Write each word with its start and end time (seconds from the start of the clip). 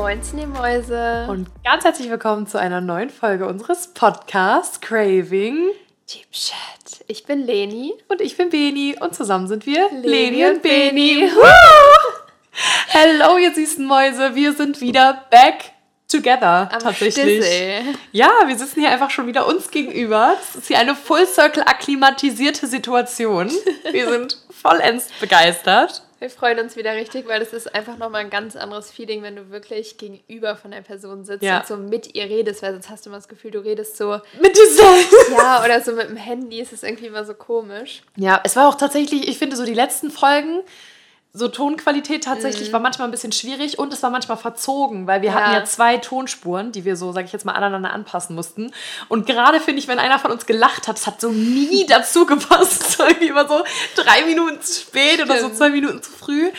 Ihr 0.00 0.46
Mäuse. 0.46 1.26
Und 1.28 1.48
ganz 1.62 1.84
herzlich 1.84 2.08
willkommen 2.08 2.46
zu 2.46 2.58
einer 2.58 2.80
neuen 2.80 3.10
Folge 3.10 3.46
unseres 3.46 3.88
Podcasts 3.88 4.80
Craving 4.80 5.68
Deep 6.10 6.32
Chat. 6.32 7.04
Ich 7.06 7.24
bin 7.24 7.44
Leni. 7.44 7.92
Und 8.08 8.22
ich 8.22 8.38
bin 8.38 8.48
Beni. 8.48 8.96
Und 8.98 9.14
zusammen 9.14 9.46
sind 9.46 9.66
wir 9.66 9.90
Leni 9.92 10.46
und 10.46 10.62
Beni. 10.62 11.30
Hello, 12.88 13.36
ihr 13.36 13.54
süßen 13.54 13.84
Mäuse. 13.84 14.34
Wir 14.34 14.54
sind 14.54 14.80
wieder 14.80 15.26
back 15.30 15.72
together. 16.08 16.70
Am 16.72 16.80
tatsächlich. 16.80 17.44
Stissel. 17.44 17.94
Ja, 18.12 18.30
wir 18.46 18.56
sitzen 18.56 18.80
hier 18.80 18.90
einfach 18.90 19.10
schon 19.10 19.26
wieder 19.26 19.46
uns 19.46 19.70
gegenüber. 19.70 20.34
Es 20.40 20.56
ist 20.56 20.68
hier 20.68 20.78
eine 20.78 20.96
Full 20.96 21.26
Circle 21.26 21.62
akklimatisierte 21.64 22.66
Situation. 22.66 23.50
Wir 23.92 24.08
sind 24.08 24.38
vollends 24.50 25.08
begeistert. 25.20 26.02
Wir 26.20 26.28
freuen 26.28 26.58
uns 26.58 26.76
wieder 26.76 26.94
richtig, 26.94 27.26
weil 27.26 27.40
es 27.40 27.54
ist 27.54 27.74
einfach 27.74 27.96
nochmal 27.96 28.20
ein 28.20 28.28
ganz 28.28 28.54
anderes 28.54 28.90
Feeling, 28.90 29.22
wenn 29.22 29.36
du 29.36 29.50
wirklich 29.50 29.96
gegenüber 29.96 30.54
von 30.54 30.70
der 30.70 30.82
Person 30.82 31.24
sitzt 31.24 31.42
Ja. 31.42 31.60
und 31.60 31.66
so 31.66 31.76
mit 31.78 32.14
ihr 32.14 32.24
redest, 32.24 32.62
weil 32.62 32.72
sonst 32.74 32.90
hast 32.90 33.06
du 33.06 33.10
immer 33.10 33.16
das 33.16 33.26
Gefühl, 33.26 33.50
du 33.50 33.60
redest 33.60 33.96
so, 33.96 34.20
Mit 34.38 34.54
dir 34.54 34.66
selbst. 34.66 35.30
ja, 35.32 35.64
oder 35.64 35.80
so 35.80 35.92
mit 35.92 36.10
dem 36.10 36.16
Handy, 36.18 36.60
ist 36.60 36.74
es 36.74 36.82
irgendwie 36.82 37.06
immer 37.06 37.24
so 37.24 37.32
komisch. 37.32 38.02
Ja, 38.16 38.38
es 38.44 38.54
war 38.54 38.68
auch 38.68 38.74
tatsächlich, 38.74 39.28
ich 39.28 39.38
finde 39.38 39.56
so 39.56 39.64
die 39.64 39.72
letzten 39.72 40.10
Folgen, 40.10 40.60
so 41.32 41.46
Tonqualität 41.48 42.24
tatsächlich 42.24 42.68
Mhm. 42.68 42.72
war 42.72 42.80
manchmal 42.80 43.06
ein 43.08 43.12
bisschen 43.12 43.30
schwierig 43.30 43.78
und 43.78 43.92
es 43.92 44.02
war 44.02 44.10
manchmal 44.10 44.36
verzogen, 44.36 45.06
weil 45.06 45.22
wir 45.22 45.28
Ja. 45.30 45.34
hatten 45.36 45.52
ja 45.54 45.64
zwei 45.64 45.96
Tonspuren, 45.98 46.72
die 46.72 46.84
wir 46.84 46.96
so, 46.96 47.12
sag 47.12 47.24
ich 47.24 47.32
jetzt 47.32 47.44
mal, 47.44 47.52
aneinander 47.52 47.92
anpassen 47.92 48.34
mussten. 48.34 48.72
Und 49.08 49.26
gerade 49.26 49.60
finde 49.60 49.80
ich, 49.80 49.86
wenn 49.88 49.98
einer 50.00 50.18
von 50.18 50.32
uns 50.32 50.44
gelacht 50.46 50.88
hat, 50.88 50.98
es 50.98 51.06
hat 51.06 51.20
so 51.20 51.30
nie 51.30 51.86
dazu 51.88 52.26
gepasst. 52.26 52.98
Irgendwie 52.98 53.28
immer 53.28 53.46
so 53.48 53.62
drei 53.94 54.24
Minuten 54.24 54.60
zu 54.60 54.80
spät 54.80 55.22
oder 55.22 55.38
so 55.40 55.50
zwei 55.50 55.70
Minuten 55.70 56.02
zu 56.02 56.10
früh. 56.10 56.50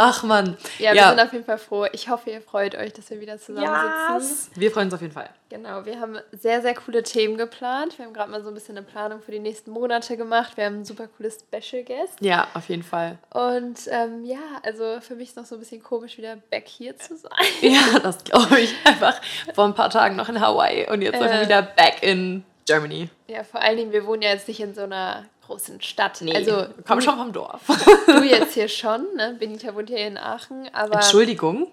Ach 0.00 0.22
man. 0.22 0.56
Ja, 0.78 0.94
wir 0.94 1.08
sind 1.08 1.18
auf 1.20 1.32
jeden 1.32 1.44
Fall 1.44 1.58
froh. 1.58 1.86
Ich 1.92 2.08
hoffe, 2.08 2.30
ihr 2.30 2.40
freut 2.40 2.76
euch, 2.76 2.92
dass 2.92 3.10
wir 3.10 3.20
wieder 3.20 3.36
zusammensitzen. 3.38 4.14
yes. 4.16 4.50
Wir 4.54 4.70
freuen 4.70 4.86
uns 4.86 4.94
auf 4.94 5.00
jeden 5.00 5.12
Fall. 5.12 5.28
Genau, 5.50 5.84
wir 5.84 5.98
haben 5.98 6.18
sehr, 6.30 6.62
sehr 6.62 6.74
coole 6.74 7.02
Themen 7.02 7.36
geplant. 7.36 7.98
Wir 7.98 8.04
haben 8.04 8.12
gerade 8.14 8.30
mal 8.30 8.40
so 8.42 8.48
ein 8.48 8.54
bisschen 8.54 8.76
eine 8.76 8.86
Planung 8.86 9.20
für 9.20 9.32
die 9.32 9.40
nächsten 9.40 9.72
Monate 9.72 10.16
gemacht. 10.16 10.56
Wir 10.56 10.66
haben 10.66 10.80
ein 10.80 10.84
super 10.84 11.08
cooles 11.08 11.38
Special 11.40 11.82
Guest. 11.82 12.14
Ja, 12.20 12.46
auf 12.54 12.68
jeden 12.68 12.84
Fall. 12.84 13.18
Und 13.34 13.80
ähm, 13.90 14.24
ja, 14.24 14.38
also 14.62 15.00
für 15.00 15.16
mich 15.16 15.30
ist 15.30 15.36
noch 15.36 15.46
so 15.46 15.56
ein 15.56 15.58
bisschen 15.60 15.82
komisch, 15.82 16.16
wieder 16.16 16.36
back 16.50 16.68
hier 16.68 16.96
zu 16.96 17.16
sein. 17.16 17.32
Ja, 17.60 17.98
das 17.98 18.22
glaube 18.22 18.60
ich. 18.60 18.72
Einfach 18.84 19.20
vor 19.54 19.64
ein 19.64 19.74
paar 19.74 19.90
Tagen 19.90 20.14
noch 20.14 20.28
in 20.28 20.40
Hawaii 20.40 20.88
und 20.88 21.02
jetzt 21.02 21.20
Äh. 21.20 21.42
wieder 21.44 21.62
back 21.62 22.02
in 22.02 22.44
Germany. 22.66 23.08
Ja, 23.26 23.42
vor 23.42 23.60
allen 23.60 23.78
Dingen, 23.78 23.92
wir 23.92 24.06
wohnen 24.06 24.22
ja 24.22 24.30
jetzt 24.30 24.46
nicht 24.46 24.60
in 24.60 24.74
so 24.74 24.82
einer 24.82 25.24
großen 25.48 25.80
Stadt. 25.80 26.22
Also 26.34 26.66
komm 26.86 27.00
schon 27.00 27.16
vom 27.16 27.32
Dorf. 27.32 27.62
du 28.06 28.22
jetzt 28.22 28.54
hier 28.54 28.68
schon, 28.68 29.06
ne? 29.16 29.36
Benita 29.38 29.74
wohnt 29.74 29.88
hier 29.88 30.06
in 30.06 30.18
Aachen, 30.18 30.68
aber 30.72 30.96
Entschuldigung, 30.96 31.68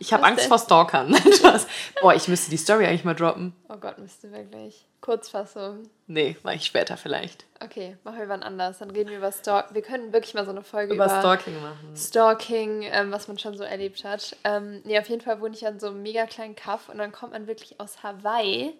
ich 0.00 0.12
habe 0.12 0.24
Angst 0.24 0.42
denn? 0.42 0.48
vor 0.48 0.58
Stalkern. 0.58 1.16
Boah, 2.02 2.14
ich 2.14 2.28
müsste 2.28 2.50
die 2.50 2.56
Story 2.56 2.86
eigentlich 2.86 3.04
mal 3.04 3.14
droppen. 3.14 3.54
oh 3.68 3.76
Gott, 3.76 3.98
müsste 3.98 4.32
wirklich. 4.32 4.84
Kurzfassung. 5.00 5.82
Nee, 6.06 6.36
mache 6.42 6.56
ich 6.56 6.64
später 6.64 6.96
vielleicht. 6.96 7.44
Okay, 7.62 7.96
machen 8.04 8.18
wir 8.18 8.28
wann 8.28 8.42
anders. 8.42 8.78
Dann 8.78 8.90
reden 8.90 9.10
wir 9.10 9.18
über 9.18 9.32
Stalk. 9.32 9.72
Wir 9.72 9.82
können 9.82 10.12
wirklich 10.12 10.34
mal 10.34 10.44
so 10.44 10.50
eine 10.50 10.62
Folge 10.62 10.94
Über 10.94 11.04
über, 11.06 11.20
Stalking 11.20 11.60
machen. 11.60 11.94
Stalking, 11.94 12.82
ähm, 12.90 13.12
was 13.12 13.28
man 13.28 13.38
schon 13.38 13.56
so 13.56 13.64
erlebt 13.64 14.02
hat. 14.04 14.34
Ähm, 14.44 14.80
nee, 14.84 14.98
auf 14.98 15.08
jeden 15.08 15.20
Fall 15.20 15.40
wohne 15.40 15.54
ich 15.54 15.66
an 15.66 15.78
so 15.78 15.88
einem 15.88 16.02
mega 16.02 16.26
kleinen 16.26 16.56
Kaff 16.56 16.88
und 16.88 16.98
dann 16.98 17.12
kommt 17.12 17.32
man 17.32 17.46
wirklich 17.46 17.78
aus 17.80 18.02
Hawaii 18.02 18.74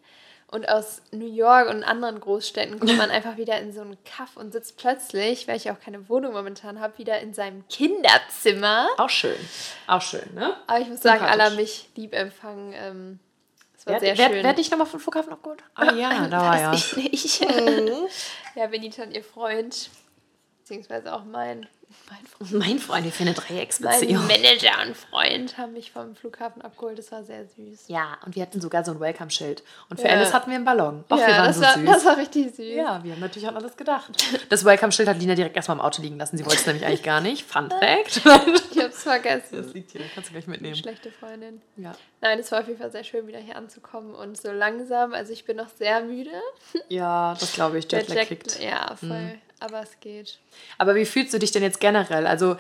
und 0.49 0.69
aus 0.69 1.03
New 1.11 1.27
York 1.33 1.69
und 1.69 1.83
anderen 1.83 2.21
Großstädten 2.21 2.79
kommt 2.79 2.97
man 2.97 3.11
einfach 3.11 3.37
wieder 3.37 3.59
in 3.61 3.73
so 3.73 3.81
einen 3.81 3.97
Kaff 4.05 4.37
und 4.37 4.53
sitzt 4.53 4.77
plötzlich, 4.77 5.49
weil 5.49 5.57
ich 5.57 5.71
auch 5.71 5.81
keine 5.81 6.09
Wohnung 6.09 6.33
momentan 6.33 6.81
habe, 6.81 6.97
wieder 6.99 7.19
in 7.21 7.35
seinem 7.35 7.67
Kinderzimmer. 7.69 8.89
Auch 8.99 9.11
schön. 9.11 9.37
Auch 9.87 10.03
schön, 10.03 10.33
ne? 10.35 10.55
Aber 10.67 10.81
ich 10.81 10.89
muss 10.89 11.01
sagen, 11.01 11.25
alle 11.25 11.45
haben 11.45 11.57
mich 11.57 11.89
lieb 11.97 12.15
empfangen. 12.15 12.73
Ähm, 12.77 13.19
es 13.77 13.87
war 13.87 13.95
Wer, 13.95 14.01
sehr 14.01 14.19
wer, 14.19 14.27
schön. 14.29 14.43
wer 14.43 14.51
hat 14.51 14.59
dich 14.59 14.71
nochmal 14.71 14.87
vom 14.87 15.01
Flughafen 15.01 15.33
abgeholt? 15.33 15.63
Ah 15.75 15.93
ja, 15.93 16.29
da 16.29 16.39
war 16.41 16.61
ja. 16.61 16.73
Ich 16.73 16.97
nicht. 16.97 17.41
ja, 18.55 18.67
Benita 18.69 19.03
und 19.03 19.13
ihr 19.13 19.25
Freund, 19.25 19.91
beziehungsweise 20.61 21.13
auch 21.13 21.25
mein, 21.25 21.67
mein 22.11 22.27
Freund. 22.27 22.53
Mein 22.67 22.79
Freund, 22.79 23.05
wir 23.05 23.13
finden 23.13 23.35
eine 23.35 23.41
Mein 23.47 23.57
Dreiecksbeziehung. 23.59 24.27
Manager 24.27 24.73
und 24.87 24.97
Freund 24.97 25.57
haben 25.59 25.73
mich 25.73 25.91
vom 25.93 26.15
Flughafen 26.15 26.63
abgeholt. 26.63 26.99
Das 26.99 27.11
war 27.13 27.25
sehr 27.25 27.45
süß. 27.47 27.85
Ja, 27.89 28.19
und 28.27 28.35
wir 28.37 28.43
hatten 28.43 28.61
sogar 28.61 28.85
so 28.85 28.93
ein 28.93 29.01
Welcome-Schild. 29.01 29.63
Und 29.89 30.01
für 30.01 30.07
Ja. 30.09 30.15
Alice 30.15 30.33
hatten 30.33 30.51
wir 30.51 30.57
einen 30.57 30.65
Ballon. 30.65 31.05
Och, 31.11 31.19
ja, 31.19 31.27
wir 31.27 31.35
waren 31.35 31.47
das, 31.47 31.57
so 31.57 31.63
war, 31.63 31.75
süß. 31.75 31.85
das 31.87 32.05
war 32.05 32.17
richtig 32.19 32.55
süß. 32.55 32.59
ja, 32.77 33.03
wir 33.03 33.13
haben 33.13 33.21
natürlich 33.21 33.49
an 33.49 33.57
alles 33.57 33.77
gedacht. 33.77 34.11
Das 34.51 34.65
Welcome-Schild 34.65 35.09
hat 35.09 35.19
Lina 35.19 35.35
direkt 35.35 35.57
erstmal 35.57 35.77
im 35.79 35.81
Auto 35.83 36.03
liegen 36.03 36.19
lassen. 36.19 36.37
Sie 36.37 36.45
wollte 36.45 36.59
es 36.59 36.67
nämlich 36.67 36.85
eigentlich 36.85 37.03
gar 37.03 37.21
nicht. 37.21 37.45
Fun 37.45 37.71
Fact. 37.71 38.21
Ich 38.75 38.83
hab's 38.83 39.05
vergessen. 39.05 39.63
Das 39.63 39.73
liegt 39.73 39.93
hier, 39.93 40.01
kannst 40.15 40.29
du 40.31 40.33
gleich 40.33 40.47
mitnehmen. 40.49 40.75
Schlechte 40.75 41.11
Freundin. 41.13 41.63
Ja. 41.77 41.93
Nein, 42.21 42.41
es 42.41 42.51
war 42.51 42.61
auf 42.61 42.67
jeden 42.67 42.79
Fall 42.81 42.91
sehr 42.91 43.05
schön, 43.05 43.27
wieder 43.29 43.39
hier 43.39 43.55
anzukommen 43.57 44.15
und 44.15 44.37
so 44.37 44.51
langsam. 44.51 45.15
Also 45.15 45.33
ich 45.33 45.45
bin 45.45 45.57
noch 45.57 45.69
sehr 45.79 46.01
müde. 46.03 46.31
ja, 46.89 47.35
das 47.39 47.53
glaube 47.53 47.79
ich. 47.79 47.91
Jetlag 47.91 48.17
Jack- 48.17 48.29
kickt. 48.29 48.61
Ja, 48.61 48.97
voll. 48.97 49.39
Aber 49.65 49.81
es 49.83 49.99
geht. 50.01 50.39
Aber 50.79 50.95
wie 50.95 51.07
fühlst 51.07 51.33
du 51.33 51.39
dich 51.39 51.53
denn 51.53 51.63
jetzt 51.63 51.81
generell? 51.81 52.27
Also 52.27 52.57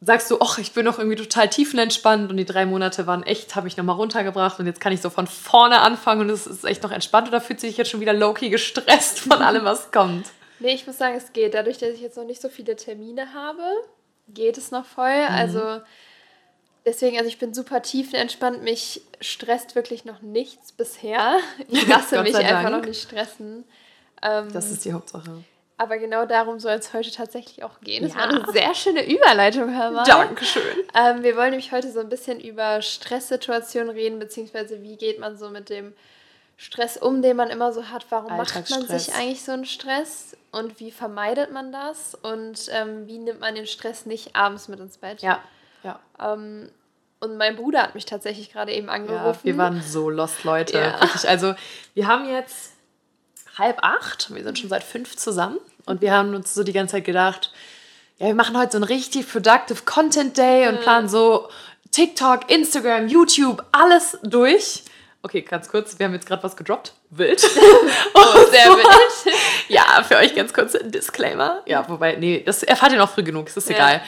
sagst 0.00 0.30
du, 0.30 0.38
ach, 0.40 0.58
ich 0.58 0.72
bin 0.72 0.84
noch 0.84 0.98
irgendwie 0.98 1.16
total 1.16 1.48
tiefenentspannt 1.48 2.30
und 2.30 2.36
die 2.36 2.44
drei 2.44 2.66
Monate 2.66 3.06
waren 3.06 3.22
echt, 3.22 3.54
habe 3.54 3.68
ich 3.68 3.76
nochmal 3.76 3.96
runtergebracht 3.96 4.58
und 4.58 4.66
jetzt 4.66 4.80
kann 4.80 4.92
ich 4.92 5.00
so 5.00 5.10
von 5.10 5.26
vorne 5.26 5.80
anfangen 5.80 6.22
und 6.22 6.30
es 6.30 6.46
ist 6.46 6.64
echt 6.64 6.82
noch 6.82 6.90
entspannt 6.90 7.28
oder 7.28 7.40
fühlst 7.40 7.62
du 7.62 7.68
dich 7.68 7.76
jetzt 7.76 7.90
schon 7.90 8.00
wieder 8.00 8.12
low-key 8.12 8.50
gestresst 8.50 9.20
von 9.20 9.32
allem, 9.42 9.64
was 9.64 9.92
kommt? 9.92 10.26
Nee, 10.58 10.74
ich 10.74 10.86
muss 10.86 10.98
sagen, 10.98 11.14
es 11.16 11.32
geht. 11.32 11.54
Dadurch, 11.54 11.78
dass 11.78 11.90
ich 11.90 12.00
jetzt 12.00 12.16
noch 12.16 12.24
nicht 12.24 12.40
so 12.42 12.48
viele 12.48 12.76
Termine 12.76 13.32
habe, 13.32 13.62
geht 14.28 14.58
es 14.58 14.70
noch 14.70 14.84
voll. 14.84 15.22
Mhm. 15.28 15.34
Also 15.34 15.80
deswegen, 16.84 17.16
also 17.16 17.28
ich 17.28 17.38
bin 17.38 17.54
super 17.54 17.80
tiefenentspannt. 17.82 18.62
Mich 18.62 19.02
stresst 19.20 19.74
wirklich 19.74 20.04
noch 20.04 20.20
nichts 20.20 20.72
bisher. 20.72 21.38
Ich 21.68 21.86
lasse 21.88 22.22
mich 22.22 22.36
einfach 22.36 22.62
Dank. 22.70 22.76
noch 22.76 22.84
nicht 22.84 23.02
stressen. 23.02 23.64
Ähm, 24.22 24.52
Das 24.52 24.70
ist 24.70 24.84
die 24.84 24.92
Hauptsache. 24.92 25.42
Aber 25.78 25.98
genau 25.98 26.26
darum 26.26 26.58
soll 26.60 26.72
es 26.72 26.92
heute 26.92 27.10
tatsächlich 27.10 27.64
auch 27.64 27.80
gehen. 27.80 28.02
Das 28.04 28.12
Ja. 28.14 28.18
war 28.20 28.28
eine 28.28 28.52
sehr 28.52 28.74
schöne 28.74 29.04
Überleitung, 29.10 29.74
hör 29.76 29.90
mal. 29.90 30.04
Dankeschön. 30.04 30.62
Ähm, 30.94 31.22
wir 31.22 31.36
wollen 31.36 31.50
nämlich 31.50 31.72
heute 31.72 31.90
so 31.90 32.00
ein 32.00 32.08
bisschen 32.08 32.40
über 32.40 32.82
Stresssituationen 32.82 33.90
reden, 33.90 34.18
beziehungsweise 34.18 34.82
wie 34.82 34.96
geht 34.96 35.18
man 35.18 35.36
so 35.36 35.50
mit 35.50 35.68
dem 35.68 35.92
Stress 36.56 36.96
um, 36.96 37.22
den 37.22 37.36
man 37.36 37.50
immer 37.50 37.72
so 37.72 37.88
hat. 37.88 38.06
Warum 38.10 38.36
macht 38.36 38.70
man 38.70 38.86
sich 38.86 39.14
eigentlich 39.14 39.42
so 39.42 39.52
einen 39.52 39.64
Stress 39.64 40.36
und 40.52 40.78
wie 40.78 40.92
vermeidet 40.92 41.50
man 41.50 41.72
das 41.72 42.14
und 42.14 42.68
ähm, 42.70 43.06
wie 43.08 43.18
nimmt 43.18 43.40
man 43.40 43.54
den 43.54 43.66
Stress 43.66 44.06
nicht 44.06 44.36
abends 44.36 44.68
mit 44.68 44.78
ins 44.78 44.98
Bett? 44.98 45.22
Ja, 45.22 45.42
ja. 45.82 45.98
Ähm, 46.20 46.70
und 47.18 47.36
mein 47.36 47.56
Bruder 47.56 47.82
hat 47.82 47.94
mich 47.94 48.04
tatsächlich 48.04 48.52
gerade 48.52 48.72
eben 48.72 48.88
angerufen. 48.88 49.40
Ja, 49.42 49.44
wir 49.44 49.56
waren 49.56 49.80
so 49.82 50.10
lost, 50.10 50.44
Leute. 50.44 50.78
Ja. 50.78 51.00
Wirklich, 51.00 51.28
also 51.28 51.54
wir 51.94 52.06
haben 52.06 52.28
jetzt 52.28 52.72
halb 53.58 53.78
acht, 53.82 54.34
wir 54.34 54.42
sind 54.42 54.58
schon 54.58 54.70
seit 54.70 54.84
fünf 54.84 55.16
zusammen 55.16 55.58
und 55.86 56.00
wir 56.00 56.12
haben 56.12 56.34
uns 56.34 56.54
so 56.54 56.64
die 56.64 56.72
ganze 56.72 56.92
Zeit 56.96 57.04
gedacht, 57.04 57.52
ja, 58.18 58.28
wir 58.28 58.34
machen 58.34 58.56
heute 58.58 58.72
so 58.72 58.78
einen 58.78 58.84
richtig 58.84 59.30
productive 59.30 59.82
Content 59.84 60.36
Day 60.38 60.68
und 60.68 60.80
planen 60.80 61.08
so 61.08 61.48
TikTok, 61.90 62.50
Instagram, 62.50 63.08
YouTube, 63.08 63.62
alles 63.72 64.18
durch. 64.22 64.82
Okay, 65.24 65.42
ganz 65.42 65.68
kurz, 65.68 65.98
wir 65.98 66.06
haben 66.06 66.14
jetzt 66.14 66.26
gerade 66.26 66.42
was 66.42 66.56
gedroppt. 66.56 66.94
Wild. 67.10 67.42
oh, 68.14 68.38
sehr 68.50 68.66
wild. 68.70 69.34
Ja, 69.68 70.02
für 70.02 70.16
euch 70.16 70.34
ganz 70.34 70.52
kurz 70.52 70.74
ein 70.74 70.90
Disclaimer. 70.90 71.62
Ja, 71.66 71.88
wobei, 71.88 72.16
nee, 72.16 72.42
das 72.44 72.62
erfahrt 72.62 72.92
ihr 72.92 72.98
noch 72.98 73.10
früh 73.10 73.22
genug, 73.22 73.48
es 73.48 73.56
ist 73.56 73.70
Ja. 73.70 73.76
egal. 73.76 74.02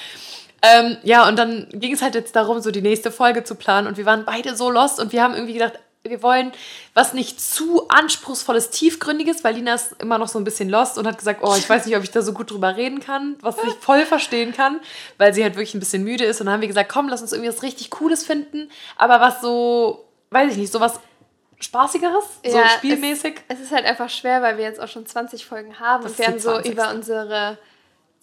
Ähm, 0.63 0.97
ja, 1.03 1.29
und 1.29 1.37
dann 1.39 1.69
ging 1.73 1.93
es 1.93 2.03
halt 2.03 2.15
jetzt 2.15 2.35
darum, 2.37 2.61
so 2.61 2.71
die 2.71 2.81
nächste 2.83 3.13
Folge 3.13 3.45
zu 3.45 3.55
planen 3.55 3.87
und 3.87 3.97
wir 3.99 4.07
waren 4.07 4.25
beide 4.25 4.57
so 4.57 4.71
lost 4.71 4.99
und 4.99 5.13
wir 5.13 5.23
haben 5.23 5.35
irgendwie 5.35 5.53
gedacht, 5.53 5.75
wir 6.07 6.23
wollen 6.23 6.53
was 6.93 7.15
nicht 7.15 7.41
zu 7.41 7.89
anspruchsvolles, 7.89 8.71
tiefgründiges, 8.71 9.43
weil 9.43 9.55
Lina 9.55 9.75
ist 9.75 9.95
immer 10.01 10.19
noch 10.19 10.29
so 10.29 10.39
ein 10.39 10.45
bisschen 10.45 10.69
lost 10.69 10.99
und 10.99 11.07
hat 11.07 11.17
gesagt, 11.17 11.41
oh, 11.43 11.55
ich 11.57 11.69
weiß 11.69 11.87
nicht, 11.87 11.97
ob 11.97 12.03
ich 12.03 12.11
da 12.11 12.21
so 12.21 12.33
gut 12.33 12.51
drüber 12.51 12.77
reden 12.77 13.01
kann, 13.01 13.37
was 13.41 13.57
ich 13.67 13.73
voll 13.75 14.05
verstehen 14.05 14.53
kann, 14.53 14.81
weil 15.17 15.33
sie 15.33 15.43
halt 15.43 15.55
wirklich 15.55 15.75
ein 15.75 15.81
bisschen 15.81 16.05
müde 16.05 16.25
ist 16.25 16.41
und 16.41 16.47
dann 16.47 16.55
haben 16.55 16.61
wir 16.61 16.69
gesagt, 16.69 16.91
komm, 16.91 17.09
lass 17.09 17.23
uns 17.23 17.33
irgendwie 17.33 17.51
was 17.51 17.63
richtig 17.63 17.91
Cooles 17.91 18.25
finden, 18.25 18.71
aber 18.97 19.21
was 19.21 19.41
so, 19.41 20.05
weiß 20.31 20.53
ich 20.53 20.59
nicht, 20.59 20.73
so 20.73 20.81
was 20.81 21.01
spaßigeres, 21.59 22.25
so 22.47 22.59
Ja, 22.59 22.69
spielmäßig. 22.69 23.37
Es, 23.49 23.59
es 23.59 23.65
ist 23.67 23.73
halt 23.73 23.87
einfach 23.87 24.11
schwer, 24.11 24.43
weil 24.43 24.59
wir 24.59 24.65
jetzt 24.65 24.81
auch 24.81 24.89
schon 24.89 25.07
20 25.07 25.47
Folgen 25.47 25.81
haben 25.81 26.03
Das 26.03 26.13
und 26.13 26.19
wir 26.19 26.27
haben 26.27 26.39
so 26.39 26.53
20. 26.53 26.73
über 26.73 26.91
unsere, 26.91 27.59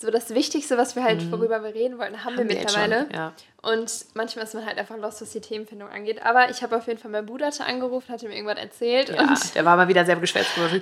so 0.02 0.12
das 0.12 0.32
Wichtigste, 0.34 0.78
was 0.78 0.96
wir 0.96 1.04
halt, 1.04 1.32
worüber 1.32 1.64
wir 1.64 1.74
reden 1.74 1.98
wollten, 1.98 2.24
haben, 2.24 2.36
wir 2.38 2.44
Mhm. 2.46 2.50
wir 2.50 2.56
mittlerweile. 2.58 3.02
schon, 3.04 3.12
ja. 3.16 3.34
Und 3.62 4.06
manchmal 4.16 4.46
ist 4.46 4.54
man 4.56 4.66
halt 4.66 4.78
einfach 4.80 4.98
lost, 4.98 5.22
was 5.22 5.30
die 5.32 5.40
Themenfindung 5.42 5.88
angeht. 5.90 6.24
Aber 6.26 6.50
ich 6.50 6.64
habe 6.64 6.76
auf 6.76 6.88
jeden 6.88 6.98
Fall 7.00 7.12
meinen 7.12 7.28
Bruder 7.28 7.52
angerufen, 7.66 8.12
hat 8.12 8.24
ihm 8.24 8.32
irgendwas 8.32 8.58
erzählt 8.58 9.10
Ja, 9.10 9.22
und 9.22 9.56
der 9.56 9.64
war 9.66 9.78
mal 9.78 9.88
wieder 9.88 10.04
sehr 10.04 10.16
geschwätzt. 10.16 10.52
Grüße! 10.56 10.82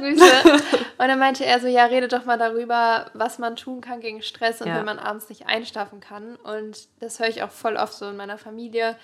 Grüße. 0.00 0.76
Und 0.98 1.08
dann 1.08 1.18
meinte 1.18 1.44
er 1.44 1.60
so, 1.60 1.66
ja, 1.66 1.84
rede 1.84 2.08
doch 2.08 2.24
mal 2.24 2.38
darüber, 2.38 3.10
was 3.12 3.38
man 3.38 3.54
tun 3.56 3.82
kann 3.82 4.00
gegen 4.00 4.22
Stress 4.22 4.62
und 4.62 4.68
Ja. 4.68 4.76
wenn 4.76 4.84
man 4.86 4.98
abends 4.98 5.28
nicht 5.28 5.46
einschlafen 5.46 6.00
kann. 6.00 6.36
Und 6.36 6.88
das 7.00 7.18
höre 7.20 7.28
ich 7.28 7.42
auch 7.42 7.50
voll 7.50 7.76
oft 7.76 7.92
so 7.92 8.08
in 8.08 8.16
meiner 8.16 8.38
Familie, 8.38 8.96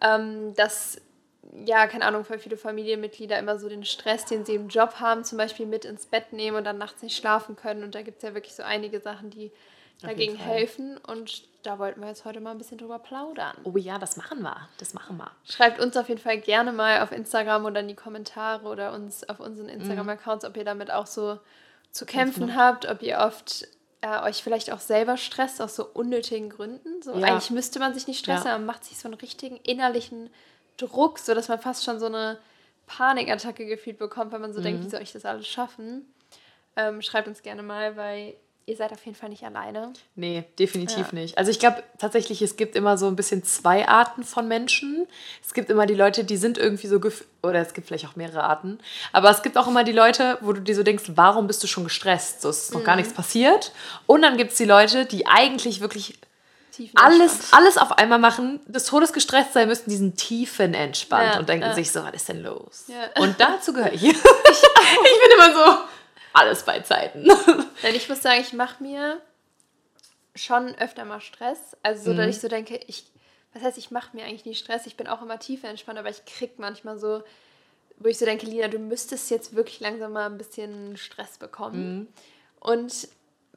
ähm, 0.00 0.54
dass, 0.54 1.00
ja, 1.64 1.86
keine 1.86 2.04
Ahnung, 2.04 2.24
voll 2.24 2.38
viele 2.38 2.56
Familienmitglieder 2.56 3.38
immer 3.38 3.58
so 3.58 3.68
den 3.68 3.84
Stress, 3.84 4.24
den 4.24 4.44
sie 4.44 4.54
im 4.54 4.68
Job 4.68 4.96
haben, 5.00 5.24
zum 5.24 5.38
Beispiel 5.38 5.66
mit 5.66 5.84
ins 5.84 6.06
Bett 6.06 6.32
nehmen 6.32 6.56
und 6.56 6.64
dann 6.64 6.78
nachts 6.78 7.02
nicht 7.02 7.16
schlafen 7.16 7.56
können. 7.56 7.82
Und 7.82 7.94
da 7.94 8.02
gibt 8.02 8.18
es 8.18 8.22
ja 8.22 8.34
wirklich 8.34 8.54
so 8.54 8.62
einige 8.62 9.00
Sachen, 9.00 9.30
die 9.30 9.52
dagegen 10.02 10.36
helfen 10.36 10.98
und 10.98 11.44
da 11.62 11.78
wollten 11.78 12.00
wir 12.00 12.08
jetzt 12.08 12.24
heute 12.26 12.40
mal 12.40 12.50
ein 12.50 12.58
bisschen 12.58 12.76
drüber 12.78 12.98
plaudern. 12.98 13.56
Oh 13.64 13.76
ja, 13.76 13.98
das 13.98 14.16
machen 14.18 14.42
wir. 14.42 14.68
Das 14.78 14.92
machen 14.92 15.16
wir. 15.16 15.30
Schreibt 15.44 15.80
uns 15.80 15.96
auf 15.96 16.08
jeden 16.08 16.20
Fall 16.20 16.38
gerne 16.38 16.70
mal 16.72 17.00
auf 17.00 17.12
Instagram 17.12 17.64
oder 17.64 17.80
in 17.80 17.88
die 17.88 17.94
Kommentare 17.94 18.66
oder 18.68 18.92
uns 18.92 19.26
auf 19.28 19.40
unseren 19.40 19.68
Instagram-Accounts, 19.70 20.44
ob 20.44 20.56
ihr 20.56 20.64
damit 20.64 20.90
auch 20.90 21.06
so 21.06 21.38
zu 21.92 22.04
kämpfen 22.04 22.54
habt, 22.54 22.86
ob 22.86 23.02
ihr 23.02 23.18
oft 23.18 23.66
äh, 24.02 24.20
euch 24.28 24.42
vielleicht 24.42 24.70
auch 24.70 24.80
selber 24.80 25.16
stresst 25.16 25.62
aus 25.62 25.74
so 25.74 25.86
unnötigen 25.86 26.50
Gründen. 26.50 27.02
So, 27.02 27.14
Ja. 27.14 27.28
Eigentlich 27.28 27.50
müsste 27.50 27.78
man 27.78 27.94
sich 27.94 28.06
nicht 28.06 28.18
stressen, 28.18 28.46
Ja. 28.46 28.52
aber 28.52 28.58
man 28.58 28.66
macht 28.66 28.84
sich 28.84 28.98
so 28.98 29.08
einen 29.08 29.14
richtigen 29.14 29.56
innerlichen 29.56 30.28
Druck, 30.76 31.18
sodass 31.18 31.48
man 31.48 31.58
fast 31.60 31.84
schon 31.84 31.98
so 31.98 32.06
eine 32.06 32.38
Panikattacke 32.86 33.66
gefühlt 33.66 33.98
bekommt, 33.98 34.32
weil 34.32 34.40
man 34.40 34.52
so 34.52 34.60
Mhm. 34.60 34.64
denkt, 34.64 34.84
wie 34.84 34.88
soll 34.88 35.02
ich 35.02 35.12
das 35.12 35.24
alles 35.24 35.46
schaffen? 35.46 36.06
Ähm, 36.76 37.02
schreibt 37.02 37.26
uns 37.28 37.42
gerne 37.42 37.62
mal, 37.62 37.96
weil 37.96 38.34
ihr 38.66 38.76
seid 38.76 38.92
auf 38.92 39.04
jeden 39.06 39.16
Fall 39.16 39.28
nicht 39.28 39.44
alleine. 39.44 39.92
Nee, 40.16 40.44
definitiv 40.58 41.12
Ja. 41.12 41.14
nicht. 41.14 41.38
Also 41.38 41.50
ich 41.52 41.58
glaube 41.60 41.82
tatsächlich, 41.98 42.42
es 42.42 42.56
gibt 42.56 42.74
immer 42.74 42.98
so 42.98 43.06
ein 43.06 43.14
bisschen 43.16 43.44
zwei 43.44 43.86
Arten 43.88 44.24
von 44.24 44.48
Menschen. 44.48 45.06
Es 45.42 45.54
gibt 45.54 45.70
immer 45.70 45.86
die 45.86 45.94
Leute, 45.94 46.24
die 46.24 46.36
sind 46.36 46.58
irgendwie 46.58 46.88
so, 46.88 47.00
oder 47.44 47.60
es 47.60 47.74
gibt 47.74 47.86
vielleicht 47.86 48.06
auch 48.06 48.16
mehrere 48.16 48.42
Arten, 48.42 48.78
aber 49.12 49.30
es 49.30 49.42
gibt 49.42 49.56
auch 49.56 49.68
immer 49.68 49.84
die 49.84 49.92
Leute, 49.92 50.38
wo 50.40 50.52
du 50.52 50.60
dir 50.60 50.74
so 50.74 50.82
denkst, 50.82 51.04
warum 51.14 51.46
bist 51.46 51.62
du 51.62 51.68
schon 51.68 51.84
gestresst? 51.84 52.42
So 52.42 52.48
es 52.50 52.64
ist 52.64 52.72
noch 52.74 52.80
Mhm. 52.80 52.84
gar 52.84 52.96
nichts 52.96 53.14
passiert. 53.14 53.72
Und 54.06 54.22
dann 54.22 54.36
gibt 54.36 54.50
es 54.50 54.58
die 54.58 54.64
Leute, 54.64 55.06
die 55.06 55.26
eigentlich 55.28 55.80
wirklich. 55.80 56.18
Alles, 56.94 57.52
alles 57.52 57.78
auf 57.78 57.92
einmal 57.98 58.18
machen, 58.18 58.60
des 58.66 58.84
Todes 58.84 59.12
gestresst 59.12 59.52
sein 59.52 59.68
müssen, 59.68 59.88
diesen 59.90 60.16
tiefen 60.16 60.74
entspannt 60.74 61.34
Ja, 61.34 61.38
und 61.38 61.48
denken 61.48 61.66
ja. 61.66 61.74
sich 61.74 61.90
so, 61.92 62.02
was 62.04 62.14
ist 62.14 62.28
denn 62.28 62.42
los? 62.42 62.84
Ja. 62.88 63.22
Und 63.22 63.40
dazu 63.40 63.72
gehöre 63.72 63.92
ich. 63.92 64.02
ich 64.04 64.12
bin 64.12 65.32
immer 65.38 65.54
so, 65.54 65.78
alles 66.32 66.62
bei 66.64 66.80
Zeiten. 66.80 67.26
Denn 67.82 67.94
ich 67.94 68.08
muss 68.08 68.22
sagen, 68.22 68.40
ich 68.40 68.52
mache 68.52 68.82
mir 68.82 69.20
schon 70.34 70.74
öfter 70.76 71.04
mal 71.04 71.20
Stress. 71.20 71.76
Also 71.82 72.04
so, 72.04 72.12
Mhm. 72.12 72.16
dass 72.18 72.26
ich 72.28 72.40
so 72.40 72.48
denke, 72.48 72.78
ich, 72.86 73.04
was 73.54 73.62
heißt, 73.62 73.78
ich 73.78 73.90
mache 73.90 74.14
mir 74.16 74.24
eigentlich 74.26 74.44
nie 74.44 74.54
Stress. 74.54 74.86
Ich 74.86 74.96
bin 74.96 75.06
auch 75.08 75.22
immer 75.22 75.38
tiefer 75.38 75.68
entspannt, 75.68 75.98
aber 75.98 76.10
ich 76.10 76.24
krieg 76.26 76.58
manchmal 76.58 76.98
so, 76.98 77.22
wo 77.98 78.08
ich 78.08 78.18
so 78.18 78.26
denke, 78.26 78.44
Lina, 78.44 78.68
du 78.68 78.78
müsstest 78.78 79.30
jetzt 79.30 79.54
wirklich 79.56 79.80
langsam 79.80 80.12
mal 80.12 80.26
ein 80.26 80.36
bisschen 80.36 80.96
Stress 80.98 81.38
bekommen. 81.38 81.98
Mhm. 82.00 82.08
Und 82.60 83.08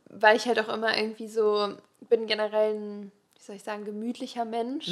weil 0.10 0.36
ich 0.38 0.46
halt 0.48 0.60
auch 0.60 0.70
immer 0.74 0.98
irgendwie 0.98 1.28
so, 1.28 1.70
bin 2.10 2.28
generell 2.28 2.74
ein, 2.76 3.12
wie 3.36 3.42
soll 3.44 3.56
ich 3.56 3.64
sagen, 3.64 3.86
gemütlicher 3.86 4.46
Mensch. 4.46 4.88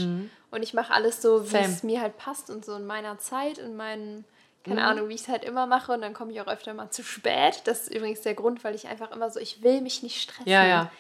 Und 0.51 0.63
ich 0.63 0.73
mache 0.73 0.93
alles 0.93 1.21
so, 1.21 1.51
wie 1.51 1.57
Mhm. 1.57 1.63
Es 1.63 1.83
mir 1.83 2.01
halt 2.01 2.17
passt 2.17 2.49
und 2.49 2.63
so 2.65 2.75
in 2.75 2.85
meiner 2.85 3.17
Zeit, 3.19 3.57
in 3.57 3.75
meinen, 3.75 4.25
keine 4.63 4.81
Mhm. 4.81 4.87
Ahnung, 4.87 5.09
wie 5.09 5.15
ich 5.15 5.21
es 5.21 5.27
halt 5.27 5.43
immer 5.43 5.65
mache. 5.67 5.91
Und 5.93 6.01
dann 6.01 6.13
komme 6.13 6.31
ich 6.31 6.41
auch 6.41 6.47
öfter 6.47 6.73
mal 6.73 6.89
zu 6.91 7.03
spät. 7.03 7.61
Das 7.65 7.83
ist 7.87 7.93
übrigens 7.95 8.21
der 8.21 8.33
Grund, 8.35 8.63
weil 8.63 8.75
ich 8.75 8.87
einfach 8.87 9.11
immer 9.11 9.29
so, 9.29 9.39
ich 9.39 9.63
will 9.63 9.81
mich 9.81 10.03
nicht 10.03 10.21
stressen. 10.21 10.47
Ja, 10.49 10.65
ja. 10.65 10.91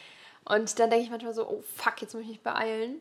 Und 0.45 0.79
dann 0.79 0.89
denke 0.89 1.03
ich 1.05 1.11
manchmal 1.11 1.33
so, 1.33 1.47
oh 1.47 1.63
fuck, 1.75 2.01
jetzt 2.01 2.13
muss 2.13 2.23
ich 2.23 2.29
mich 2.29 2.41
beeilen. 2.41 2.95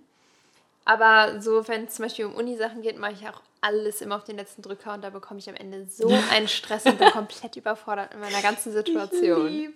Aber 0.84 1.40
so, 1.40 1.66
wenn 1.68 1.84
es 1.86 1.94
zum 1.94 2.04
Beispiel 2.04 2.26
um 2.26 2.34
Uni-Sachen 2.34 2.82
geht, 2.82 2.98
mache 2.98 3.12
ich 3.12 3.28
auch 3.28 3.40
alles 3.60 4.00
immer 4.00 4.16
auf 4.16 4.24
den 4.24 4.36
letzten 4.36 4.62
Drücker 4.62 4.94
und 4.94 5.02
da 5.02 5.10
bekomme 5.10 5.40
ich 5.40 5.48
am 5.48 5.56
Ende 5.56 5.86
so 5.90 6.08
einen 6.32 6.46
Stress 6.46 6.84
und 6.86 6.98
bin 6.98 7.10
komplett 7.10 7.56
überfordert 7.56 8.14
in 8.14 8.20
meiner 8.20 8.40
ganzen 8.42 8.72
Situation. 8.72 9.74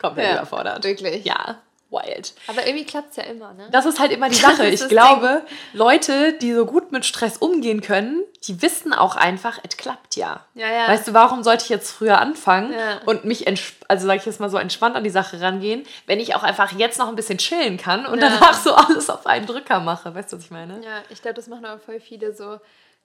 Komplett 0.00 0.26
Ja, 0.26 0.32
überfordert. 0.36 0.84
wirklich. 0.84 1.24
Ja, 1.24 1.58
wild. 1.90 2.34
Aber 2.48 2.66
irgendwie 2.66 2.84
klappt 2.84 3.10
es 3.12 3.16
ja 3.16 3.22
immer, 3.24 3.54
ne? 3.54 3.68
Das 3.72 3.86
ist 3.86 3.98
halt 3.98 4.12
immer 4.12 4.28
die 4.28 4.34
Sache. 4.36 4.66
Ich 4.68 4.86
glaube, 4.88 5.42
Leute, 5.72 6.34
die 6.34 6.52
so 6.52 6.66
gut 6.66 6.92
mit 6.92 7.06
Stress 7.06 7.38
umgehen 7.38 7.80
können, 7.80 8.22
die 8.46 8.60
wissen 8.62 8.92
auch 8.92 9.16
einfach, 9.16 9.58
es 9.66 9.76
klappt 9.76 10.14
ja. 10.16 10.44
Ja, 10.54 10.70
ja. 10.70 10.88
Weißt 10.88 11.08
du, 11.08 11.14
warum 11.14 11.42
sollte 11.42 11.64
ich 11.64 11.70
jetzt 11.70 11.90
früher 11.90 12.18
anfangen 12.20 12.72
Ja. 12.72 13.00
und 13.06 13.24
mich, 13.24 13.46
also 13.88 14.06
sag 14.06 14.16
ich 14.16 14.26
jetzt 14.26 14.38
mal 14.38 14.50
so 14.50 14.58
entspannt 14.58 14.96
an 14.96 15.02
die 15.04 15.10
Sache 15.10 15.40
rangehen, 15.40 15.84
wenn 16.06 16.20
ich 16.20 16.34
auch 16.34 16.42
einfach 16.42 16.72
jetzt 16.72 16.98
noch 16.98 17.08
ein 17.08 17.16
bisschen 17.16 17.38
chillen 17.38 17.78
kann 17.78 18.04
und 18.06 18.20
Ja. 18.20 18.28
danach 18.28 18.54
so 18.54 18.74
alles 18.74 19.08
auf 19.10 19.26
einen 19.26 19.46
Drücker 19.46 19.80
mache. 19.80 20.14
Weißt 20.14 20.30
du, 20.32 20.36
was 20.36 20.44
ich 20.44 20.50
meine? 20.50 20.74
Ja, 20.84 21.02
ich 21.10 21.22
glaube, 21.22 21.34
das 21.34 21.46
machen 21.48 21.64
aber 21.64 21.80
voll 21.80 22.00
viele 22.00 22.34
so, 22.34 22.58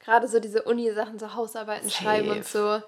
gerade 0.03 0.27
so 0.27 0.39
diese 0.41 0.61
Uni-Sachen, 0.63 1.17
so 1.19 1.33
Hausarbeiten 1.33 1.89
Safe. 1.89 2.03
schreiben 2.03 2.29
und 2.31 2.45
so. 2.45 2.81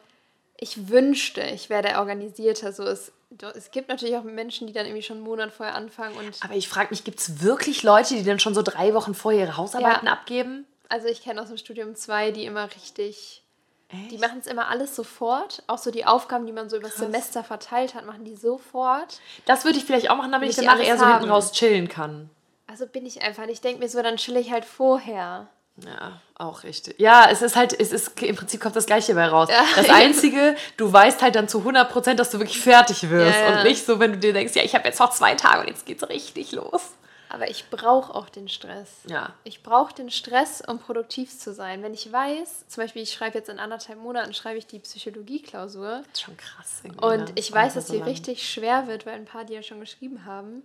Ich 0.57 0.89
wünschte, 0.89 1.41
ich 1.41 1.69
wäre 1.69 1.81
der 1.81 1.99
Organisierter. 1.99 2.71
So, 2.73 2.83
es, 2.83 3.11
es 3.55 3.71
gibt 3.71 3.89
natürlich 3.89 4.15
auch 4.15 4.23
Menschen, 4.23 4.67
die 4.67 4.73
dann 4.73 4.85
irgendwie 4.85 5.03
schon 5.03 5.17
einen 5.17 5.25
Monat 5.25 5.51
vorher 5.51 5.75
anfangen 5.75 6.15
und 6.17 6.37
Aber 6.41 6.53
ich 6.55 6.69
frage 6.69 6.89
mich, 6.91 7.03
gibt 7.03 7.19
es 7.19 7.41
wirklich 7.41 7.83
Leute, 7.83 8.15
die 8.15 8.23
dann 8.23 8.39
schon 8.39 8.53
so 8.53 8.61
drei 8.61 8.93
Wochen 8.93 9.13
vorher 9.13 9.47
ihre 9.47 9.57
Hausarbeiten 9.57 10.05
Ja. 10.07 10.13
abgeben? 10.13 10.65
also 10.89 11.07
ich 11.07 11.23
kenne 11.23 11.41
aus 11.41 11.47
dem 11.47 11.57
Studium 11.57 11.95
zwei, 11.95 12.31
die 12.31 12.45
immer 12.45 12.69
richtig 12.75 13.41
Echt? 13.89 14.11
Die 14.11 14.17
machen 14.17 14.39
es 14.39 14.47
immer 14.47 14.67
alles 14.67 14.95
sofort. 14.95 15.61
Auch 15.67 15.77
so 15.77 15.91
die 15.91 16.05
Aufgaben, 16.05 16.47
die 16.47 16.51
man 16.51 16.69
so 16.69 16.77
über 16.77 16.87
das 16.87 16.97
Semester 16.97 17.43
verteilt 17.43 17.93
hat, 17.93 18.05
machen 18.05 18.25
die 18.25 18.35
sofort. 18.35 19.19
Das 19.45 19.63
würde 19.63 19.77
ich 19.77 19.85
vielleicht 19.85 20.09
auch 20.09 20.15
machen, 20.15 20.31
damit 20.31 20.49
ich 20.49 20.57
ich 20.57 20.65
danach 20.65 20.83
eher 20.83 20.97
so 20.97 21.05
hinten 21.05 21.29
raus 21.29 21.51
chillen 21.51 21.87
kann. 21.87 22.29
Also 22.67 22.87
bin 22.87 23.05
ich 23.05 23.21
einfach. 23.21 23.47
Ich 23.47 23.61
denke 23.61 23.79
mir 23.79 23.87
so, 23.89 24.01
dann 24.01 24.17
chill 24.17 24.37
ich 24.37 24.51
halt 24.51 24.65
vorher. 24.65 25.47
Ja, 25.83 26.21
auch 26.35 26.63
richtig. 26.63 26.99
Ja, 26.99 27.27
es 27.29 27.41
ist 27.41 27.55
halt, 27.55 27.77
es 27.77 27.91
ist 27.91 28.21
im 28.21 28.35
Prinzip 28.35 28.61
kommt 28.61 28.75
das 28.75 28.85
Gleiche 28.85 29.13
bei 29.13 29.27
raus. 29.27 29.49
Ja. 29.49 29.65
Das 29.75 29.89
Einzige, 29.89 30.55
du 30.77 30.91
weißt 30.91 31.21
halt 31.21 31.35
dann 31.35 31.49
zu 31.49 31.59
100 31.59 31.91
Prozent, 31.91 32.19
dass 32.19 32.29
du 32.29 32.39
wirklich 32.39 32.61
fertig 32.61 33.09
wirst. 33.09 33.37
Ja, 33.37 33.49
ja. 33.49 33.57
Und 33.57 33.63
nicht 33.65 33.85
so, 33.85 33.99
wenn 33.99 34.13
du 34.13 34.17
dir 34.17 34.31
denkst, 34.31 34.55
ja, 34.55 34.63
ich 34.63 34.73
habe 34.73 34.87
jetzt 34.87 34.99
noch 34.99 35.11
zwei 35.11 35.35
Tage 35.35 35.61
und 35.61 35.67
jetzt 35.67 35.85
geht's 35.85 36.07
richtig 36.07 36.53
los. 36.53 36.91
Aber 37.27 37.49
ich 37.49 37.69
brauche 37.69 38.15
auch 38.15 38.29
den 38.29 38.47
Stress. 38.47 38.89
Ja. 39.07 39.33
Ich 39.43 39.63
brauche 39.63 39.93
den 39.93 40.09
Stress, 40.09 40.61
um 40.65 40.79
produktiv 40.79 41.37
zu 41.37 41.53
sein. 41.53 41.83
Wenn 41.83 41.93
ich 41.93 42.09
weiß, 42.09 42.67
zum 42.69 42.83
Beispiel, 42.83 43.01
ich 43.01 43.11
schreibe 43.11 43.37
jetzt 43.37 43.49
in 43.49 43.59
anderthalb 43.59 43.99
Monaten, 43.99 44.33
schreibe 44.33 44.57
ich 44.57 44.67
die 44.67 44.79
Psychologie-Klausur. 44.79 46.03
Das 46.03 46.13
ist 46.13 46.21
schon 46.21 46.37
krass. 46.37 46.83
Und 47.01 47.25
ne? 47.25 47.31
ich 47.35 47.51
weiß, 47.51 47.73
dass 47.73 47.87
so 47.87 47.93
die 47.93 47.99
lang. 47.99 48.07
richtig 48.07 48.49
schwer 48.49 48.87
wird, 48.87 49.05
weil 49.05 49.15
ein 49.15 49.25
paar 49.25 49.43
die 49.43 49.53
ja 49.53 49.63
schon 49.63 49.81
geschrieben 49.81 50.25
haben. 50.25 50.63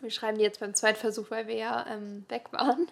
Wir 0.00 0.10
schreiben 0.10 0.36
die 0.36 0.44
jetzt 0.44 0.60
beim 0.60 0.74
Zweitversuch, 0.74 1.30
weil 1.30 1.46
wir 1.46 1.56
ja 1.56 1.86
ähm, 1.88 2.26
weg 2.28 2.52
waren. 2.52 2.86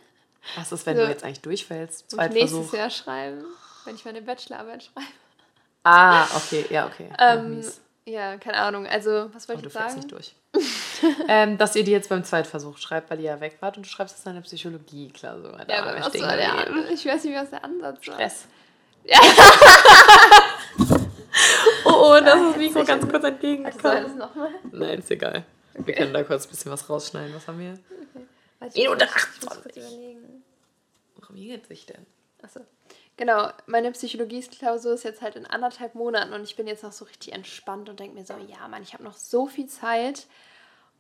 Was 0.55 0.71
ist, 0.73 0.87
wenn 0.87 0.97
So. 0.97 1.03
du 1.03 1.09
jetzt 1.09 1.25
eigentlich 1.25 1.41
durchfällst? 1.41 2.13
Muss 2.13 2.25
ich 2.27 2.31
nächstes 2.33 2.51
Zweitversuch. 2.71 2.79
Jahr 2.79 2.91
schreiben, 2.91 3.45
wenn 3.85 3.95
ich 3.97 4.05
meine 4.05 4.23
Bachelorarbeit 4.23 4.85
schreibe. 4.85 5.07
Ah, 5.85 6.25
okay, 6.37 6.65
ja, 6.71 6.87
okay. 6.87 7.09
Ja, 7.19 7.35
Ähm, 7.35 7.65
ja, 8.07 8.37
keine 8.39 8.59
Ahnung. 8.59 8.87
Also, 8.87 9.29
was 9.33 9.49
wollte 9.49 9.63
du 9.63 9.69
ich 9.69 9.73
fällst 9.73 9.91
sagen? 9.97 10.01
nicht 10.01 10.13
durch. 10.13 10.35
ähm, 11.29 11.59
dass 11.59 11.77
ihr 11.77 11.85
die 11.85 11.91
jetzt 11.91 12.09
beim 12.09 12.25
Zweitversuch 12.25 12.79
schreibt, 12.79 13.11
weil 13.11 13.19
ihr 13.21 13.27
ja 13.33 13.41
weg 13.41 13.59
wart 13.61 13.77
und 13.77 13.85
du 13.85 13.91
schreibst 13.91 14.17
jetzt 14.17 14.27
deine 14.27 14.41
Psychologie-Klausur. 14.41 15.59
Da 15.67 15.75
Ja, 15.75 15.83
aber 15.83 16.01
was 16.01 16.21
war 16.21 16.37
der, 16.37 16.91
ich 16.93 17.05
weiß 17.05 17.25
nicht, 17.25 17.37
was 17.37 17.51
der 17.51 17.63
Ansatz 17.65 18.07
war. 18.07 18.15
Stress. 18.15 18.47
Ja. 19.05 19.19
Oh, 21.85 21.91
oh, 22.17 22.21
das 22.25 22.41
ist 22.51 22.57
Mikro 22.57 22.83
ganz 22.85 23.03
kurz 23.07 23.23
Soll 23.23 23.31
entgegengekommen. 23.33 24.03
das 24.05 24.15
nochmal? 24.15 24.49
Nein, 24.73 24.99
ist 25.01 25.11
egal. 25.11 25.45
Wir 25.75 25.95
können 25.95 26.15
da 26.15 26.23
kurz 26.25 26.47
ein 26.47 26.51
bisschen 26.51 26.73
was 26.73 26.89
rausschneiden. 26.89 27.35
Was 27.35 27.47
haben 27.47 27.59
wir? 27.59 27.69
Warte, 27.75 28.27
Minute 28.75 29.05
ich 29.05 29.11
muss 29.43 29.53
28. 29.53 29.63
kurz 29.63 29.77
überlegen. 29.77 30.45
Warum 31.17 31.37
geht 31.37 31.67
sich 31.67 31.87
denn? 31.87 32.07
Achso. 32.43 32.61
Genau, 33.17 33.49
meine 33.67 33.91
Psychologie-Klausur 33.93 34.93
ist 34.93 35.05
jetzt 35.05 35.23
halt 35.23 35.37
in 35.37 35.47
anderthalb 35.47 35.95
Monaten 35.95 36.35
und 36.35 36.43
ich 36.45 36.55
bin 36.57 36.67
jetzt 36.67 36.83
noch 36.83 36.93
so 36.93 37.07
richtig 37.07 37.33
entspannt 37.33 37.89
und 37.89 37.99
denke 37.99 38.15
mir 38.15 38.27
so, 38.27 38.35
ja 38.35 38.69
Mann, 38.69 38.83
ich 38.83 38.93
habe 38.93 39.05
noch 39.05 39.15
so 39.17 39.47
viel 39.47 39.67
Zeit. 39.67 40.27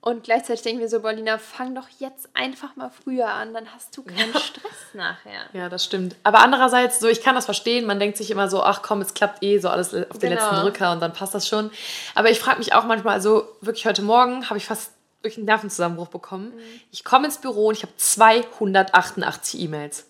Und 0.01 0.25
gleichzeitig 0.25 0.63
denke 0.63 0.77
ich 0.79 0.83
mir 0.85 0.89
so, 0.89 1.01
Paulina, 1.01 1.37
fang 1.37 1.75
doch 1.75 1.89
jetzt 1.99 2.29
einfach 2.33 2.77
mal 2.77 2.91
früher 2.91 3.29
an, 3.29 3.53
dann 3.53 3.75
hast 3.75 3.97
du 3.97 4.03
keinen 4.03 4.33
Stress 4.39 4.95
nachher. 4.95 5.43
Ja, 5.53 5.69
das 5.69 5.85
stimmt. 5.85 6.15
Aber 6.23 6.39
andererseits, 6.41 7.01
so 7.01 7.09
ich 7.09 7.23
kann 7.23 7.35
das 7.35 7.45
verstehen. 7.45 7.87
Man 7.87 7.99
denkt 7.99 8.17
sich 8.17 8.31
immer 8.31 8.49
so, 8.49 8.63
ach 8.63 8.83
komm, 8.83 9.01
es 9.01 9.15
klappt 9.15 9.43
eh 9.43 9.59
so 9.59 9.69
alles 9.69 9.93
auf 9.93 10.19
den 10.19 10.31
Genau. 10.31 10.35
letzten 10.35 10.57
Drücker 10.63 10.93
und 10.93 11.01
dann 11.01 11.13
passt 11.13 11.35
das 11.35 11.49
schon. 11.49 11.71
Aber 12.15 12.31
ich 12.31 12.39
frage 12.39 12.59
mich 12.59 12.73
auch 12.73 12.85
manchmal, 12.85 13.15
also 13.15 13.49
wirklich 13.63 13.85
heute 13.85 14.03
Morgen 14.03 14.49
habe 14.49 14.59
ich 14.59 14.67
fast 14.67 14.93
durch 15.23 15.37
einen 15.37 15.47
Nervenzusammenbruch 15.47 16.09
bekommen. 16.09 16.53
Ich 16.93 17.05
komme 17.05 17.27
ins 17.27 17.39
Büro 17.39 17.69
und 17.69 17.75
ich 17.77 17.83
habe 17.83 17.97
288 17.97 19.61
E-Mails. 19.61 20.07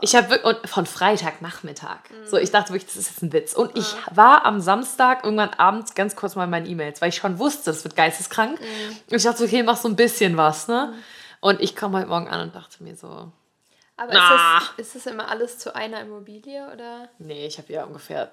Ich 0.00 0.14
habe 0.14 0.38
und 0.42 0.68
von 0.68 0.86
Freitagnachmittag. 0.86 1.98
So, 2.24 2.36
ich 2.36 2.50
dachte 2.50 2.72
wirklich, 2.72 2.86
das 2.86 2.96
ist 2.96 3.10
jetzt 3.10 3.22
ein 3.22 3.32
Witz. 3.32 3.52
Und 3.52 3.76
ich 3.76 3.94
war 4.12 4.44
am 4.44 4.60
Samstag 4.60 5.24
irgendwann 5.24 5.50
abends 5.50 5.94
ganz 5.94 6.14
kurz 6.16 6.36
mal 6.36 6.44
in 6.44 6.50
meinen 6.50 6.66
E-Mails, 6.66 7.00
weil 7.00 7.08
ich 7.08 7.16
schon 7.16 7.38
wusste, 7.38 7.70
das 7.70 7.82
wird 7.84 7.96
geisteskrank. 7.96 8.60
Und 8.60 9.16
ich 9.16 9.22
dachte, 9.24 9.44
okay, 9.44 9.62
mach 9.62 9.76
so 9.76 9.88
ein 9.88 9.96
bisschen 9.96 10.36
was, 10.36 10.68
ne? 10.68 10.94
Und 11.40 11.60
ich 11.60 11.74
komme 11.76 11.98
heute 11.98 12.08
Morgen 12.08 12.28
an 12.28 12.40
und 12.42 12.54
dachte 12.54 12.82
mir 12.82 12.96
so, 12.96 13.30
Aber 13.96 14.12
Ah. 14.14 14.58
ist, 14.58 14.70
das, 14.78 14.86
ist 14.86 14.94
das 14.96 15.12
immer 15.12 15.28
alles 15.28 15.58
zu 15.58 15.74
einer 15.74 16.00
Immobilie 16.00 16.70
oder? 16.72 17.08
Nee, 17.18 17.46
ich 17.46 17.58
habe 17.58 17.72
ja 17.72 17.84
ungefähr 17.84 18.30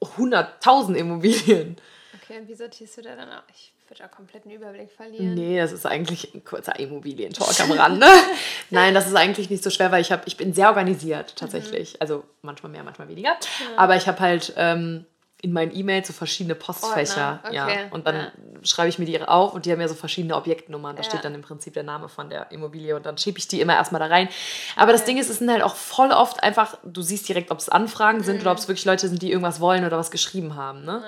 100.000 0.00 0.94
Immobilien. 0.94 1.76
Okay, 2.22 2.38
und 2.40 2.48
wie 2.48 2.54
sortierst 2.54 2.96
du 2.98 3.02
da 3.02 3.14
dann 3.16 3.30
auch? 3.30 3.42
Ich 3.50 3.72
würde 3.88 4.02
da 4.02 4.08
komplett 4.08 4.44
einen 4.44 4.54
Überblick 4.54 4.90
verlieren. 4.90 5.34
Nee, 5.34 5.58
das 5.58 5.72
ist 5.72 5.86
eigentlich 5.86 6.34
ein 6.34 6.44
kurzer 6.44 6.78
Immobilientalk 6.78 7.60
am 7.60 7.72
Rande. 7.72 8.06
Nein, 8.70 8.94
das 8.94 9.06
ist 9.06 9.14
eigentlich 9.14 9.50
nicht 9.50 9.62
so 9.62 9.70
schwer, 9.70 9.92
weil 9.92 10.00
ich, 10.00 10.12
hab, 10.12 10.26
ich 10.26 10.36
bin 10.36 10.52
sehr 10.52 10.68
organisiert 10.68 11.36
tatsächlich. 11.36 12.00
Also 12.00 12.24
manchmal 12.42 12.72
mehr, 12.72 12.82
manchmal 12.84 13.08
weniger. 13.08 13.36
Aber 13.76 13.96
ich 13.96 14.08
habe 14.08 14.20
halt 14.20 14.52
ähm, 14.56 15.06
in 15.42 15.52
meinen 15.52 15.74
E-Mails 15.76 16.08
so 16.08 16.12
verschiedene 16.12 16.54
Postfächer. 16.54 17.40
Ordner, 17.44 17.52
ja. 17.54 17.64
okay, 17.66 17.78
Und 17.90 18.06
dann 18.06 18.16
ja. 18.16 18.32
schreibe 18.64 18.88
ich 18.88 18.98
mir 18.98 19.04
die 19.04 19.20
auf 19.22 19.52
und 19.54 19.66
die 19.66 19.70
haben 19.72 19.80
ja 19.80 19.86
so 19.88 19.94
verschiedene 19.94 20.34
Objektnummern. 20.34 20.96
Da 20.96 21.02
Ja. 21.02 21.08
steht 21.08 21.24
dann 21.24 21.34
im 21.34 21.42
Prinzip 21.42 21.74
der 21.74 21.82
Name 21.82 22.08
von 22.08 22.30
der 22.30 22.50
Immobilie 22.50 22.96
und 22.96 23.04
dann 23.06 23.18
schiebe 23.18 23.38
ich 23.38 23.46
die 23.46 23.60
immer 23.60 23.74
erstmal 23.74 24.00
da 24.00 24.06
rein. 24.06 24.28
Aber 24.76 24.92
das 24.92 25.04
Ding 25.04 25.18
ist, 25.18 25.28
es 25.28 25.38
sind 25.38 25.50
halt 25.50 25.62
auch 25.62 25.76
voll 25.76 26.10
oft 26.10 26.42
einfach, 26.42 26.78
du 26.84 27.02
siehst 27.02 27.28
direkt, 27.28 27.50
ob 27.50 27.58
es 27.58 27.68
Anfragen 27.68 28.22
sind 28.22 28.40
oder 28.40 28.50
ob 28.52 28.58
es 28.58 28.66
wirklich 28.66 28.86
Leute 28.86 29.08
sind, 29.08 29.20
die 29.22 29.30
irgendwas 29.30 29.60
wollen 29.60 29.84
oder 29.84 29.98
was 29.98 30.10
geschrieben 30.10 30.56
haben. 30.56 30.84
Ne? 30.84 31.02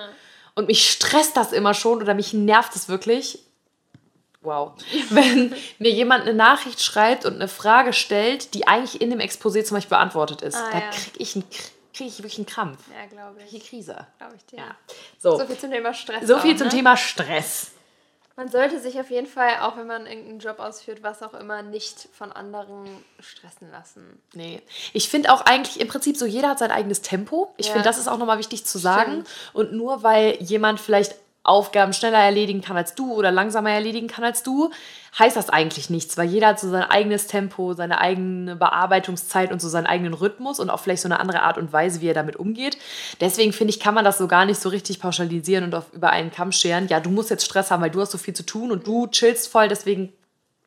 Und 0.59 0.67
mich 0.67 0.91
stresst 0.91 1.37
das 1.37 1.53
immer 1.53 1.73
schon 1.73 2.03
oder 2.03 2.15
mich 2.15 2.33
nervt 2.33 2.75
es 2.75 2.88
wirklich, 2.88 3.38
wow, 4.41 4.73
wenn 5.11 5.55
mir 5.79 5.93
jemand 5.93 6.23
eine 6.25 6.35
Nachricht 6.35 6.81
schreibt 6.83 7.25
und 7.25 7.35
eine 7.37 7.47
Frage 7.47 7.93
stellt, 7.93 8.55
die 8.55 8.67
eigentlich 8.67 9.00
in 9.00 9.11
dem 9.11 9.21
Exposé 9.21 9.62
zum 9.62 9.77
Beispiel 9.77 9.91
beantwortet 9.91 10.43
ist, 10.43 10.57
Ah, 10.57 10.69
da 10.73 10.79
ja. 10.81 10.91
kriege 10.91 11.19
ich, 11.19 11.37
einen- 11.37 11.45
krieg 11.95 12.07
ich 12.09 12.19
wirklich 12.19 12.38
einen 12.38 12.47
Krampf. 12.47 12.79
Ja, 12.93 13.07
glaube 13.07 13.41
ich. 13.45 13.50
Die 13.50 13.61
Krise. 13.61 14.05
Glaube 14.19 14.35
ich 14.37 14.45
dir. 14.47 14.57
Ja. 14.59 14.75
So, 15.21 15.38
So 15.38 15.47
viel 15.47 15.59
zum 15.59 15.71
Thema 15.71 15.95
Stress. 15.95 16.27
so 16.27 16.38
viel 16.41 16.55
auch, 16.55 16.59
zum 16.59 16.67
ne? 16.67 16.73
Thema 16.73 16.97
Stress. 16.97 17.71
Man 18.38 18.49
sollte 18.49 18.78
sich 18.78 19.00
auf 19.00 19.11
jeden 19.11 19.26
Fall, 19.26 19.50
auch 19.62 19.76
wenn 19.76 19.88
man 19.88 20.07
irgendeinen 20.07 20.38
Job 20.38 20.61
ausführt, 20.61 21.02
was 21.02 21.25
auch 21.25 21.35
immer, 21.35 21.62
nicht 21.62 22.09
von 22.12 22.30
anderen 22.30 22.87
stressen 23.18 23.68
lassen. 23.73 24.23
Nee. 24.33 24.62
Ich 24.92 25.09
finde 25.09 25.33
auch 25.33 25.40
eigentlich 25.40 25.80
im 25.80 25.88
Prinzip 25.88 26.16
so, 26.16 26.25
jeder 26.25 26.50
hat 26.50 26.61
sein 26.61 26.71
eigenes 26.71 27.02
Tempo. 27.02 27.52
Ich 27.57 27.66
Ja. 27.66 27.73
finde, 27.73 27.88
das 27.88 27.99
ist 27.99 28.07
auch 28.07 28.16
nochmal 28.16 28.38
wichtig 28.38 28.64
zu 28.64 28.78
sagen. 28.78 29.25
Stimmt. 29.26 29.28
Und 29.54 29.73
nur 29.73 30.04
weil 30.04 30.40
jemand 30.40 30.78
vielleicht 30.78 31.16
Aufgaben 31.49 31.93
schneller 31.93 32.19
erledigen 32.19 32.61
kann 32.61 32.76
als 32.76 32.95
du 32.95 33.12
oder 33.12 33.31
langsamer 33.31 33.71
erledigen 33.71 34.07
kann 34.07 34.25
als 34.25 34.43
du, 34.43 34.71
heißt 35.19 35.37
das 35.37 35.50
eigentlich 35.50 35.90
nichts, 35.90 36.17
weil 36.17 36.28
jeder 36.28 36.49
hat 36.49 36.61
so 36.61 36.71
sein 36.71 36.83
eigenes 36.83 37.26
Tempo, 37.26 37.73
seine 37.75 38.00
eigene 38.00 38.57
Bearbeitungszeit 38.57 39.50
und 39.50 39.61
so 39.61 39.69
seinen 39.69 39.87
eigenen 39.87 40.14
Rhythmus 40.14 40.61
und 40.61 40.71
auch 40.71 40.81
vielleicht 40.81 41.02
so 41.02 41.09
eine 41.09 41.21
andere 41.21 41.43
Art 41.43 41.59
und 41.59 41.73
Weise, 41.73 42.00
wie 42.00 42.09
er 42.09 42.14
damit 42.14 42.37
umgeht. 42.37 42.78
Deswegen 43.21 43.52
finde 43.52 43.73
ich, 43.73 43.81
kann 43.81 43.95
man 43.95 44.05
das 44.05 44.19
so 44.19 44.28
gar 44.28 44.45
nicht 44.45 44.61
so 44.61 44.69
richtig 44.69 45.00
pauschalisieren 45.00 45.64
und 45.64 45.75
auf, 45.75 45.93
über 45.93 46.11
einen 46.11 46.31
Kamm 46.31 46.52
scheren. 46.52 46.88
Ja, 46.88 47.00
du 47.00 47.11
musst 47.11 47.31
jetzt 47.31 47.45
Stress 47.45 47.71
haben, 47.71 47.83
weil 47.83 47.90
du 47.90 48.00
hast 48.00 48.12
so 48.12 48.19
viel 48.19 48.35
zu 48.35 48.45
tun 48.45 48.71
und 48.71 48.87
du 48.87 49.07
chillst 49.09 49.49
voll, 49.49 49.69
deswegen 49.69 50.12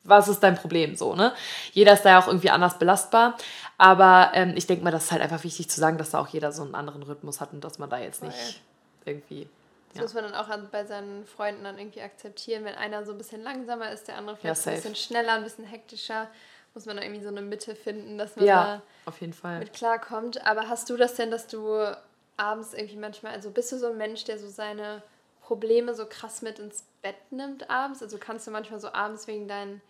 was 0.03 0.27
ist 0.27 0.39
dein 0.39 0.55
Problem 0.55 0.95
so, 0.95 1.15
ne? 1.15 1.31
Jeder 1.73 1.93
ist 1.93 2.01
da 2.01 2.09
ja 2.09 2.19
auch 2.19 2.27
irgendwie 2.27 2.49
anders 2.49 2.79
belastbar. 2.79 3.37
Aber 3.77 4.31
ähm, 4.33 4.53
ich 4.55 4.67
denke 4.67 4.83
mal, 4.83 4.91
das 4.91 5.05
ist 5.05 5.11
halt 5.11 5.21
einfach 5.21 5.43
wichtig 5.43 5.69
zu 5.69 5.79
sagen, 5.79 5.97
dass 5.97 6.11
da 6.11 6.19
auch 6.19 6.27
jeder 6.27 6.51
so 6.51 6.63
einen 6.63 6.75
anderen 6.75 7.03
Rhythmus 7.03 7.39
hat 7.39 7.53
und 7.53 7.63
dass 7.63 7.79
man 7.79 7.89
da 7.89 7.99
jetzt 7.99 8.23
nicht 8.23 8.61
irgendwie. 9.05 9.47
Das 9.91 9.97
Ja. 9.97 10.03
muss 10.03 10.13
man 10.13 10.23
dann 10.23 10.35
auch 10.35 10.47
an, 10.47 10.69
bei 10.71 10.85
seinen 10.85 11.25
Freunden 11.25 11.63
dann 11.65 11.77
irgendwie 11.77 12.01
akzeptieren. 12.01 12.63
Wenn 12.63 12.75
einer 12.75 13.05
so 13.05 13.11
ein 13.11 13.17
bisschen 13.17 13.43
langsamer 13.43 13.91
ist, 13.91 14.07
der 14.07 14.17
andere 14.17 14.37
vielleicht 14.37 14.65
Ja, 14.65 14.71
ein 14.71 14.75
bisschen 14.77 14.95
schneller, 14.95 15.33
ein 15.33 15.43
bisschen 15.43 15.65
hektischer, 15.65 16.29
muss 16.73 16.85
man 16.85 16.95
dann 16.95 17.05
irgendwie 17.05 17.21
so 17.23 17.27
eine 17.29 17.41
Mitte 17.41 17.75
finden, 17.75 18.17
dass 18.17 18.35
man 18.37 18.45
Ja, 18.45 18.81
auf 19.05 19.19
jeden 19.19 19.33
da 19.33 19.39
Fall. 19.41 19.59
mit 19.59 19.73
klarkommt. 19.73 20.45
Aber 20.45 20.69
hast 20.69 20.89
du 20.89 20.95
das 20.95 21.15
denn, 21.15 21.29
dass 21.29 21.47
du 21.47 21.95
abends 22.37 22.73
irgendwie 22.73 22.95
manchmal, 22.97 23.33
also 23.33 23.51
bist 23.51 23.71
du 23.73 23.77
so 23.77 23.87
ein 23.87 23.97
Mensch, 23.97 24.23
der 24.23 24.39
so 24.39 24.47
seine 24.47 25.03
Probleme 25.41 25.93
so 25.93 26.05
krass 26.05 26.41
mit 26.41 26.59
ins 26.59 26.85
Bett 27.01 27.17
nimmt 27.31 27.69
abends? 27.69 28.01
Also 28.01 28.17
kannst 28.17 28.47
du 28.47 28.51
manchmal 28.51 28.79
so 28.79 28.93
abends 28.93 29.27
wegen 29.27 29.49
deinen 29.49 29.81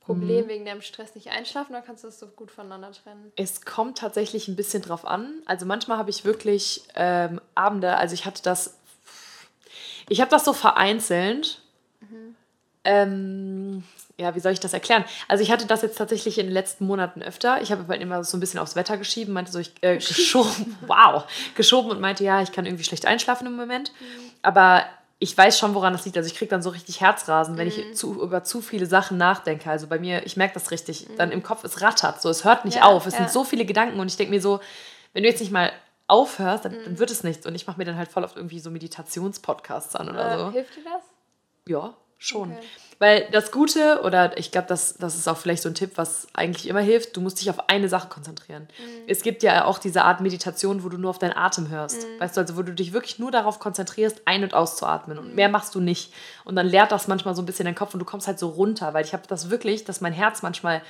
Problem, 0.00 0.48
wegen 0.48 0.64
deinem 0.66 0.82
Stress 0.82 1.14
nicht 1.14 1.30
einschlafen 1.30 1.72
oder 1.74 1.82
kannst 1.82 2.04
du 2.04 2.08
das 2.08 2.18
so 2.18 2.26
gut 2.26 2.50
voneinander 2.50 2.92
trennen? 2.92 3.32
Es 3.36 3.62
kommt 3.64 3.98
tatsächlich 3.98 4.48
ein 4.48 4.56
bisschen 4.56 4.82
drauf 4.82 5.06
an. 5.06 5.42
Also 5.46 5.64
manchmal 5.66 5.96
habe 5.98 6.10
ich 6.10 6.24
wirklich 6.26 6.84
ähm, 6.94 7.40
Abende, 7.54 7.96
also 7.96 8.12
ich 8.14 8.26
hatte 8.26 8.42
das, 8.42 8.78
ich 10.08 10.20
habe 10.20 10.30
das 10.30 10.44
so 10.44 10.52
vereinzelt. 10.52 11.60
Ähm, 12.84 13.82
ja, 14.18 14.34
wie 14.34 14.40
soll 14.40 14.52
ich 14.52 14.60
das 14.60 14.74
erklären? 14.74 15.04
Also 15.26 15.42
ich 15.42 15.50
hatte 15.50 15.66
das 15.66 15.82
jetzt 15.82 15.96
tatsächlich 15.96 16.38
in 16.38 16.46
den 16.46 16.52
letzten 16.52 16.86
Monaten 16.86 17.22
öfter. 17.22 17.60
Ich 17.62 17.72
habe 17.72 17.86
halt 17.88 18.00
immer 18.00 18.22
so 18.22 18.36
ein 18.36 18.40
bisschen 18.40 18.60
aufs 18.60 18.76
Wetter 18.76 18.96
geschieben, 18.98 19.32
meinte 19.32 19.50
so, 19.50 19.58
ich 19.58 19.72
äh, 19.80 19.96
geschoben, 19.96 20.76
wow, 20.86 21.24
geschoben 21.54 21.90
und 21.90 22.00
meinte, 22.00 22.22
ja, 22.24 22.42
ich 22.42 22.52
kann 22.52 22.66
irgendwie 22.66 22.84
schlecht 22.84 23.06
einschlafen 23.06 23.46
im 23.46 23.56
Moment. 23.56 23.92
Aber 24.42 24.84
ich 25.18 25.36
weiß 25.36 25.58
schon, 25.58 25.74
woran 25.74 25.94
das 25.94 26.04
liegt. 26.04 26.16
Also 26.16 26.26
ich 26.28 26.36
kriege 26.36 26.50
dann 26.50 26.62
so 26.62 26.70
richtig 26.70 27.00
Herzrasen, 27.00 27.56
wenn 27.56 27.66
ich 27.66 27.94
zu, 27.94 28.22
über 28.22 28.44
zu 28.44 28.60
viele 28.60 28.86
Sachen 28.86 29.16
nachdenke. 29.16 29.70
Also 29.70 29.86
bei 29.86 29.98
mir, 29.98 30.26
ich 30.26 30.36
merke 30.36 30.54
das 30.54 30.70
richtig, 30.70 31.06
dann 31.16 31.32
im 31.32 31.42
Kopf, 31.42 31.64
es 31.64 31.80
rattert 31.80 32.20
so, 32.20 32.28
es 32.28 32.44
hört 32.44 32.64
nicht 32.66 32.76
Ja, 32.76 32.82
auf. 32.84 33.06
Es 33.06 33.14
ja. 33.14 33.20
sind 33.20 33.30
so 33.30 33.44
viele 33.44 33.64
Gedanken 33.64 33.98
und 33.98 34.08
ich 34.08 34.16
denke 34.16 34.32
mir 34.32 34.42
so, 34.42 34.60
wenn 35.14 35.22
du 35.22 35.28
jetzt 35.28 35.40
nicht 35.40 35.52
mal 35.52 35.72
aufhörst, 36.06 36.64
dann, 36.64 36.76
dann 36.84 36.98
wird 36.98 37.10
es 37.10 37.24
nichts. 37.24 37.46
Und 37.46 37.54
ich 37.54 37.66
mache 37.66 37.78
mir 37.78 37.84
dann 37.84 37.96
halt 37.96 38.10
voll 38.10 38.24
oft 38.24 38.36
irgendwie 38.36 38.60
so 38.60 38.70
Meditationspodcasts 38.70 39.96
an 39.96 40.08
oder 40.10 40.34
Äh, 40.34 40.38
so. 40.38 40.50
Hilft 40.50 40.76
dir 40.76 40.84
das? 40.84 41.02
Ja, 41.66 41.94
schon. 42.18 42.52
Okay. 42.52 42.60
Weil 43.00 43.28
das 43.32 43.50
Gute, 43.50 44.02
oder 44.04 44.38
ich 44.38 44.52
glaube, 44.52 44.68
das, 44.68 44.94
das 44.94 45.16
ist 45.16 45.26
auch 45.28 45.36
vielleicht 45.36 45.62
so 45.62 45.68
ein 45.68 45.74
Tipp, 45.74 45.92
was 45.96 46.28
eigentlich 46.32 46.68
immer 46.68 46.80
hilft, 46.80 47.16
du 47.16 47.20
musst 47.20 47.40
dich 47.40 47.50
auf 47.50 47.68
eine 47.68 47.88
Sache 47.88 48.08
konzentrieren. 48.08 48.68
Mhm. 48.78 49.02
Es 49.08 49.22
gibt 49.22 49.42
ja 49.42 49.64
auch 49.64 49.78
diese 49.78 50.04
Art 50.04 50.20
Meditation, 50.20 50.84
wo 50.84 50.88
du 50.88 50.96
nur 50.96 51.10
auf 51.10 51.18
deinen 51.18 51.36
Atem 51.36 51.68
hörst. 51.70 52.02
Mhm. 52.06 52.20
Weißt 52.20 52.36
du, 52.36 52.42
also 52.42 52.56
wo 52.56 52.62
du 52.62 52.72
dich 52.72 52.92
wirklich 52.92 53.18
nur 53.18 53.30
darauf 53.30 53.58
konzentrierst, 53.58 54.22
ein- 54.26 54.44
und 54.44 54.54
auszuatmen. 54.54 55.18
Und 55.18 55.34
mehr 55.34 55.48
machst 55.48 55.74
du 55.74 55.80
nicht. 55.80 56.12
Und 56.44 56.54
dann 56.56 56.66
leert 56.66 56.92
das 56.92 57.08
manchmal 57.08 57.34
so 57.34 57.42
ein 57.42 57.46
bisschen 57.46 57.64
deinen 57.64 57.74
Kopf 57.74 57.94
und 57.94 58.00
du 58.00 58.06
kommst 58.06 58.26
halt 58.28 58.38
so 58.38 58.48
runter, 58.48 58.94
weil 58.94 59.04
ich 59.04 59.12
habe 59.12 59.24
das 59.26 59.50
wirklich, 59.50 59.84
dass 59.84 60.00
mein 60.00 60.12
Herz 60.12 60.42
manchmal 60.42 60.82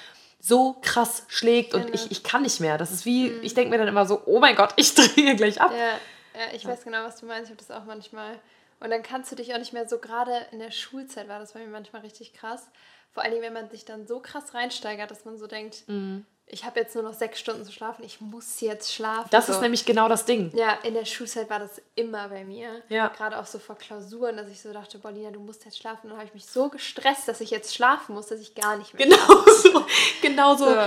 so 0.45 0.77
krass 0.83 1.25
schlägt 1.29 1.73
und 1.73 1.85
Kenne. 1.87 1.95
ich, 1.95 2.11
ich 2.11 2.23
kann 2.23 2.43
nicht 2.43 2.61
mehr. 2.61 2.77
Das 2.77 2.91
ist 2.91 3.07
wie, 3.07 3.29
ich 3.41 3.55
denke 3.55 3.71
mir 3.71 3.79
dann 3.79 3.89
immer 3.89 4.05
so, 4.05 4.21
oh 4.27 4.41
mein 4.41 4.55
Gott, 4.55 4.75
ich 4.77 4.95
drehe 4.95 5.35
gleich 5.37 5.59
ab. 5.59 5.73
Ja, 5.73 5.99
ja 6.39 6.55
ich 6.55 6.67
weiß 6.67 6.85
genau, 6.85 7.03
was 7.03 7.19
du 7.19 7.25
meinst. 7.25 7.51
Ich 7.51 7.57
habe 7.57 7.67
das 7.67 7.71
auch 7.71 7.87
manchmal. 7.87 8.39
Und 8.79 8.91
dann 8.91 9.03
kannst 9.03 9.33
du 9.33 9.37
dich 9.37 9.55
auch 9.55 9.59
nicht 9.59 9.73
mehr 9.73 9.89
so, 9.89 9.99
gerade 9.99 10.47
in 10.53 10.59
der 10.59 10.71
Schulzeit 10.71 11.29
war 11.29 11.39
das 11.39 11.55
bei 11.55 11.61
mir 11.61 11.69
manchmal 11.69 12.03
richtig 12.03 12.35
krass. 12.35 12.69
Vor 13.13 13.23
allen 13.23 13.33
Dingen, 13.33 13.43
wenn 13.43 13.55
man 13.55 13.71
sich 13.71 13.87
dann 13.87 14.07
so 14.07 14.21
krass 14.21 14.53
reinsteigert, 14.53 15.11
dass 15.11 15.25
man 15.25 15.39
so 15.39 15.47
denkt, 15.47 15.85
Mhm. 15.87 16.27
Ich 16.47 16.65
habe 16.65 16.79
jetzt 16.81 16.95
nur 16.95 17.03
noch 17.03 17.15
sechs 17.15 17.41
Stunden 17.41 17.65
zu 17.65 17.73
schlafen, 17.73 18.05
ich 18.05 18.21
muss 18.21 18.61
jetzt 18.61 18.93
schlafen. 18.93 19.29
Das 19.31 19.47
so. 19.47 19.55
ist 19.55 19.61
nämlich 19.61 19.87
genau 19.87 20.09
das 20.09 20.25
Ding. 20.25 20.53
Ja, 20.55 20.79
in 20.83 20.95
der 20.95 21.05
Schulzeit 21.05 21.49
war 21.49 21.59
das 21.59 21.81
immer 21.95 22.29
bei 22.29 22.45
mir. 22.45 22.83
Ja. 22.89 23.09
Gerade 23.09 23.39
auch 23.39 23.47
so 23.47 23.59
vor 23.59 23.77
Klausuren, 23.77 24.37
dass 24.37 24.49
ich 24.49 24.61
so 24.61 24.73
dachte, 24.73 24.99
Paulina, 24.99 25.31
du 25.31 25.41
musst 25.41 25.65
jetzt 25.65 25.79
schlafen. 25.79 26.05
Und 26.05 26.11
dann 26.11 26.19
habe 26.19 26.29
ich 26.29 26.35
mich 26.35 26.47
so 26.47 26.69
gestresst, 26.69 27.29
dass 27.29 27.41
ich 27.41 27.51
jetzt 27.51 27.75
schlafen 27.75 28.15
muss, 28.15 28.27
dass 28.27 28.41
ich 28.41 28.55
gar 28.55 28.77
nicht 28.77 28.93
mehr 28.95 29.07
Genau 29.07 29.45
so. 29.47 29.87
Genau 30.21 30.57
so. 30.57 30.67
So. 30.67 30.81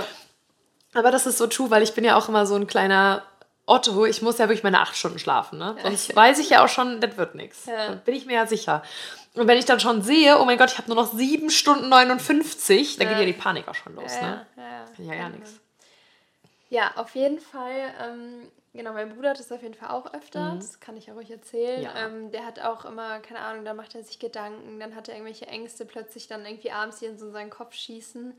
Aber 0.94 1.10
das 1.10 1.26
ist 1.26 1.38
so 1.38 1.46
true, 1.46 1.70
weil 1.70 1.82
ich 1.82 1.92
bin 1.92 2.04
ja 2.04 2.16
auch 2.16 2.28
immer 2.28 2.46
so 2.46 2.54
ein 2.54 2.66
kleiner 2.66 3.24
Otto. 3.68 4.04
Ich 4.06 4.22
muss 4.22 4.38
ja 4.38 4.46
wirklich 4.48 4.62
meine 4.64 4.80
acht 4.80 4.96
Stunden 4.96 5.18
schlafen. 5.18 5.58
Ne? 5.58 5.76
Sonst 5.82 6.14
weiß 6.16 6.38
ich 6.38 6.50
ja 6.50 6.64
auch 6.64 6.68
schon, 6.68 7.00
das 7.00 7.16
wird 7.16 7.34
nichts. 7.34 7.66
Ja. 7.66 7.94
Bin 8.04 8.14
ich 8.14 8.26
mir 8.26 8.34
ja 8.34 8.46
sicher. 8.46 8.82
Und 9.34 9.46
wenn 9.46 9.58
ich 9.58 9.64
dann 9.66 9.78
schon 9.78 10.02
sehe, 10.02 10.38
oh 10.40 10.44
mein 10.44 10.58
Gott, 10.58 10.72
ich 10.72 10.78
habe 10.78 10.88
nur 10.88 10.96
noch 11.02 11.12
sieben 11.12 11.50
Stunden 11.50 11.88
59, 11.88 12.96
dann 12.96 13.06
geht 13.08 13.16
Ja. 13.16 13.20
ja 13.20 13.26
die 13.26 13.32
Panik 13.34 13.68
auch 13.68 13.74
schon 13.74 13.94
los. 13.94 14.12
Ja, 14.14 14.22
Ne? 14.22 14.46
ja, 14.56 14.62
ja. 14.62 14.84
Kann 14.96 15.04
ja 15.06 15.14
gar 15.14 15.28
nichts. 15.30 15.60
Ja, 16.70 16.92
auf 16.96 17.14
jeden 17.14 17.38
Fall. 17.38 17.94
Ähm, 18.02 18.50
genau, 18.74 18.92
mein 18.92 19.14
Bruder 19.14 19.30
hat 19.30 19.38
das 19.38 19.50
auf 19.52 19.62
jeden 19.62 19.74
Fall 19.74 19.88
auch 19.90 20.12
öfter. 20.12 20.54
Das 20.56 20.80
kann 20.80 20.96
ich 20.96 21.06
ja 21.06 21.14
ruhig 21.14 21.30
erzählen. 21.30 21.78
Mhm. 21.80 21.84
Ja. 21.84 22.06
Ähm, 22.06 22.30
der 22.32 22.44
hat 22.46 22.60
auch 22.60 22.84
immer, 22.84 23.20
keine 23.20 23.40
Ahnung, 23.40 23.64
da 23.64 23.74
macht 23.74 23.94
er 23.94 24.02
sich 24.02 24.18
Gedanken, 24.18 24.80
dann 24.80 24.94
hat 24.94 25.08
er 25.08 25.14
irgendwelche 25.14 25.46
Ängste 25.46 25.84
plötzlich 25.86 26.26
dann 26.26 26.44
irgendwie 26.44 26.70
abends, 26.72 26.98
die 26.98 27.06
in 27.06 27.18
so 27.18 27.30
seinen 27.30 27.50
Kopf 27.50 27.74
schießen. 27.74 28.38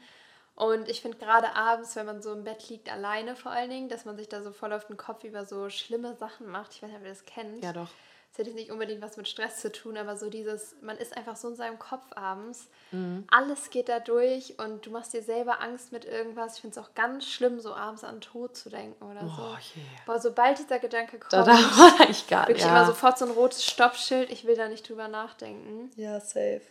Und 0.60 0.90
ich 0.90 1.02
finde 1.02 1.18
gerade 1.18 1.56
abends, 1.56 1.96
wenn 1.96 2.06
man 2.06 2.22
so 2.22 2.34
im 2.34 2.44
Bett 2.44 2.68
liegt, 2.68 2.92
alleine 2.92 3.38
vor 3.38 3.52
allen 3.54 3.70
Dingen, 3.70 3.88
dass 3.88 4.04
man 4.04 4.18
sich 4.18 4.28
da 4.28 4.42
so 4.44 4.52
voll 4.52 4.74
auf 4.74 4.86
den 4.88 4.98
Kopf 4.98 5.24
über 5.24 5.46
so 5.46 5.70
schlimme 5.70 6.16
Sachen 6.16 6.48
macht. 6.52 6.74
Ich 6.74 6.84
weiß 6.84 6.90
nicht, 6.90 7.00
ob 7.00 7.06
ihr 7.06 7.10
das 7.12 7.24
kennt. 7.26 7.64
Ja, 7.64 7.72
doch. 7.72 7.88
Das 8.32 8.40
hat 8.40 8.46
jetzt 8.48 8.56
nicht 8.56 8.70
unbedingt 8.70 9.02
was 9.02 9.16
mit 9.16 9.28
Stress 9.30 9.62
zu 9.62 9.72
tun, 9.72 9.98
aber 9.98 10.18
so 10.18 10.30
dieses, 10.30 10.76
man 10.82 10.98
ist 10.98 11.16
einfach 11.16 11.38
so 11.38 11.48
in 11.48 11.56
seinem 11.56 11.80
Kopf 11.80 12.04
abends. 12.14 12.68
Mhm. 12.92 13.26
Alles 13.32 13.70
geht 13.70 13.88
da 13.88 14.00
durch 14.02 14.60
und 14.60 14.86
du 14.86 14.92
machst 14.92 15.14
dir 15.14 15.24
selber 15.24 15.62
Angst 15.62 15.94
mit 15.94 16.04
irgendwas. 16.04 16.56
Ich 16.56 16.62
finde 16.62 16.78
es 16.78 16.86
auch 16.86 16.94
ganz 16.94 17.26
schlimm, 17.26 17.62
so 17.62 17.74
abends 17.74 18.04
an 18.04 18.20
Tod 18.20 18.58
zu 18.58 18.70
denken 18.70 19.02
oder 19.04 19.22
so. 19.22 19.42
Oh 19.42 19.58
je. 19.74 19.82
Boah, 20.06 20.20
sobald 20.20 20.60
dieser 20.60 20.78
Gedanke 20.80 21.20
kommt, 21.20 21.32
Da, 21.32 21.44
da 21.44 21.54
war 21.54 22.10
ich 22.10 22.28
gar 22.28 22.42
nicht. 22.42 22.50
wirklich 22.50 22.68
immer 22.68 22.86
sofort 22.86 23.18
so 23.18 23.24
ein 23.26 23.32
rotes 23.32 23.64
Stoppschild. 23.66 24.30
Ich 24.30 24.46
will 24.46 24.58
da 24.58 24.68
nicht 24.68 24.88
drüber 24.90 25.08
nachdenken. 25.08 25.90
Ja, 25.96 26.20
safe. 26.20 26.62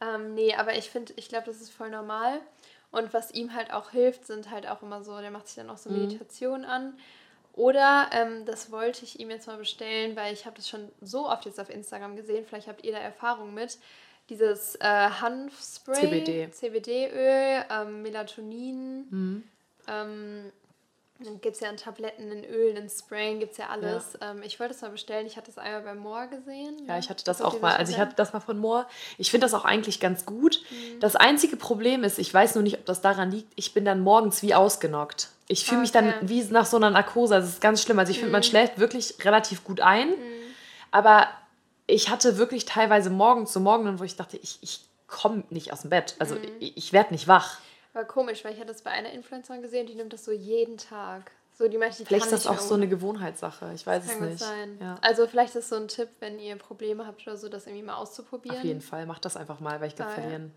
Ähm, 0.00 0.34
nee, 0.34 0.54
aber 0.56 0.74
ich 0.76 0.90
finde, 0.90 1.12
ich 1.16 1.28
glaube, 1.28 1.46
das 1.46 1.60
ist 1.62 1.72
voll 1.72 1.88
normal. 1.90 2.40
Und 2.94 3.12
was 3.12 3.32
ihm 3.32 3.54
halt 3.54 3.72
auch 3.72 3.90
hilft, 3.90 4.26
sind 4.26 4.50
halt 4.50 4.66
auch 4.68 4.82
immer 4.82 5.02
so, 5.02 5.18
der 5.20 5.30
macht 5.30 5.48
sich 5.48 5.56
dann 5.56 5.70
auch 5.70 5.78
so 5.78 5.90
Mhm. 5.90 6.00
Meditationen 6.00 6.64
an. 6.64 6.96
Oder, 7.52 8.10
ähm, 8.12 8.44
das 8.46 8.70
wollte 8.72 9.04
ich 9.04 9.20
ihm 9.20 9.30
jetzt 9.30 9.46
mal 9.46 9.56
bestellen, 9.56 10.16
weil 10.16 10.32
ich 10.32 10.44
habe 10.44 10.56
das 10.56 10.68
schon 10.68 10.88
so 11.00 11.28
oft 11.28 11.44
jetzt 11.46 11.60
auf 11.60 11.70
Instagram 11.70 12.16
gesehen, 12.16 12.44
vielleicht 12.44 12.66
habt 12.66 12.84
ihr 12.84 12.92
da 12.92 12.98
Erfahrung 12.98 13.54
mit. 13.54 13.78
Dieses 14.28 14.74
äh, 14.76 14.80
Hanfspray, 14.88 16.00
CBD. 16.00 16.50
CBD-Öl, 16.50 17.64
ähm, 17.70 18.02
Melatonin, 18.02 19.06
Mhm. 19.10 19.44
ähm, 19.86 20.52
gibt 21.40 21.54
es 21.54 21.60
ja 21.60 21.70
in 21.70 21.76
Tabletten, 21.76 22.30
in 22.30 22.44
Ölen, 22.44 22.76
in 22.76 22.88
Sprayen, 22.88 23.40
gibt 23.40 23.52
es 23.52 23.58
ja 23.58 23.68
alles. 23.68 24.18
Ähm, 24.20 24.42
ich 24.42 24.60
wollte 24.60 24.74
es 24.74 24.82
mal 24.82 24.90
bestellen, 24.90 25.26
ich 25.26 25.36
hatte 25.36 25.50
es 25.50 25.58
einmal 25.58 25.82
bei 25.82 25.94
Moore 25.94 26.28
gesehen. 26.28 26.76
Ja, 26.86 26.94
ne? 26.94 26.98
ich 27.00 27.10
hatte 27.10 27.24
das 27.24 27.40
ihr 27.40 27.46
auch 27.46 27.60
mal. 27.60 27.76
Also 27.76 27.92
ich 27.92 27.98
hatte 27.98 28.14
das 28.16 28.32
mal 28.32 28.40
von 28.40 28.58
Moore. 28.58 28.86
Ich 29.18 29.30
finde 29.30 29.44
das 29.44 29.54
auch 29.54 29.64
eigentlich 29.64 30.00
ganz 30.00 30.26
gut. 30.26 30.62
Das 31.00 31.16
einzige 31.16 31.56
Problem 31.56 32.04
ist, 32.04 32.18
ich 32.18 32.32
weiß 32.32 32.54
nur 32.54 32.62
nicht, 32.62 32.78
ob 32.78 32.84
das 32.84 33.00
daran 33.00 33.30
liegt, 33.30 33.52
ich 33.56 33.74
bin 33.74 33.84
dann 33.84 34.00
morgens 34.00 34.42
wie 34.42 34.54
ausgenockt. 34.54 35.28
Ich 35.48 35.64
fühle 35.66 35.82
mich 35.82 35.92
dann 35.92 36.08
Okay. 36.08 36.18
wie 36.22 36.42
nach 36.44 36.66
so 36.66 36.76
einer 36.76 36.90
Narkose. 36.90 37.34
Also 37.34 37.48
es 37.48 37.54
ist 37.54 37.60
ganz 37.60 37.82
schlimm. 37.82 37.98
Also 37.98 38.10
ich 38.10 38.18
finde, 38.18 38.32
man 38.32 38.42
schläft 38.42 38.78
wirklich 38.78 39.14
relativ 39.24 39.64
gut 39.64 39.80
ein. 39.80 40.14
Aber 40.90 41.28
ich 41.86 42.08
hatte 42.08 42.38
wirklich 42.38 42.64
teilweise 42.64 43.10
morgens 43.10 43.52
so 43.52 43.60
Morgen, 43.60 43.98
wo 43.98 44.04
ich 44.04 44.16
dachte, 44.16 44.38
ich, 44.38 44.58
ich 44.62 44.80
komme 45.06 45.44
nicht 45.50 45.72
aus 45.72 45.82
dem 45.82 45.90
Bett. 45.90 46.14
Also 46.18 46.36
ich, 46.60 46.76
ich 46.76 46.92
werde 46.92 47.12
nicht 47.12 47.28
wach. 47.28 47.58
War 47.94 48.04
komisch, 48.04 48.44
weil 48.44 48.52
ich 48.52 48.58
hatte 48.58 48.72
das 48.72 48.82
bei 48.82 48.90
einer 48.90 49.10
Influencerin 49.12 49.62
gesehen, 49.62 49.86
die 49.86 49.94
nimmt 49.94 50.12
das 50.12 50.24
so 50.24 50.32
jeden 50.32 50.76
Tag. 50.76 51.30
So, 51.56 51.68
die 51.68 51.78
meinte, 51.78 51.98
die 51.98 52.04
Vielleicht 52.04 52.26
ist 52.26 52.32
das 52.32 52.46
auch 52.48 52.58
so 52.58 52.74
eine 52.74 52.88
Gewohnheitssache. 52.88 53.70
Ich 53.74 53.86
weiß 53.86 54.04
es 54.04 54.20
nicht. 54.20 54.38
sein. 54.40 54.76
Ja. 54.80 54.98
Also 55.00 55.26
vielleicht 55.28 55.54
ist 55.54 55.68
so 55.68 55.76
ein 55.76 55.86
Tipp, 55.86 56.08
wenn 56.18 56.40
ihr 56.40 56.56
Probleme 56.56 57.06
habt 57.06 57.24
oder 57.26 57.36
so, 57.36 57.48
das 57.48 57.66
irgendwie 57.66 57.84
mal 57.84 57.94
auszuprobieren. 57.94 58.58
Auf 58.58 58.64
jeden 58.64 58.80
Fall. 58.80 59.06
Mach 59.06 59.20
das 59.20 59.36
einfach 59.36 59.60
mal, 59.60 59.80
weil 59.80 59.86
ich 59.88 59.94
glaube, 59.96 60.10
Ah, 60.10 60.14
ja. 60.16 60.20
verlieren. 60.20 60.52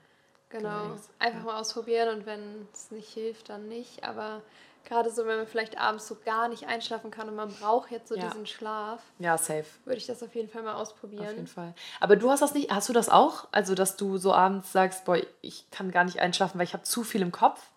Genau. 0.50 0.98
Einfach 1.20 1.44
mal 1.44 1.60
ausprobieren 1.60 2.18
und 2.18 2.26
wenn 2.26 2.68
es 2.74 2.90
nicht 2.90 3.10
hilft, 3.10 3.50
dann 3.50 3.68
nicht. 3.68 4.04
Aber 4.04 4.42
Gerade 4.88 5.12
so, 5.12 5.26
wenn 5.26 5.36
man 5.36 5.48
vielleicht 5.48 5.78
abends 5.78 6.08
so 6.08 6.16
gar 6.24 6.48
nicht 6.48 6.66
einschlafen 6.68 7.12
kann 7.12 7.28
und 7.28 7.36
man 7.36 7.50
braucht 7.54 7.92
jetzt 7.92 8.08
so 8.08 8.16
Ja. 8.16 8.26
diesen 8.26 8.48
Schlaf, 8.48 9.02
Ja, 9.20 9.38
safe. 9.38 9.66
würde 9.84 9.98
ich 9.98 10.06
das 10.08 10.24
auf 10.24 10.34
jeden 10.34 10.48
Fall 10.48 10.64
mal 10.64 10.76
ausprobieren. 10.76 11.26
Auf 11.26 11.32
jeden 11.36 11.48
Fall. 11.48 11.74
Aber 12.00 12.16
du 12.16 12.30
hast 12.30 12.42
das 12.42 12.54
nicht, 12.54 12.72
hast 12.72 12.88
du 12.88 12.94
das 12.94 13.10
auch? 13.10 13.50
Also, 13.52 13.76
dass 13.76 13.98
du 13.98 14.18
so 14.18 14.34
abends 14.34 14.72
sagst, 14.72 15.04
boah, 15.04 15.18
ich 15.42 15.70
kann 15.72 15.92
gar 15.92 16.06
nicht 16.06 16.20
einschlafen, 16.20 16.58
weil 16.58 16.64
ich 16.66 16.74
habe 16.74 16.84
zu 16.84 17.04
viel 17.04 17.22
im 17.22 17.34
Kopf? 17.34 17.70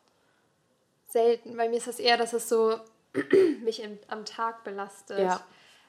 Selten. 1.09 1.57
Bei 1.57 1.69
mir 1.69 1.79
ist 1.79 1.89
das 1.89 1.99
eher, 1.99 2.17
dass 2.17 2.33
es 2.33 2.49
so 2.49 2.79
mich 3.65 3.83
im, 3.83 3.99
am 4.07 4.25
Tag 4.25 4.63
belastet. 4.63 5.19
Ja. 5.19 5.41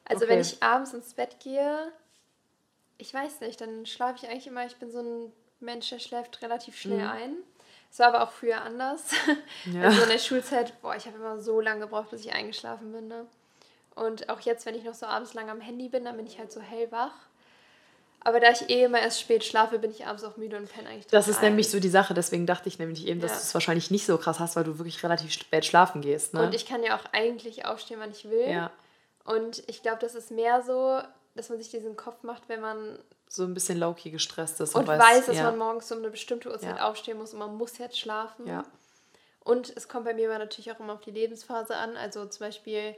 Also 0.06 0.24
Okay. 0.24 0.34
wenn 0.34 0.42
ich 0.42 0.63
abends 0.63 0.94
ins 0.94 1.13
Bett 1.13 1.40
gehe, 1.40 1.92
ich 2.98 3.13
weiß 3.13 3.42
nicht, 3.42 3.62
dann 3.62 3.86
schlafe 3.86 4.18
ich 4.24 4.28
eigentlich 4.30 4.48
immer, 4.48 4.66
ich 4.66 4.78
bin 4.78 4.92
so 4.92 5.00
ein 5.00 5.32
Mensch, 5.60 5.90
der 5.90 6.00
schläft 6.00 6.42
relativ 6.42 6.75
schnell 6.75 7.06
ein. 7.06 7.36
Es 7.91 8.00
war 8.00 8.07
aber 8.07 8.24
auch 8.24 8.31
früher 8.31 8.62
anders. 8.62 9.03
Ja. 9.65 9.83
Also 9.83 10.03
in 10.03 10.10
der 10.10 10.17
Schulzeit, 10.17 10.81
boah, 10.81 10.95
ich 10.95 11.05
habe 11.07 11.17
immer 11.17 11.39
so 11.39 11.60
lange 11.60 11.81
gebraucht, 11.81 12.10
bis 12.12 12.21
ich 12.21 12.31
eingeschlafen 12.33 12.91
bin. 12.93 13.07
Ne? 13.10 13.25
Und 13.95 14.29
auch 14.29 14.39
jetzt, 14.39 14.65
wenn 14.65 14.75
ich 14.75 14.83
noch 14.86 14.93
so 14.93 15.05
abends 15.05 15.33
lang 15.33 15.50
am 15.50 15.60
Handy 15.60 15.89
bin, 15.89 16.05
dann 16.05 16.15
bin 16.15 16.25
ich 16.25 16.39
halt 16.39 16.51
so 16.51 16.62
hellwach. 16.62 17.12
Aber 18.24 18.39
da 18.39 18.51
ich 18.51 18.69
eh 18.69 18.83
immer 18.83 19.00
erst 19.00 19.19
spät 19.19 19.43
schlafe, 19.43 19.79
bin 19.79 19.89
ich 19.91 20.05
abends 20.05 20.24
auch 20.24 20.38
müde 20.38 20.55
und 20.55 20.71
penne 20.71 20.88
eigentlich 20.88 21.07
Das 21.07 21.27
ist 21.27 21.39
ein. 21.39 21.45
nämlich 21.45 21.69
so 21.71 21.79
die 21.79 21.89
Sache, 21.89 22.13
deswegen 22.13 22.45
dachte 22.45 22.69
ich 22.69 22.77
nämlich 22.79 23.07
eben, 23.07 23.19
dass 23.19 23.31
Ja. 23.31 23.38
du 23.38 23.43
es 23.43 23.53
wahrscheinlich 23.55 23.89
nicht 23.91 24.05
so 24.05 24.17
krass 24.17 24.39
hast, 24.39 24.55
weil 24.55 24.63
du 24.63 24.77
wirklich 24.77 25.03
relativ 25.03 25.31
spät 25.33 25.65
schlafen 25.65 26.01
gehst. 26.01 26.33
Ne? 26.36 26.43
Und 26.43 26.53
ich 26.53 26.65
kann 26.67 26.83
ja 26.83 26.95
auch 26.95 27.03
eigentlich 27.13 27.65
aufstehen, 27.65 28.00
wann 28.00 28.12
ich 28.12 28.29
will. 28.29 28.48
ja, 28.48 28.71
Und 29.25 29.63
ich 29.67 29.81
glaube, 29.81 29.98
das 30.00 30.13
ist 30.15 30.29
mehr 30.31 30.62
so, 30.62 31.01
dass 31.36 31.50
man 31.50 31.58
sich 31.58 31.70
diesen 31.70 31.96
Kopf 31.96 32.24
macht, 32.24 32.50
wenn 32.50 32.62
man 32.62 33.00
so 33.28 33.44
ein 33.44 33.54
bisschen 33.54 33.80
low-key 33.80 34.12
gestresst 34.12 34.60
ist. 34.60 34.76
und 34.76 34.88
weiß, 34.88 35.28
dass 35.28 35.38
ja. 35.38 35.44
man 35.44 35.58
morgens 35.58 35.92
um 35.92 36.00
eine 36.00 36.10
bestimmte 36.10 36.50
Uhrzeit 36.50 36.78
Ja. 36.78 36.90
aufstehen 36.90 37.18
muss 37.18 37.34
und 37.34 37.40
man 37.40 37.56
muss 37.56 37.78
jetzt 37.78 37.98
schlafen. 38.00 38.46
Ja. 38.48 38.64
Und 39.44 39.76
es 39.76 39.88
kommt 39.88 40.06
bei 40.06 40.14
mir 40.14 40.28
natürlich 40.38 40.72
auch 40.72 40.80
immer 40.80 40.94
auf 40.94 41.02
die 41.02 41.12
Lebensphase 41.12 41.76
an. 41.76 41.96
Also 41.98 42.26
zum 42.26 42.46
Beispiel, 42.46 42.96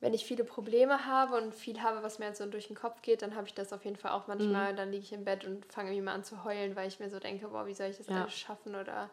wenn 0.00 0.14
ich 0.14 0.24
viele 0.24 0.44
Probleme 0.44 1.06
habe 1.06 1.36
und 1.36 1.54
viel 1.54 1.82
habe, 1.82 2.02
was 2.02 2.18
mir 2.18 2.26
jetzt 2.26 2.38
so 2.38 2.46
durch 2.46 2.68
den 2.68 2.76
Kopf 2.76 3.02
geht, 3.02 3.22
dann 3.22 3.34
habe 3.34 3.48
ich 3.48 3.54
das 3.54 3.72
auf 3.72 3.84
jeden 3.84 3.96
Fall 3.96 4.12
auch 4.12 4.26
manchmal. 4.26 4.72
Mhm. 4.72 4.76
Dann 4.76 4.90
liege 4.92 5.04
ich 5.04 5.12
im 5.12 5.24
Bett 5.24 5.44
und 5.44 5.64
fange 5.72 5.88
irgendwie 5.90 6.04
mal 6.04 6.14
an 6.14 6.24
zu 6.24 6.44
heulen, 6.44 6.76
weil 6.76 6.86
ich 6.88 7.00
mir 7.00 7.10
so 7.10 7.18
denke, 7.18 7.48
boah, 7.48 7.66
wie 7.66 7.74
soll 7.74 7.88
ich 7.88 7.96
das 7.96 8.06
Ja. 8.08 8.22
alles 8.22 8.34
schaffen? 8.34 8.74
Oder 8.74 9.10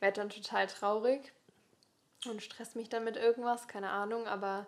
werde 0.00 0.20
dann 0.20 0.30
total 0.30 0.66
traurig 0.66 1.32
und 2.28 2.42
stress 2.42 2.74
mich 2.74 2.88
dann 2.88 3.02
mit 3.04 3.16
irgendwas, 3.16 3.66
keine 3.66 3.90
Ahnung. 3.90 4.26
Aber 4.28 4.66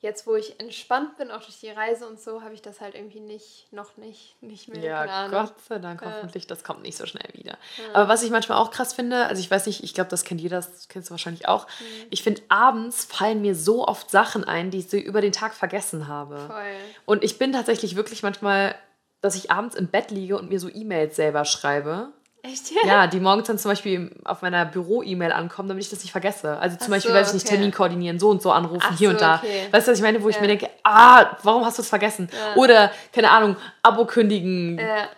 jetzt, 0.00 0.26
wo 0.26 0.34
ich 0.34 0.58
entspannt 0.58 1.18
bin, 1.18 1.30
auch 1.30 1.42
durch 1.42 1.60
die 1.60 1.68
Reise 1.68 2.06
und 2.06 2.18
so, 2.18 2.42
habe 2.42 2.54
ich 2.54 2.62
das 2.62 2.80
halt 2.80 2.94
irgendwie 2.94 3.20
nicht, 3.20 3.70
noch 3.70 3.96
nicht, 3.98 4.34
nicht 4.42 4.68
mehr. 4.68 4.82
Ja, 4.82 5.00
Ahnung. 5.02 5.30
Gott 5.30 5.54
sei 5.68 5.78
Dank, 5.78 6.00
Ja. 6.00 6.10
hoffentlich, 6.10 6.46
das 6.46 6.64
kommt 6.64 6.82
nicht 6.82 6.96
so 6.96 7.04
schnell 7.06 7.28
wieder. 7.34 7.58
Aber 7.92 8.08
was 8.08 8.22
ich 8.22 8.30
manchmal 8.30 8.58
auch 8.58 8.70
krass 8.70 8.94
finde, 8.94 9.26
also 9.26 9.40
ich 9.40 9.50
weiß 9.50 9.66
nicht, 9.66 9.84
ich 9.84 9.92
glaube, 9.92 10.08
das 10.08 10.24
kennt 10.24 10.40
jeder, 10.40 10.56
das 10.56 10.88
kennst 10.88 11.10
du 11.10 11.12
wahrscheinlich 11.12 11.48
auch. 11.48 11.66
Mhm. 11.66 12.06
Ich 12.10 12.22
finde, 12.22 12.40
abends 12.48 13.04
fallen 13.04 13.42
mir 13.42 13.54
so 13.54 13.86
oft 13.86 14.10
Sachen 14.10 14.44
ein, 14.44 14.70
die 14.70 14.78
ich 14.78 14.88
so 14.88 14.96
über 14.96 15.20
den 15.20 15.32
Tag 15.32 15.54
vergessen 15.54 16.08
habe. 16.08 16.38
Voll. 16.46 16.76
Und 17.04 17.22
ich 17.22 17.38
bin 17.38 17.52
tatsächlich 17.52 17.94
wirklich 17.94 18.22
manchmal, 18.22 18.74
dass 19.20 19.34
ich 19.34 19.50
abends 19.50 19.76
im 19.76 19.88
Bett 19.88 20.10
liege 20.10 20.38
und 20.38 20.48
mir 20.48 20.60
so 20.60 20.70
E-Mails 20.70 21.14
selber 21.16 21.44
schreibe. 21.44 22.08
Echt? 22.42 22.70
Ja, 22.84 23.06
die 23.08 23.20
morgens 23.20 23.46
dann 23.48 23.58
zum 23.58 23.70
Beispiel 23.70 24.10
auf 24.24 24.42
meiner 24.42 24.64
Büro-E-Mail 24.64 25.32
ankommen, 25.32 25.68
damit 25.68 25.84
ich 25.84 25.90
das 25.90 26.00
nicht 26.02 26.12
vergesse. 26.12 26.56
Also 26.58 26.76
zum 26.76 26.86
Ach 26.86 26.90
Beispiel, 26.96 27.12
so, 27.12 27.16
weiß 27.16 27.28
ich 27.28 27.34
nicht, 27.34 27.46
okay. 27.46 27.54
Termin 27.56 27.72
koordinieren, 27.72 28.18
so 28.18 28.28
und 28.30 28.42
so 28.42 28.50
anrufen, 28.52 28.86
Ach 28.88 28.96
hier 28.98 29.08
so, 29.10 29.14
und 29.14 29.20
da. 29.20 29.36
okay. 29.36 29.66
Weißt 29.70 29.86
du, 29.86 29.92
was 29.92 29.98
ich 29.98 30.02
meine? 30.04 30.22
Wo 30.22 30.28
ich 30.28 30.36
Ja. 30.36 30.40
mir 30.42 30.48
denke, 30.48 30.70
ah, 30.84 31.36
warum 31.42 31.64
hast 31.64 31.78
du 31.78 31.82
es 31.82 31.88
vergessen? 31.88 32.28
Ja. 32.32 32.56
Oder, 32.60 32.90
keine 33.12 33.30
Ahnung, 33.30 33.56
Abo 33.82 34.04
kündigen, 34.06 34.78
Ja. 34.78 35.08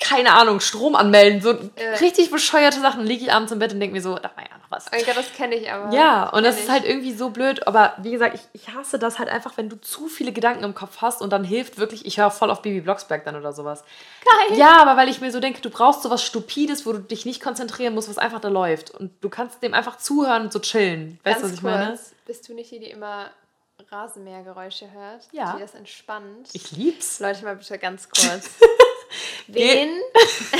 keine 0.00 0.32
Ahnung, 0.34 0.60
Strom 0.60 0.94
anmelden, 0.96 1.40
so 1.42 1.54
richtig 2.00 2.30
bescheuerte 2.30 2.80
Sachen. 2.80 3.04
Liege 3.04 3.24
ich 3.24 3.32
abends 3.32 3.52
im 3.52 3.58
Bett 3.58 3.72
und 3.72 3.80
denke 3.80 3.94
mir 3.94 4.02
so, 4.02 4.16
da 4.18 4.30
ja 4.72 4.76
was. 4.76 4.90
Gott, 5.06 5.16
das 5.16 5.32
kenne 5.32 5.54
ich 5.54 5.70
aber. 5.70 5.94
Ja, 5.94 6.28
und 6.30 6.44
das 6.44 6.58
ist 6.58 6.68
halt 6.70 6.84
irgendwie 6.84 7.12
so 7.12 7.30
blöd. 7.30 7.66
Aber 7.66 7.94
wie 7.98 8.10
gesagt, 8.10 8.34
ich, 8.34 8.60
ich 8.60 8.74
hasse 8.74 8.98
das 8.98 9.18
halt 9.18 9.28
einfach, 9.28 9.56
wenn 9.56 9.68
du 9.68 9.80
zu 9.80 10.08
viele 10.08 10.32
Gedanken 10.32 10.64
im 10.64 10.74
Kopf 10.74 10.98
hast 11.00 11.22
und 11.22 11.30
dann 11.30 11.44
hilft 11.44 11.78
wirklich, 11.78 12.06
ich 12.06 12.18
höre 12.18 12.30
voll 12.30 12.50
auf 12.50 12.62
Baby 12.62 12.80
Blocksberg 12.80 13.24
dann 13.24 13.36
oder 13.36 13.52
sowas. 13.52 13.84
Geil. 14.24 14.58
Ja, 14.58 14.78
aber 14.82 14.96
weil 14.96 15.08
ich 15.08 15.20
mir 15.20 15.30
so 15.30 15.40
denke, 15.40 15.60
du 15.60 15.70
brauchst 15.70 16.02
sowas 16.02 16.22
Stupides, 16.22 16.86
wo 16.86 16.92
du 16.92 16.98
dich 16.98 17.26
nicht 17.26 17.42
konzentrieren 17.42 17.94
musst, 17.94 18.08
was 18.08 18.18
einfach 18.18 18.40
da 18.40 18.48
läuft. 18.48 18.90
Und 18.90 19.12
du 19.22 19.28
kannst 19.28 19.62
dem 19.62 19.74
einfach 19.74 19.98
zuhören 19.98 20.42
und 20.42 20.52
so 20.52 20.58
chillen. 20.58 21.18
Weißt 21.24 21.40
du, 21.40 21.44
was 21.44 21.52
ich 21.52 21.62
meine? 21.62 21.98
Bist 22.26 22.48
du 22.48 22.54
nicht 22.54 22.70
die, 22.70 22.78
die 22.78 22.90
immer 22.90 23.30
Rasenmähergeräusche 23.90 24.90
hört? 24.90 25.28
Ja. 25.32 25.54
Die 25.54 25.60
das 25.60 25.74
entspannt? 25.74 26.48
Ich 26.52 26.72
lieb's. 26.72 27.20
Leute, 27.20 27.44
mal 27.44 27.56
bitte 27.56 27.78
ganz 27.78 28.08
kurz. 28.08 28.50
Wen 29.46 29.90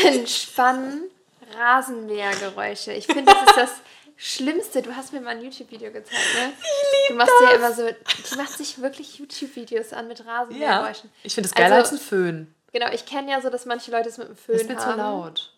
entspannen 0.05 1.11
Rasenmähergeräusche? 1.57 2.92
Ich 2.92 3.07
finde, 3.07 3.33
das 3.33 3.42
ist 3.42 3.57
das 3.57 3.70
Schlimmste. 4.16 4.83
Du 4.83 4.94
hast 4.94 5.12
mir 5.12 5.20
mal 5.20 5.31
ein 5.31 5.42
YouTube-Video 5.42 5.90
gezeigt, 5.92 6.12
ne? 6.35 6.53
Ich 6.59 7.09
liebe 7.09 7.09
Du 7.11 7.14
machst 7.14 7.33
ja 7.42 7.51
immer 7.57 7.72
so, 7.72 7.87
die 7.88 8.37
macht 8.37 8.51
sich 8.53 8.81
wirklich 8.81 9.18
YouTube-Videos 9.18 9.92
an 9.92 10.09
mit 10.09 10.18
Ja. 10.20 10.25
Rasenmähergeräuschen. 10.27 11.11
Ich 11.22 11.35
finde 11.35 11.48
es 11.48 11.55
geiler 11.55 11.77
Also- 11.77 11.92
als 11.94 12.01
ein 12.03 12.07
Föhn. 12.07 12.55
Genau, 12.72 12.90
ich 12.92 13.05
kenne 13.05 13.31
ja 13.31 13.40
so, 13.40 13.51
dass 13.51 13.66
manche 13.66 13.90
Leute 13.90 14.09
es 14.09 14.16
mit 14.18 14.29
dem 14.29 14.37
Föhn 14.37 14.55
Das 14.55 14.62
ist 14.62 14.68
mir 14.68 14.77
haben. 14.77 14.90
zu 14.92 14.96
laut. 14.98 15.53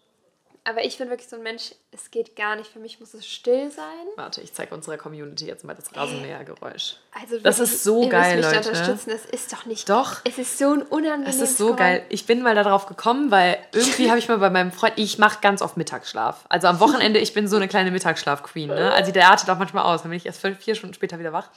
Aber 0.67 0.83
ich 0.83 0.97
bin 0.97 1.11
wirklich 1.11 1.29
so 1.29 1.37
ein 1.37 1.43
Mensch, 1.43 1.73
es 1.91 2.11
geht 2.11 2.37
gar 2.37 2.57
nicht. 2.57 2.71
Für 2.73 2.79
mich 2.79 2.99
muss 2.99 3.13
es 3.13 3.27
still 3.27 3.71
sein. 3.71 3.85
Warte, 4.17 4.41
ich 4.41 4.55
zeige 4.55 4.75
unserer 4.75 4.97
Community 4.97 5.45
jetzt 5.47 5.63
mal 5.63 5.75
das 5.75 5.95
Rasenmähergeräusch. 5.95 6.97
Also 7.21 7.39
Das 7.39 7.61
ist 7.61 7.85
so 7.85 8.05
ihr 8.05 8.09
geil, 8.09 8.37
müsst 8.37 8.49
mich 8.49 8.57
Leute. 8.57 8.71
da 8.73 8.79
unterstützen. 8.79 9.11
Das 9.11 9.27
ist 9.27 9.53
doch 9.53 9.67
nicht. 9.67 9.89
Doch. 9.91 10.17
Es 10.25 10.39
ist 10.39 10.57
so 10.57 10.73
ein 10.73 10.81
unangenehmes 10.83 11.37
Es 11.37 11.51
ist 11.51 11.59
so 11.59 11.67
Geräusch. 11.67 11.79
geil. 11.79 12.07
Ich 12.09 12.25
bin 12.27 12.41
mal 12.43 12.55
darauf 12.55 12.87
gekommen, 12.87 13.31
weil 13.31 13.59
irgendwie 13.73 14.09
habe 14.09 14.19
ich 14.19 14.27
mal 14.29 14.39
bei 14.39 14.49
meinem 14.49 14.73
Freund, 14.73 14.95
ich 14.97 15.19
mache 15.19 15.39
ganz 15.43 15.61
oft 15.61 15.77
Mittagsschlaf. 15.77 16.47
Also 16.49 16.67
am 16.69 16.81
Wochenende, 16.81 17.21
ich 17.21 17.35
bin 17.35 17.47
so 17.47 17.57
eine 17.57 17.69
kleine 17.69 17.91
Mittagsschlaf-Queen. 17.91 18.69
Ne? 18.71 18.91
Also 18.93 19.13
der 19.13 19.29
artet 19.31 19.51
auch 19.51 19.59
manchmal 19.59 19.85
aus, 19.85 20.01
dann 20.01 20.11
bin 20.11 20.17
ich 20.17 20.25
erst 20.25 20.41
fünf, 20.41 20.59
vier 20.61 20.75
Stunden 20.75 20.95
später 20.95 21.19
wieder 21.19 21.35
wach. 21.35 21.49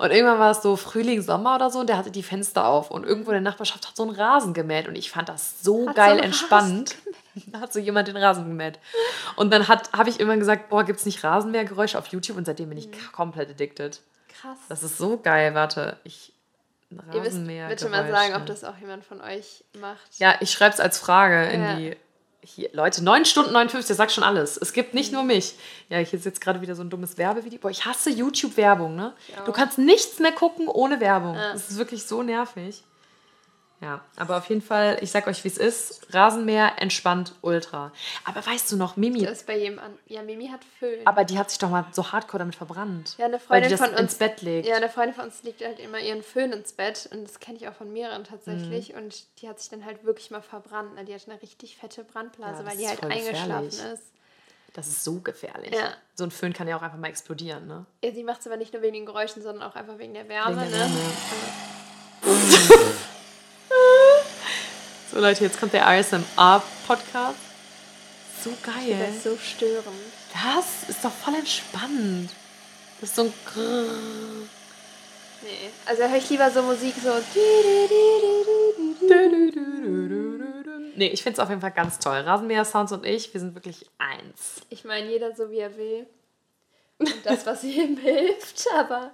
Und 0.00 0.10
irgendwann 0.10 0.40
war 0.40 0.50
es 0.50 0.62
so 0.62 0.74
Frühling, 0.76 1.22
Sommer 1.22 1.54
oder 1.54 1.70
so 1.70 1.78
und 1.78 1.88
der 1.88 1.96
hatte 1.96 2.10
die 2.10 2.24
Fenster 2.24 2.66
auf 2.66 2.90
und 2.90 3.04
irgendwo 3.06 3.30
in 3.30 3.34
der 3.34 3.52
Nachbarschaft 3.52 3.86
hat 3.86 3.96
so 3.96 4.02
einen 4.02 4.16
Rasen 4.16 4.52
gemäht 4.52 4.88
und 4.88 4.96
ich 4.96 5.12
fand 5.12 5.28
das 5.28 5.62
so 5.62 5.86
Hat 5.88 5.94
so 5.94 6.02
geil 6.02 6.10
einen 6.14 6.22
entspannt. 6.24 6.96
Da 7.52 7.60
hat 7.60 7.72
so 7.72 7.78
jemand 7.78 8.08
den 8.08 8.16
Rasen 8.16 8.46
gemäht. 8.48 8.78
Und 9.36 9.50
dann 9.52 9.68
habe 9.68 10.10
ich 10.10 10.20
immer 10.20 10.36
gesagt, 10.36 10.68
boah, 10.68 10.84
gibt 10.84 10.98
es 10.98 11.06
nicht 11.06 11.22
Rasenmähergeräusche 11.24 11.98
auf 11.98 12.06
YouTube? 12.08 12.36
Und 12.36 12.44
seitdem 12.46 12.68
bin 12.68 12.78
ich 12.78 12.88
komplett 13.12 13.50
addicted. 13.50 14.00
Krass. 14.40 14.58
Das 14.68 14.82
ist 14.82 14.98
so 14.98 15.18
geil. 15.18 15.54
Warte, 15.54 15.98
ich... 16.04 16.32
Ihr 17.12 17.20
müsst 17.20 17.46
bitte 17.46 17.88
mal 17.90 18.10
sagen, 18.10 18.34
ob 18.34 18.46
das 18.46 18.64
auch 18.64 18.78
jemand 18.78 19.04
von 19.04 19.20
euch 19.20 19.62
macht. 19.78 20.18
Ja, 20.18 20.36
ich 20.40 20.50
schreibe 20.50 20.72
es 20.72 20.80
als 20.80 20.98
Frage 20.98 21.50
in 21.50 21.62
Ja. 21.62 21.76
die. 21.76 21.96
Hier, 22.40 22.70
Leute, 22.72 23.04
9 23.04 23.26
Stunden 23.26 23.52
59, 23.52 23.88
das 23.88 23.96
sagt 23.98 24.12
schon 24.12 24.24
alles. 24.24 24.56
Es 24.56 24.72
gibt 24.72 24.94
nicht 24.94 25.12
nur 25.12 25.22
mich. 25.22 25.56
Ja, 25.90 25.98
hier 25.98 26.18
ist 26.18 26.24
jetzt 26.24 26.40
gerade 26.40 26.62
wieder 26.62 26.74
so 26.74 26.82
ein 26.82 26.88
dummes 26.88 27.18
Werbevideo. 27.18 27.58
Boah, 27.58 27.68
ich 27.70 27.84
hasse 27.84 28.08
YouTube-Werbung, 28.10 28.94
ne? 28.94 29.12
Auch. 29.38 29.44
Du 29.44 29.52
kannst 29.52 29.76
nichts 29.76 30.18
mehr 30.18 30.32
gucken 30.32 30.68
ohne 30.68 30.98
Werbung. 31.00 31.34
Ja. 31.34 31.52
Das 31.52 31.68
ist 31.68 31.76
wirklich 31.76 32.04
so 32.04 32.22
nervig. 32.22 32.84
Ja, 33.80 34.00
aber 34.16 34.38
auf 34.38 34.48
jeden 34.48 34.60
Fall, 34.60 34.98
ich 35.02 35.12
sag 35.12 35.28
euch, 35.28 35.44
wie 35.44 35.48
es 35.48 35.56
ist. 35.56 36.12
Rasenmäher, 36.12 36.72
entspannt, 36.82 37.32
ultra. 37.42 37.92
Aber 38.24 38.44
weißt 38.44 38.72
du 38.72 38.76
noch, 38.76 38.96
Mimi, 38.96 39.22
Das 39.22 39.38
ist 39.38 39.46
bei 39.46 39.56
jedem 39.56 39.78
an. 39.78 39.96
Ja, 40.06 40.22
Mimi 40.22 40.48
hat 40.48 40.60
Föhn. 40.80 41.06
aber 41.06 41.24
die 41.24 41.38
hat 41.38 41.50
sich 41.50 41.60
doch 41.60 41.70
mal 41.70 41.84
so 41.92 42.10
hardcore 42.10 42.40
damit 42.40 42.56
verbrannt. 42.56 43.14
ja, 43.18 43.26
eine 43.26 43.38
Freundin 43.38 43.78
von 43.78 43.90
uns 43.90 44.00
ins 44.00 44.14
Bett 44.16 44.42
legt. 44.42 44.66
Ja, 44.66 44.74
eine 44.76 44.88
Freundin 44.88 45.14
von 45.14 45.26
uns 45.26 45.44
legt 45.44 45.64
halt 45.64 45.78
immer 45.78 46.00
ihren 46.00 46.24
Föhn 46.24 46.50
ins 46.52 46.72
Bett 46.72 47.08
und 47.12 47.22
das 47.22 47.38
kenne 47.38 47.56
ich 47.58 47.68
auch 47.68 47.74
von 47.74 47.92
mehreren 47.92 48.22
Mhm. 48.22 48.26
tatsächlich 48.26 48.94
und 48.94 49.24
die 49.40 49.48
hat 49.48 49.60
sich 49.60 49.68
dann 49.70 49.84
halt 49.84 50.02
wirklich 50.04 50.32
mal 50.32 50.42
verbrannt. 50.42 50.96
ne? 50.96 51.04
Die 51.04 51.14
hat 51.14 51.22
eine 51.28 51.40
richtig 51.40 51.76
fette 51.76 52.02
Brandblase, 52.02 52.64
Ja, 52.64 52.68
weil 52.68 52.76
die 52.78 52.88
halt 52.88 53.02
eingeschlafen 53.04 53.68
gefährlich. 53.70 53.92
ist. 53.94 54.12
Das 54.74 54.88
ist 54.88 55.04
so 55.04 55.20
gefährlich. 55.20 55.72
Ja. 55.74 55.92
So 56.16 56.24
ein 56.24 56.30
Föhn 56.32 56.52
kann 56.52 56.66
ja 56.66 56.76
auch 56.76 56.82
einfach 56.82 56.98
mal 56.98 57.06
explodieren, 57.08 57.68
ne? 57.68 57.86
Ja, 58.02 58.10
sie 58.12 58.24
macht 58.24 58.40
es 58.40 58.46
aber 58.48 58.56
nicht 58.56 58.72
nur 58.72 58.82
wegen 58.82 58.94
den 58.94 59.06
Geräuschen, 59.06 59.40
sondern 59.42 59.62
auch 59.70 59.76
einfach 59.76 59.98
wegen 59.98 60.14
der 60.14 60.28
Wärme. 60.28 60.60
Wegen 60.62 60.70
der 60.72 60.86
ne? 60.88 60.94
Wärme. 62.22 62.58
So 65.18 65.24
Leute, 65.24 65.42
jetzt 65.42 65.58
kommt 65.58 65.72
der 65.72 65.84
ASMR-Podcast. 65.84 67.38
So 68.40 68.50
geil. 68.62 68.96
Das 69.00 69.16
ist 69.16 69.24
so 69.24 69.36
störend. 69.36 69.84
Das 70.32 70.88
ist 70.88 71.04
doch 71.04 71.10
voll 71.10 71.34
entspannt. 71.34 72.30
Das 73.00 73.10
ist 73.10 73.16
so 73.16 73.22
ein 73.22 73.32
Grrrr. 73.44 73.98
Nee. 75.42 75.70
Also 75.86 76.04
höre 76.04 76.18
ich 76.18 76.30
lieber 76.30 76.48
so 76.52 76.62
Musik 76.62 76.94
so. 77.02 77.10
Nee, 80.94 81.08
ich 81.08 81.24
finde 81.24 81.32
es 81.32 81.40
auf 81.40 81.48
jeden 81.48 81.62
Fall 81.62 81.72
ganz 81.72 81.98
toll. 81.98 82.18
Rasenmäher-Sounds 82.18 82.92
und 82.92 83.04
ich, 83.04 83.34
wir 83.34 83.40
sind 83.40 83.56
wirklich 83.56 83.86
eins. 83.98 84.60
Ich 84.70 84.84
meine, 84.84 85.10
jeder 85.10 85.34
so 85.34 85.50
wie 85.50 85.58
er 85.58 85.76
will. 85.76 86.06
Und 86.98 87.12
das, 87.24 87.44
was 87.44 87.64
ihm 87.64 87.96
hilft. 87.96 88.68
Aber 88.72 89.10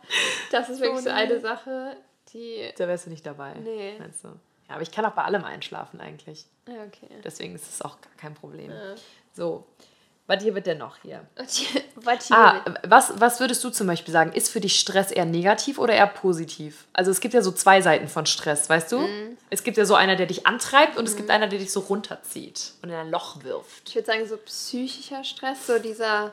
das 0.51 0.69
ist 0.69 0.81
wirklich 0.83 1.03
so 1.03 1.09
nee. 1.09 1.17
eine 1.17 1.40
Sache, 1.40 1.97
die. 2.35 2.71
Da 2.77 2.88
wärst 2.88 3.07
du 3.07 3.11
nicht 3.11 3.25
dabei. 3.25 3.55
Nee. 3.55 3.97
Meinst 3.99 4.23
du? 4.23 4.38
Ja, 4.68 4.74
aber 4.74 4.83
ich 4.83 4.90
kann 4.90 5.05
auch 5.05 5.12
bei 5.12 5.24
allem 5.24 5.44
einschlafen 5.44 6.00
eigentlich. 6.00 6.46
Ja, 6.66 6.83
okay. 6.85 7.09
Deswegen 7.22 7.55
ist 7.55 7.68
es 7.68 7.83
auch 7.83 8.00
gar 8.00 8.12
kein 8.16 8.35
Problem. 8.35 8.70
Ja. 8.70 8.94
So, 9.35 9.66
was 10.27 10.42
hier 10.42 10.55
wird 10.55 10.66
denn 10.66 10.79
noch 10.79 10.96
hier? 11.03 11.27
Was 11.96 12.31
Ah, 12.33 12.64
was, 12.83 13.20
was 13.20 13.40
würdest 13.40 13.62
du 13.62 13.70
zum 13.70 13.87
Beispiel 13.87 14.12
sagen? 14.12 14.33
Ist 14.33 14.50
für 14.50 14.61
dich 14.61 14.81
Stress 14.81 15.11
eher 15.11 15.27
negativ 15.27 15.79
oder 15.79 15.94
eher 15.94 16.07
positiv? 16.07 16.87
Also 16.92 17.11
es 17.11 17.20
gibt 17.20 17.35
ja 17.35 17.40
so 17.42 17.53
zwei 17.53 17.81
Seiten 17.83 18.09
von 18.09 18.27
Stress, 18.27 18.68
weißt 18.68 18.92
du? 18.92 18.98
Mhm. 18.98 19.38
Es 19.50 19.62
gibt 19.62 19.77
ja 19.77 19.85
so 19.85 19.94
einer, 19.94 20.16
der 20.16 20.27
dich 20.27 20.46
antreibt 20.46 20.96
und 20.96 21.07
es 21.07 21.16
gibt 21.16 21.31
einer, 21.31 21.46
der 21.46 21.59
dich 21.59 21.70
so 21.72 21.81
runterzieht 21.81 22.72
und 22.83 22.88
in 22.88 22.94
ein 22.94 23.11
Loch 23.11 23.42
wirft. 23.44 23.88
Ich 23.88 23.94
würde 23.94 24.07
sagen, 24.07 24.27
so 24.27 24.37
psychischer 24.38 25.24
Stress, 25.24 25.66
so 25.66 25.79
dieser, 25.79 26.33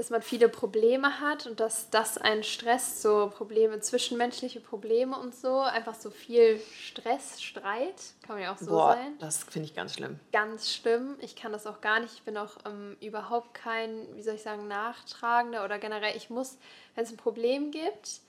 dass 0.00 0.08
man 0.08 0.22
viele 0.22 0.48
Probleme 0.48 1.20
hat 1.20 1.46
und 1.46 1.60
dass 1.60 1.90
das 1.90 2.16
einen 2.16 2.42
stresst, 2.42 3.02
so 3.02 3.30
Probleme, 3.36 3.80
zwischenmenschliche 3.80 4.58
Probleme 4.58 5.14
und 5.18 5.34
so, 5.34 5.60
einfach 5.60 5.94
so 5.94 6.08
viel 6.08 6.58
Stress, 6.74 7.42
Streit, 7.42 8.14
kann 8.26 8.36
man 8.36 8.42
ja 8.42 8.54
auch 8.54 8.56
so 8.56 8.70
Boah, 8.70 8.94
sein. 8.94 9.18
das 9.18 9.44
finde 9.44 9.68
ich 9.68 9.74
ganz 9.74 9.92
schlimm. 9.92 10.18
Ganz 10.32 10.70
schlimm. 10.70 11.16
Ich 11.20 11.36
kann 11.36 11.52
das 11.52 11.66
auch 11.66 11.82
gar 11.82 12.00
nicht. 12.00 12.14
Ich 12.14 12.22
bin 12.22 12.38
auch 12.38 12.56
ähm, 12.64 12.96
überhaupt 13.02 13.52
kein, 13.52 14.06
wie 14.14 14.22
soll 14.22 14.36
ich 14.36 14.42
sagen, 14.42 14.68
Nachtragender 14.68 15.66
oder 15.66 15.78
generell, 15.78 16.16
ich 16.16 16.30
muss, 16.30 16.56
wenn 16.94 17.04
es 17.04 17.10
ein 17.10 17.18
Problem 17.18 17.70
gibt, 17.70 18.20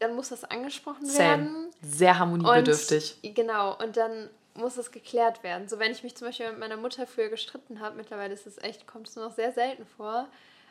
dann 0.00 0.14
muss 0.14 0.28
das 0.28 0.44
angesprochen 0.44 1.06
Same. 1.06 1.18
werden. 1.18 1.70
Sehr 1.80 2.18
harmoniebedürftig. 2.18 3.16
Und, 3.24 3.34
genau, 3.34 3.74
und 3.78 3.96
dann 3.96 4.28
muss 4.52 4.76
es 4.76 4.92
geklärt 4.92 5.42
werden. 5.42 5.66
So, 5.66 5.78
wenn 5.78 5.92
ich 5.92 6.02
mich 6.02 6.14
zum 6.14 6.28
Beispiel 6.28 6.50
mit 6.50 6.58
meiner 6.58 6.76
Mutter 6.76 7.06
früher 7.06 7.30
gestritten 7.30 7.80
habe, 7.80 7.96
mittlerweile 7.96 8.34
ist 8.34 8.46
es 8.46 8.58
echt, 8.58 8.86
kommt 8.86 9.08
es 9.08 9.16
nur 9.16 9.24
noch 9.24 9.34
sehr 9.34 9.52
selten 9.52 9.86
vor, 9.86 10.28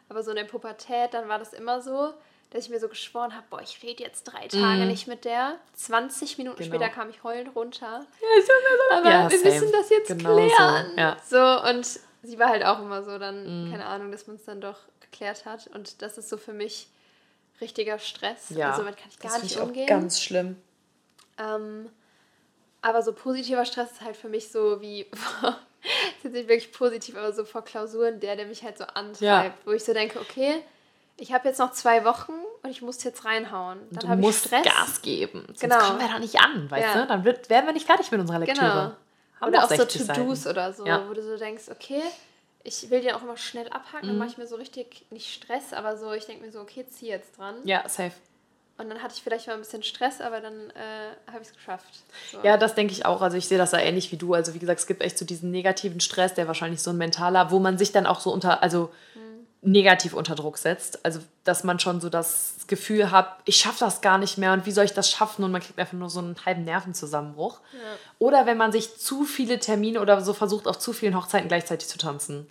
aber 0.10 0.24
so 0.24 0.32
in 0.32 0.38
der 0.38 0.44
Pubertät, 0.46 1.14
dann 1.14 1.28
war 1.30 1.40
das 1.40 1.54
immer 1.54 1.82
so, 1.82 2.14
dass 2.52 2.66
ich 2.66 2.70
mir 2.70 2.80
so 2.80 2.88
geschworen 2.88 3.36
habe, 3.36 3.46
boah, 3.50 3.62
ich 3.62 3.82
rede 3.84 4.04
jetzt 4.04 4.24
drei 4.26 4.48
Tage 4.48 4.82
Mhm. 4.84 4.88
nicht 4.88 5.08
mit 5.08 5.26
der. 5.26 5.58
20 5.74 6.38
Minuten 6.38 6.58
Genau. 6.64 6.76
später 6.76 6.90
kam 6.90 7.10
ich 7.10 7.24
heulend 7.24 7.56
runter. 7.56 8.06
Ja, 8.22 8.42
so 8.46 8.96
Aber 8.96 9.10
Ja, 9.10 9.32
wir 9.32 9.38
same. 9.40 9.52
müssen 9.54 9.72
das 9.72 9.90
jetzt 9.90 10.08
Genau 10.10 10.36
so, 10.36 10.36
klären. 10.56 10.92
ja. 10.98 11.18
So, 11.28 11.70
und 11.70 11.86
sie 12.24 12.40
war 12.40 12.50
halt 12.50 12.64
auch 12.64 12.80
immer 12.80 13.04
so, 13.04 13.18
dann, 13.18 13.66
Mhm. 13.68 13.72
keine 13.72 13.86
Ahnung, 13.88 14.12
dass 14.12 14.28
man 14.28 14.36
es 14.38 14.46
dann 14.46 14.62
doch 14.62 14.78
geklärt 15.02 15.46
hat. 15.46 15.68
Und 15.68 16.02
das 16.02 16.18
ist 16.18 16.30
so 16.30 16.38
für 16.38 16.54
mich 16.54 16.88
richtiger 17.62 18.00
Stress. 18.00 18.50
Ja, 18.52 18.70
Also 18.72 18.84
damit 18.84 18.98
kann 18.98 19.10
ich 19.10 19.20
gar 19.20 19.38
nicht 19.40 19.52
ich 19.56 19.60
auch 19.60 19.66
umgehen. 19.68 19.88
ganz 19.88 20.22
schlimm. 20.22 20.56
Ähm, 21.38 21.90
aber 22.82 23.02
so 23.02 23.12
positiver 23.14 23.66
Stress 23.66 23.94
ist 23.94 24.02
halt 24.02 24.16
für 24.16 24.30
mich 24.30 24.52
so 24.52 24.82
wie, 24.82 25.08
vor- 26.22 26.30
ist 26.30 26.34
nicht 26.34 26.48
wirklich 26.48 26.72
positiv, 26.72 27.16
aber 27.18 27.32
so 27.34 27.46
vor 27.46 27.64
Klausuren, 27.64 28.20
der, 28.20 28.36
der 28.36 28.46
mich 28.46 28.64
halt 28.64 28.78
so 28.78 28.84
antreibt, 28.86 29.22
Ja. 29.22 29.54
wo 29.66 29.72
ich 29.72 29.84
so 29.84 29.94
denke, 29.94 30.20
okay, 30.20 30.62
ich 31.18 31.32
habe 31.34 31.48
jetzt 31.48 31.60
noch 31.60 31.72
zwei 31.72 32.04
Wochen 32.04 32.34
und 32.64 32.70
ich 32.70 32.82
muss 32.82 33.04
jetzt 33.04 33.24
reinhauen. 33.26 33.80
Dann 33.92 34.00
Du 34.00 34.08
habe 34.10 34.22
ich 34.30 34.38
Stress. 34.38 34.66
Gas 34.66 35.02
geben. 35.02 35.44
Sonst 35.48 35.60
Genau. 35.62 35.78
kommen 35.80 36.00
wir 36.00 36.08
da 36.10 36.20
nicht 36.20 36.40
an, 36.42 36.70
weißt 36.70 36.96
Ja. 36.96 37.02
du? 37.02 37.08
Dann 37.08 37.24
wird, 37.24 37.50
werden 37.50 37.66
wir 37.68 37.74
nicht 37.74 37.86
fertig 37.86 38.12
mit 38.12 38.20
unserer 38.20 38.40
Lektüre. 38.40 38.66
Genau. 38.66 38.92
Haben 39.42 39.50
Oder 39.50 39.64
auch 39.64 39.70
so 39.70 39.76
60 39.76 40.08
To-Dos 40.08 40.48
oder 40.48 40.74
so, 40.74 40.86
Ja. 40.86 41.08
wo 41.10 41.14
du 41.14 41.22
so 41.24 41.38
denkst, 41.38 41.66
okay, 41.72 42.02
ich 42.64 42.90
will 42.90 43.02
die 43.02 43.14
auch 43.14 43.22
immer 43.22 43.38
schnell 43.38 43.68
abhaken, 43.70 44.08
dann 44.08 44.14
Mhm. 44.14 44.18
mache 44.20 44.30
ich 44.30 44.38
mir 44.38 44.48
so 44.48 44.56
richtig, 44.56 45.06
nicht 45.12 45.32
Stress, 45.34 45.72
aber 45.74 45.98
so, 45.98 46.12
ich 46.14 46.26
denke 46.26 46.46
mir 46.46 46.52
so, 46.52 46.62
okay, 46.62 46.86
zieh 46.90 47.08
jetzt 47.08 47.38
dran. 47.38 47.56
Ja, 47.64 47.88
safe. 47.88 48.14
Und 48.78 48.90
dann 48.90 49.02
hatte 49.02 49.14
ich 49.16 49.24
vielleicht 49.24 49.48
mal 49.48 49.54
ein 49.54 49.62
bisschen 49.62 49.84
Stress, 49.84 50.20
aber 50.20 50.42
dann 50.42 50.70
äh, 50.72 51.32
habe 51.32 51.42
ich 51.42 51.48
es 51.48 51.54
geschafft. 51.54 51.88
So. 52.32 52.40
Ja, 52.44 52.58
das 52.58 52.76
denke 52.76 52.92
ich 52.92 53.06
auch. 53.06 53.22
Also 53.22 53.38
ich 53.38 53.48
sehe 53.48 53.58
das 53.58 53.72
da 53.72 53.80
ähnlich 53.80 54.12
wie 54.12 54.18
du. 54.18 54.34
Also 54.34 54.54
wie 54.54 54.60
gesagt, 54.60 54.82
es 54.82 54.88
gibt 54.88 55.02
echt 55.02 55.18
so 55.18 55.24
diesen 55.24 55.50
negativen 55.50 56.02
Stress, 56.02 56.34
der 56.34 56.48
wahrscheinlich 56.48 56.82
so 56.82 56.90
ein 56.92 56.98
mentaler, 56.98 57.52
wo 57.52 57.60
man 57.60 57.78
sich 57.78 57.94
dann 57.94 58.06
auch 58.06 58.20
so 58.20 58.34
unter, 58.34 58.62
also 58.62 58.92
negativ 59.62 60.14
unter 60.14 60.36
Druck 60.36 60.58
setzt. 60.58 61.04
Also 61.06 61.20
dass 61.44 61.64
man 61.64 61.80
schon 61.80 62.02
so 62.02 62.10
das 62.10 62.56
Gefühl 62.68 63.12
hat, 63.12 63.38
ich 63.46 63.58
schaffe 63.58 63.80
das 63.80 64.02
gar 64.02 64.18
nicht 64.18 64.38
mehr 64.38 64.54
und 64.54 64.66
wie 64.66 64.72
soll 64.72 64.86
ich 64.86 64.94
das 64.94 65.10
schaffen? 65.10 65.44
Und 65.44 65.52
man 65.52 65.62
kriegt 65.62 65.80
einfach 65.80 65.94
nur 65.94 66.10
so 66.10 66.20
einen 66.20 66.36
halben 66.46 66.64
Nervenzusammenbruch. 66.64 67.60
Oder 68.20 68.46
wenn 68.46 68.58
man 68.58 68.72
sich 68.72 68.98
zu 68.98 69.24
viele 69.24 69.60
Termine 69.60 70.02
oder 70.02 70.22
so 70.22 70.34
versucht, 70.34 70.68
auf 70.68 70.80
zu 70.80 70.94
vielen 70.94 71.16
Hochzeiten 71.16 71.48
gleichzeitig 71.48 71.88
zu 71.88 71.98
tanzen. 71.98 72.48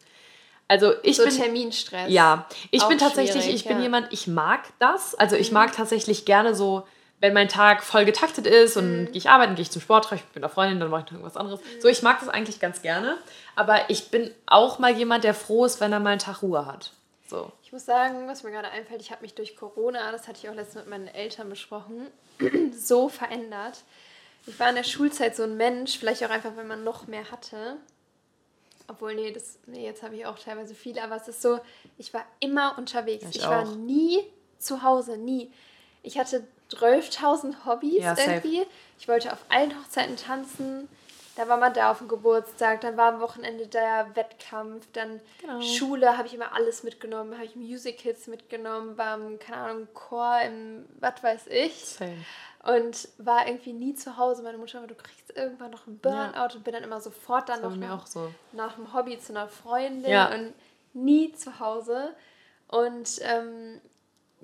Also 0.74 0.92
ich 1.04 1.16
so 1.18 1.24
bin 1.24 1.36
Terminstress. 1.36 2.10
Ja, 2.10 2.46
ich 2.72 2.82
bin 2.84 2.98
tatsächlich, 2.98 3.48
ich 3.48 3.64
bin 3.64 3.76
ja. 3.78 3.84
jemand, 3.84 4.12
ich 4.12 4.26
mag 4.26 4.60
das. 4.80 5.14
Also 5.14 5.36
Mhm. 5.36 5.40
ich 5.42 5.52
mag 5.52 5.72
tatsächlich 5.72 6.24
gerne 6.24 6.54
so, 6.54 6.84
wenn 7.20 7.32
mein 7.32 7.48
Tag 7.48 7.84
voll 7.84 8.04
getaktet 8.04 8.46
ist 8.46 8.76
und 8.76 9.02
Mhm. 9.02 9.06
gehe 9.06 9.16
ich 9.18 9.30
arbeiten, 9.30 9.54
gehe 9.54 9.62
ich 9.62 9.70
zum 9.70 9.80
Sport, 9.80 10.06
treffe 10.06 10.24
ich 10.28 10.34
mit 10.34 10.42
einer 10.44 10.52
Freundin, 10.52 10.80
dann 10.80 10.90
mache 10.90 11.02
ich 11.02 11.06
noch 11.06 11.18
irgendwas 11.20 11.36
anderes. 11.36 11.60
So, 11.80 11.86
ich 11.88 12.02
mag 12.02 12.18
das 12.20 12.28
eigentlich 12.28 12.58
ganz 12.58 12.82
gerne. 12.82 13.16
Aber 13.54 13.88
ich 13.88 14.10
bin 14.10 14.32
auch 14.46 14.78
mal 14.80 14.90
jemand, 14.92 15.22
der 15.24 15.32
froh 15.34 15.64
ist, 15.64 15.80
wenn 15.80 15.92
er 15.92 16.00
mal 16.00 16.10
einen 16.10 16.18
Tag 16.18 16.42
Ruhe 16.42 16.66
hat. 16.66 16.90
So. 17.30 17.52
Ich 17.62 17.72
muss 17.72 17.84
sagen, 17.86 18.26
was 18.28 18.42
mir 18.42 18.50
gerade 18.50 18.68
einfällt, 18.70 19.00
ich 19.00 19.10
habe 19.12 19.22
mich 19.22 19.34
durch 19.34 19.56
Corona, 19.56 20.10
das 20.12 20.26
hatte 20.28 20.38
ich 20.42 20.48
auch 20.50 20.54
letztens 20.54 20.84
mit 20.84 20.88
meinen 20.90 21.08
Eltern 21.08 21.48
besprochen, 21.48 22.08
so 22.76 23.08
verändert. 23.08 23.78
Ich 24.46 24.58
war 24.60 24.68
in 24.68 24.74
der 24.74 24.84
Schulzeit 24.84 25.34
so 25.36 25.44
ein 25.44 25.56
Mensch, 25.56 25.96
vielleicht 25.98 26.22
auch 26.24 26.30
einfach, 26.30 26.50
wenn 26.56 26.66
man 26.66 26.84
noch 26.84 27.06
mehr 27.06 27.30
hatte. 27.30 27.76
Obwohl, 28.86 29.14
nee, 29.14 29.32
das, 29.32 29.58
nee 29.66 29.84
jetzt 29.84 30.02
habe 30.02 30.14
ich 30.16 30.26
auch 30.26 30.38
teilweise 30.38 30.74
viel, 30.74 30.98
aber 30.98 31.16
es 31.16 31.28
ist 31.28 31.40
so, 31.40 31.58
ich 31.98 32.12
war 32.12 32.24
immer 32.40 32.76
unterwegs. 32.76 33.24
Ich 33.30 33.36
Ich, 33.36 33.46
war 33.46 33.64
nie 33.76 34.20
zu 34.58 34.82
Hause, 34.82 35.16
nie. 35.16 35.50
Ich 36.02 36.18
hatte 36.18 36.46
12.000 36.70 37.64
Hobbys 37.64 38.02
Ja, 38.02 38.14
safe. 38.14 38.30
irgendwie. 38.30 38.62
Ich 38.98 39.08
wollte 39.08 39.32
auf 39.32 39.44
allen 39.48 39.72
Hochzeiten 39.78 40.16
tanzen. 40.16 40.88
Da 41.36 41.48
war 41.48 41.56
man 41.56 41.74
da 41.74 41.90
auf 41.90 41.98
dem 41.98 42.06
Geburtstag, 42.08 42.80
dann 42.82 42.96
war 42.96 43.12
am 43.12 43.20
Wochenende 43.20 43.66
der 43.66 44.08
Wettkampf, 44.14 44.86
dann 44.92 45.20
Genau. 45.40 45.60
Schule 45.60 46.16
habe 46.16 46.28
ich 46.28 46.34
immer 46.34 46.54
alles 46.54 46.84
mitgenommen, 46.84 47.34
habe 47.34 47.44
ich 47.44 47.56
Musicals 47.56 48.26
mitgenommen, 48.28 48.94
beim, 48.94 49.38
keine 49.40 49.56
Ahnung, 49.58 49.88
Chor, 49.94 50.40
im, 50.42 50.84
was 51.00 51.22
weiß 51.22 51.46
ich. 51.48 51.84
Same. 51.84 52.24
Und 52.64 53.08
war 53.18 53.46
irgendwie 53.46 53.72
nie 53.74 53.94
zu 53.94 54.16
Hause. 54.16 54.42
Meine 54.42 54.56
Mutter 54.58 54.78
immer, 54.78 54.86
du 54.86 54.94
kriegst 54.94 55.36
irgendwann 55.36 55.70
noch 55.72 55.86
einen 55.86 55.98
Burnout 55.98 56.54
und 56.54 56.64
bin 56.64 56.72
dann 56.72 56.82
immer 56.84 57.00
sofort 57.00 57.48
dann 57.48 57.62
war 57.62 57.70
noch 57.70 57.76
nach, 57.76 58.06
so. 58.06 58.30
nach 58.52 58.74
dem 58.76 58.94
Hobby 58.94 59.18
zu 59.18 59.32
einer 59.32 59.48
Freundin 59.48 60.10
Ja. 60.10 60.32
und 60.32 60.54
nie 60.94 61.32
zu 61.32 61.58
Hause. 61.60 62.14
Und 62.68 63.20
ähm, 63.22 63.80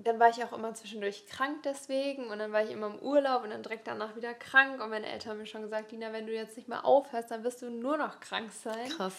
dann 0.07 0.19
war 0.19 0.31
ich 0.31 0.43
auch 0.45 0.53
immer 0.53 0.75
zwischendurch 0.75 1.27
krank 1.27 1.63
deswegen 1.65 2.29
und 2.29 2.39
dann 2.39 2.53
war 2.53 2.63
ich 2.63 2.71
immer 2.71 2.87
im 2.87 2.99
Urlaub 3.01 3.45
und 3.45 3.51
dann 3.51 3.63
direkt 3.63 3.87
danach 3.87 4.17
wieder 4.17 4.35
krank. 4.35 4.83
Und 4.83 4.91
meine 4.91 5.07
Eltern 5.07 5.33
haben 5.33 5.39
mir 5.39 5.47
schon 5.47 5.63
gesagt, 5.63 5.93
Lina, 5.93 6.13
wenn 6.13 6.27
du 6.27 6.35
jetzt 6.35 6.57
nicht 6.57 6.69
mehr 6.69 6.85
aufhörst, 6.85 7.31
dann 7.31 7.45
wirst 7.45 7.63
du 7.63 7.71
nur 7.71 7.97
noch 7.97 8.21
krank 8.21 8.51
sein. 8.53 8.89
Krass. 8.89 9.15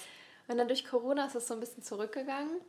Und 0.48 0.58
dann 0.58 0.68
durch 0.68 0.86
Corona 0.86 1.26
ist 1.26 1.36
es 1.36 1.48
so 1.48 1.54
ein 1.54 1.60
bisschen 1.60 1.84
zurückgegangen. 1.84 2.62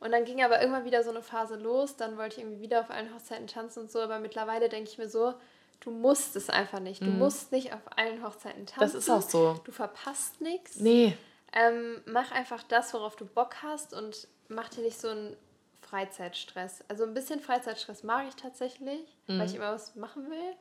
Und 0.00 0.10
dann 0.10 0.24
ging 0.24 0.42
aber 0.42 0.60
irgendwann 0.60 0.84
wieder 0.84 1.04
so 1.04 1.10
eine 1.10 1.22
Phase 1.22 1.56
los. 1.56 1.96
Dann 1.96 2.16
wollte 2.16 2.36
ich 2.36 2.42
irgendwie 2.42 2.60
wieder 2.60 2.80
auf 2.80 2.90
allen 2.90 3.14
Hochzeiten 3.14 3.46
tanzen 3.46 3.80
und 3.80 3.90
so. 3.90 4.00
Aber 4.00 4.18
mittlerweile 4.18 4.68
denke 4.68 4.90
ich 4.90 4.98
mir 4.98 5.08
so, 5.08 5.34
du 5.80 5.90
musst 5.90 6.34
es 6.34 6.50
einfach 6.50 6.80
nicht. 6.80 7.02
Du 7.02 7.06
musst 7.06 7.52
nicht 7.52 7.72
auf 7.72 7.80
allen 7.96 8.24
Hochzeiten 8.24 8.66
tanzen. 8.66 8.80
Mhm. 8.80 8.92
Das 8.92 8.94
ist 8.94 9.10
auch 9.10 9.22
so. 9.22 9.60
Du 9.64 9.70
verpasst 9.70 10.40
nichts. 10.40 10.76
Nee. 10.76 11.16
Ähm, 11.52 12.02
mach 12.06 12.32
einfach 12.32 12.62
das, 12.64 12.92
worauf 12.94 13.14
du 13.14 13.26
Bock 13.26 13.62
hast 13.62 13.94
und 13.94 14.26
mach 14.48 14.68
dir 14.70 14.82
nicht 14.82 15.00
so 15.00 15.08
einen 15.08 15.36
Freizeitstress. 15.88 16.84
Also 16.88 17.04
ein 17.04 17.14
bisschen 17.14 17.40
Freizeitstress 17.40 18.02
mag 18.02 18.26
ich 18.28 18.34
tatsächlich, 18.36 19.00
Mhm. 19.26 19.38
weil 19.38 19.46
ich 19.46 19.54
immer 19.54 19.72
was 19.72 19.94
machen 19.94 20.30
will. 20.30 20.54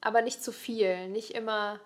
Aber 0.00 0.22
nicht 0.22 0.42
zu 0.42 0.52
viel. 0.52 1.08
Nicht 1.08 1.32
immer 1.34 1.80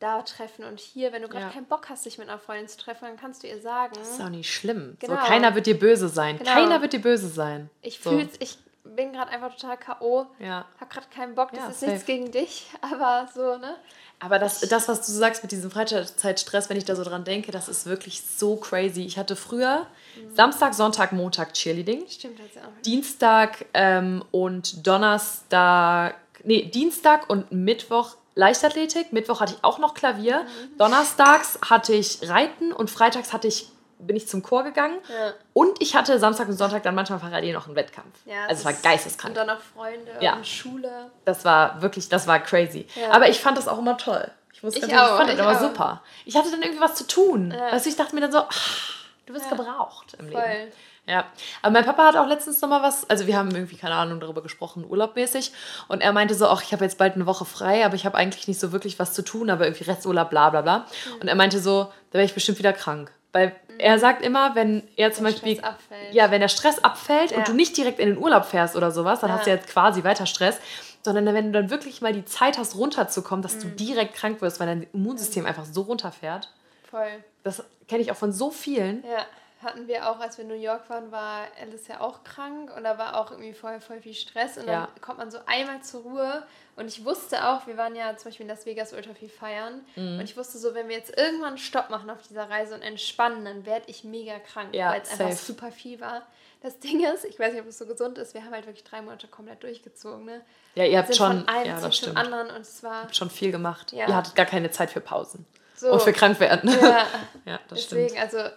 da 0.00 0.22
treffen 0.22 0.64
und 0.64 0.80
hier. 0.80 1.12
Wenn 1.12 1.22
du 1.22 1.28
gerade 1.28 1.46
Ja. 1.46 1.50
keinen 1.52 1.66
Bock 1.66 1.88
hast, 1.88 2.04
dich 2.06 2.18
mit 2.18 2.28
einer 2.28 2.38
Freundin 2.38 2.66
zu 2.68 2.78
treffen, 2.78 3.04
dann 3.04 3.16
kannst 3.16 3.42
du 3.42 3.46
ihr 3.48 3.60
sagen. 3.60 3.92
Das 3.96 4.10
ist 4.10 4.20
auch 4.20 4.28
nicht 4.30 4.52
schlimm. 4.52 4.96
Genau. 4.98 5.14
So, 5.14 5.20
keiner 5.26 5.54
wird 5.54 5.66
dir 5.66 5.78
böse 5.78 6.08
sein. 6.08 6.38
Genau. 6.38 6.50
Keiner 6.52 6.80
wird 6.82 6.92
dir 6.92 7.00
böse 7.00 7.28
sein. 7.28 7.70
Ich 7.82 8.00
so. 8.00 8.10
fühl's, 8.10 8.34
ich 8.40 8.58
bin 8.84 9.12
gerade 9.12 9.30
einfach 9.30 9.54
total 9.56 9.76
K.O. 9.76 10.26
Ja. 10.38 10.64
Hab 10.80 10.90
gerade 10.90 11.06
keinen 11.14 11.34
Bock. 11.34 11.50
Das 11.52 11.60
Ja, 11.60 11.68
ist 11.68 11.80
safe. 11.80 11.92
nichts 11.92 12.06
gegen 12.06 12.30
dich, 12.32 12.70
aber 12.80 13.28
so, 13.34 13.56
ne? 13.56 13.76
Aber 14.18 14.38
das, 14.38 14.60
das, 14.60 14.86
was 14.88 15.04
du 15.04 15.10
sagst 15.12 15.42
mit 15.42 15.50
diesem 15.50 15.70
Freizeitstress, 15.70 16.70
wenn 16.70 16.76
ich 16.76 16.84
da 16.84 16.94
so 16.94 17.02
dran 17.02 17.24
denke, 17.24 17.50
das 17.50 17.68
ist 17.68 17.86
wirklich 17.86 18.22
so 18.22 18.54
crazy. 18.56 19.02
Ich 19.04 19.18
hatte 19.18 19.34
früher 19.34 19.86
Samstag, 20.34 20.74
Sonntag, 20.74 21.12
Montag 21.12 21.54
Cheerleading, 21.54 22.04
Stimmt 22.08 22.38
das 22.38 22.54
ja 22.54 22.62
auch. 22.62 22.82
Dienstag 22.84 23.64
ähm, 23.74 24.24
und 24.30 24.86
Donnerstag, 24.86 26.14
nee, 26.44 26.62
Dienstag 26.66 27.28
und 27.30 27.50
Mittwoch 27.50 28.16
Leichtathletik, 28.34 29.12
Mittwoch 29.12 29.40
hatte 29.40 29.54
ich 29.58 29.64
auch 29.64 29.78
noch 29.78 29.92
Klavier, 29.92 30.46
Donnerstags 30.78 31.58
hatte 31.68 31.92
ich 31.92 32.26
Reiten 32.28 32.72
und 32.72 32.90
Freitags 32.90 33.32
hatte 33.32 33.46
ich, 33.48 33.68
bin 34.06 34.16
ich 34.16 34.28
zum 34.28 34.42
Chor 34.42 34.62
gegangen 34.64 34.98
Ja. 35.08 35.32
und 35.54 35.80
ich 35.80 35.94
hatte 35.94 36.18
Samstag 36.18 36.48
und 36.48 36.56
Sonntag 36.56 36.82
dann 36.82 36.94
manchmal 36.94 37.18
parallel 37.18 37.52
noch 37.54 37.66
einen 37.66 37.76
Wettkampf. 37.76 38.14
Ja, 38.24 38.44
also 38.48 38.60
es 38.60 38.64
war 38.64 38.72
ist- 38.72 38.82
geisteskrank. 38.82 39.30
Und 39.30 39.36
dann 39.36 39.46
noch 39.46 39.60
Freunde 39.60 40.10
Ja. 40.20 40.34
und 40.34 40.46
Schule. 40.46 41.10
Das 41.24 41.44
war 41.44 41.80
wirklich, 41.82 42.08
das 42.08 42.26
war 42.26 42.38
crazy. 42.40 42.86
Aber 43.10 43.28
ich 43.28 43.40
fand 43.40 43.56
das 43.58 43.68
auch 43.68 43.78
immer 43.78 43.96
toll. 43.96 44.30
Ich, 44.52 44.62
muss 44.62 44.74
Ich 44.76 44.82
ganz 44.82 44.92
auch, 44.94 45.16
fand 45.16 45.28
das 45.30 45.34
ich 45.36 45.40
immer 45.42 45.58
super. 45.58 46.02
Ich 46.24 46.36
hatte 46.36 46.50
dann 46.50 46.62
irgendwie 46.62 46.80
was 46.80 46.94
zu 46.94 47.06
tun. 47.06 47.50
Ja. 47.56 47.72
Weißt 47.72 47.86
du, 47.86 47.90
ich 47.90 47.96
dachte 47.96 48.14
mir 48.14 48.20
dann 48.20 48.32
so, 48.32 48.38
ach, 48.48 48.94
du 49.26 49.32
Ja. 49.34 49.48
gebraucht 49.48 50.14
im 50.18 50.30
Voll. 50.30 50.40
Leben. 50.40 50.72
Ja, 51.04 51.24
aber 51.62 51.72
mein 51.72 51.84
Papa 51.84 52.06
hat 52.06 52.16
auch 52.16 52.28
letztens 52.28 52.60
noch 52.60 52.68
mal 52.68 52.80
was, 52.80 53.10
also 53.10 53.26
wir 53.26 53.36
haben 53.36 53.50
irgendwie, 53.52 53.76
keine 53.76 53.96
Ahnung, 53.96 54.20
darüber 54.20 54.40
gesprochen, 54.40 54.84
urlaubmäßig. 54.88 55.50
Und 55.88 56.00
er 56.00 56.12
meinte 56.12 56.36
so, 56.36 56.46
ach, 56.46 56.62
ich 56.62 56.72
habe 56.72 56.84
jetzt 56.84 56.96
bald 56.96 57.16
eine 57.16 57.26
Woche 57.26 57.44
frei, 57.44 57.84
aber 57.84 57.96
ich 57.96 58.06
habe 58.06 58.16
eigentlich 58.16 58.46
nicht 58.46 58.60
so 58.60 58.70
wirklich 58.70 59.00
was 59.00 59.12
zu 59.12 59.22
tun, 59.22 59.50
aber 59.50 59.64
irgendwie 59.66 59.82
Resturlaub, 59.82 60.30
bla 60.30 60.50
bla 60.50 60.60
bla. 60.60 60.78
Mhm. 60.78 61.14
Und 61.22 61.26
er 61.26 61.34
meinte 61.34 61.58
so, 61.58 61.86
da 62.12 62.18
wäre 62.18 62.24
ich 62.24 62.34
bestimmt 62.34 62.60
wieder 62.60 62.72
krank. 62.72 63.10
Weil 63.32 63.56
er 63.78 63.98
sagt 63.98 64.22
immer, 64.24 64.54
wenn 64.54 64.86
er 64.96 65.12
zum 65.12 65.24
Der 65.24 65.32
Beispiel, 65.32 65.56
Stress 65.56 65.64
abfällt. 65.68 66.14
ja, 66.14 66.30
wenn 66.30 66.40
der 66.40 66.48
Stress 66.48 66.78
abfällt 66.84 67.30
Ja. 67.32 67.38
und 67.38 67.48
du 67.48 67.52
nicht 67.52 67.76
direkt 67.76 67.98
in 67.98 68.08
den 68.10 68.18
Urlaub 68.18 68.44
fährst 68.44 68.76
oder 68.76 68.90
sowas, 68.90 69.20
dann 69.20 69.30
Ja. 69.30 69.36
hast 69.36 69.46
du 69.46 69.50
jetzt 69.50 69.68
quasi 69.68 70.04
weiter 70.04 70.26
Stress, 70.26 70.58
sondern 71.02 71.26
wenn 71.34 71.52
du 71.52 71.60
dann 71.60 71.70
wirklich 71.70 72.00
mal 72.00 72.12
die 72.12 72.24
Zeit 72.24 72.58
hast, 72.58 72.76
runterzukommen, 72.76 73.42
dass 73.42 73.58
du 73.58 73.68
Mhm. 73.68 73.76
direkt 73.76 74.14
krank 74.14 74.40
wirst, 74.40 74.60
weil 74.60 74.66
dein 74.66 74.86
Immunsystem 74.92 75.46
einfach 75.46 75.64
so 75.64 75.82
runterfährt. 75.82 76.48
Voll. 76.90 77.24
Das 77.42 77.62
kenne 77.88 78.02
ich 78.02 78.12
auch 78.12 78.16
von 78.16 78.32
so 78.32 78.50
vielen. 78.50 79.02
Ja, 79.04 79.24
hatten 79.64 79.86
wir 79.88 80.08
auch, 80.10 80.18
als 80.20 80.38
wir 80.38 80.42
in 80.44 80.48
New 80.50 80.56
York 80.60 80.88
waren, 80.90 81.10
war 81.12 81.42
Alice 81.60 81.88
ja 81.88 82.00
auch 82.00 82.22
krank 82.24 82.70
und 82.76 82.84
da 82.84 82.98
war 82.98 83.16
auch 83.20 83.30
irgendwie 83.30 83.52
vorher 83.52 83.80
voll 83.80 84.00
viel 84.00 84.14
Stress 84.14 84.58
und 84.58 84.66
Ja. 84.66 84.88
dann 84.92 85.00
kommt 85.00 85.18
man 85.18 85.30
so 85.30 85.38
einmal 85.46 85.80
zur 85.82 86.02
Ruhe 86.02 86.42
und 86.76 86.86
ich 86.88 87.04
wusste 87.04 87.46
auch, 87.48 87.66
wir 87.66 87.76
waren 87.76 87.94
ja 87.94 88.16
zum 88.16 88.30
Beispiel 88.30 88.44
in 88.44 88.48
Las 88.50 88.64
Vegas 88.66 88.92
ultra 88.92 89.14
viel 89.14 89.28
feiern 89.28 89.80
Mhm. 89.96 90.18
und 90.18 90.22
ich 90.24 90.36
wusste 90.36 90.58
so, 90.58 90.74
wenn 90.74 90.88
wir 90.88 90.96
jetzt 90.96 91.16
irgendwann 91.18 91.48
einen 91.50 91.58
Stopp 91.58 91.90
machen 91.90 92.08
auf 92.10 92.18
dieser 92.28 92.48
Reise 92.48 92.74
und 92.74 92.82
entspannen, 92.82 93.44
dann 93.44 93.66
werde 93.66 93.84
ich 93.88 94.04
mega 94.04 94.38
krank, 94.38 94.74
Ja, 94.74 94.90
weil 94.92 95.02
es 95.02 95.10
einfach 95.20 95.32
super 95.32 95.70
viel 95.72 96.00
war. 96.00 96.22
Das 96.62 96.78
Ding 96.78 97.04
ist, 97.04 97.24
ich 97.24 97.38
weiß 97.40 97.52
nicht, 97.52 97.62
ob 97.62 97.68
es 97.68 97.78
so 97.78 97.86
gesund 97.86 98.18
ist, 98.18 98.34
wir 98.34 98.44
haben 98.44 98.52
halt 98.52 98.66
wirklich 98.66 98.84
drei 98.84 99.02
Monate 99.02 99.26
komplett 99.26 99.62
durchgezogen, 99.64 100.24
ne? 100.24 100.42
Ja, 100.76 100.84
ihr 100.84 100.98
habt 100.98 101.14
schon, 101.14 101.38
von 101.44 101.48
einem 101.48 101.66
ja, 101.66 101.80
das 101.80 101.96
stimmt. 101.96 102.16
anderen 102.16 102.50
und 102.50 102.60
es 102.60 102.82
war 102.84 103.12
schon 103.12 103.30
viel 103.30 103.50
gemacht. 103.50 103.92
Ja. 103.92 104.06
Ihr 104.08 104.14
hattet 104.16 104.34
gar 104.36 104.46
keine 104.46 104.70
Zeit 104.70 104.90
für 104.92 105.00
Pausen. 105.00 105.44
so. 105.74 105.90
Und 105.92 106.00
für 106.02 106.12
krank 106.12 106.38
werden. 106.40 106.70
ja, 106.70 107.06
Ja, 107.44 107.58
das 107.68 107.88
deswegen, 107.88 108.10
stimmt. 108.10 108.22
also 108.22 108.54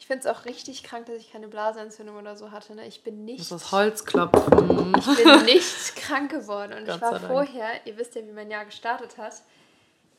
ich 0.00 0.06
finde 0.06 0.26
es 0.26 0.34
auch 0.34 0.46
richtig 0.46 0.82
krank, 0.82 1.04
dass 1.06 1.16
ich 1.16 1.30
keine 1.30 1.46
Blasenentzündung 1.46 2.16
oder 2.16 2.34
so 2.34 2.50
hatte. 2.50 2.74
Ne? 2.74 2.86
Ich 2.86 3.04
bin 3.04 3.26
nicht 3.26 3.50
das 3.50 3.70
Holz 3.70 4.06
klopfen. 4.06 4.94
Ich 4.98 5.04
bin 5.22 5.44
nicht 5.44 5.94
krank 5.96 6.30
geworden. 6.30 6.72
Und 6.72 6.86
Gott 6.86 6.96
ich 6.96 7.02
war 7.02 7.20
vorher, 7.20 7.68
ihr 7.84 7.98
wisst 7.98 8.14
ja, 8.14 8.26
wie 8.26 8.32
mein 8.32 8.50
Jahr 8.50 8.64
gestartet 8.64 9.18
hat. 9.18 9.34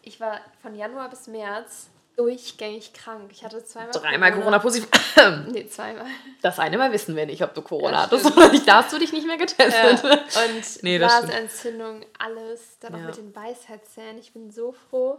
Ich 0.03 0.19
war 0.19 0.39
von 0.61 0.75
Januar 0.75 1.09
bis 1.09 1.25
März 1.25 1.89
durchgängig 2.15 2.93
krank. 2.93 3.31
Ich 3.31 3.43
hatte 3.43 3.63
zweimal 3.65 3.91
Dreimal 3.91 4.31
Corona-positiv. 4.33 4.87
Nee, 5.51 5.65
zweimal. 5.67 6.05
Das 6.43 6.59
eine 6.59 6.77
Mal 6.77 6.91
wissen 6.91 7.15
wir 7.15 7.25
nicht, 7.25 7.41
ob 7.43 7.55
du 7.55 7.63
Corona 7.63 7.91
Ja, 7.91 8.01
hattest 8.03 8.25
oder 8.37 8.49
nicht. 8.49 8.67
Da 8.67 8.83
hast 8.83 8.93
du 8.93 8.99
dich 8.99 9.11
nicht 9.11 9.25
mehr 9.25 9.37
Ja. 9.37 9.45
getestet. 9.45 10.03
Und 10.03 10.83
Nee. 10.83 10.99
Blasenentzündung, 10.99 12.05
alles. 12.19 12.77
Dann 12.81 12.93
auch 12.93 12.99
Ja. 12.99 13.05
mit 13.07 13.17
den 13.17 13.35
Weisheitszähnen. 13.35 14.19
Ich 14.19 14.31
bin 14.33 14.51
so 14.51 14.73
froh, 14.73 15.17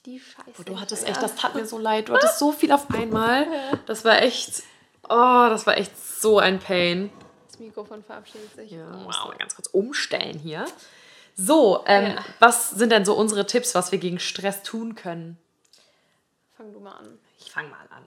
die 0.00 0.18
Scheiße. 0.20 0.50
Oh, 0.58 0.62
du 0.64 0.80
hattest 0.80 1.06
echt, 1.06 1.22
das 1.22 1.34
tat 1.34 1.54
mir 1.54 1.66
so 1.66 1.78
leid. 1.78 2.08
Du 2.08 2.14
hattest 2.14 2.38
so 2.38 2.52
viel 2.52 2.72
auf 2.72 2.90
einmal. 2.94 3.46
Das 3.86 4.04
war 4.04 4.20
echt, 4.22 4.62
oh, 5.04 5.46
das 5.48 5.66
war 5.66 5.76
echt 5.76 5.92
so 5.98 6.38
ein 6.38 6.58
Pain. 6.58 7.10
Das 7.48 7.58
Mikrofon 7.58 8.02
verabschiedet 8.02 8.54
sich. 8.54 8.70
Ja, 8.72 8.86
Oh. 8.92 8.96
muss 9.04 9.16
mal 9.24 9.36
ganz 9.36 9.54
kurz 9.54 9.68
umstellen 9.68 10.38
hier. 10.38 10.64
So, 11.36 11.82
ähm, 11.86 12.12
Ja. 12.16 12.24
was 12.40 12.70
sind 12.70 12.90
denn 12.90 13.04
so 13.04 13.14
unsere 13.14 13.46
Tipps, 13.46 13.74
was 13.74 13.92
wir 13.92 13.98
gegen 13.98 14.18
Stress 14.18 14.62
tun 14.62 14.94
können? 14.94 15.38
Fang 16.56 16.72
du 16.72 16.80
mal 16.80 16.92
an. 16.92 17.18
Ich 17.38 17.50
fange 17.50 17.68
mal 17.68 17.86
an. 17.90 18.04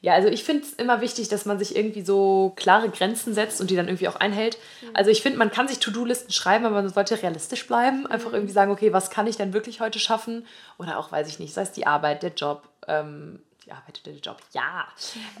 Ja, 0.00 0.14
also 0.14 0.28
ich 0.28 0.44
finde 0.44 0.62
es 0.62 0.72
immer 0.74 1.00
wichtig, 1.00 1.28
dass 1.28 1.44
man 1.44 1.58
sich 1.58 1.74
irgendwie 1.74 2.02
so 2.02 2.52
klare 2.56 2.88
Grenzen 2.88 3.34
setzt 3.34 3.60
und 3.60 3.70
die 3.70 3.76
dann 3.76 3.88
irgendwie 3.88 4.08
auch 4.08 4.16
einhält. 4.16 4.56
Also 4.94 5.10
ich 5.10 5.22
finde, 5.22 5.38
man 5.38 5.50
kann 5.50 5.66
sich 5.66 5.80
To-Do-Listen 5.80 6.30
schreiben, 6.30 6.66
aber 6.66 6.76
man 6.76 6.88
sollte 6.88 7.20
realistisch 7.20 7.66
bleiben. 7.66 8.06
Einfach 8.06 8.32
irgendwie 8.32 8.52
sagen, 8.52 8.70
okay, 8.70 8.92
was 8.92 9.10
kann 9.10 9.26
ich 9.26 9.36
denn 9.36 9.52
wirklich 9.52 9.80
heute 9.80 9.98
schaffen? 9.98 10.46
Oder 10.78 10.98
auch, 10.98 11.10
weiß 11.10 11.28
ich 11.28 11.40
nicht, 11.40 11.52
sei 11.52 11.62
es 11.62 11.72
die 11.72 11.86
Arbeit, 11.86 12.22
der 12.22 12.32
Job, 12.32 12.68
ähm, 12.86 13.40
die 13.66 13.72
Arbeit 13.72 14.00
oder 14.04 14.12
der 14.12 14.20
Job, 14.20 14.38
ja. 14.52 14.86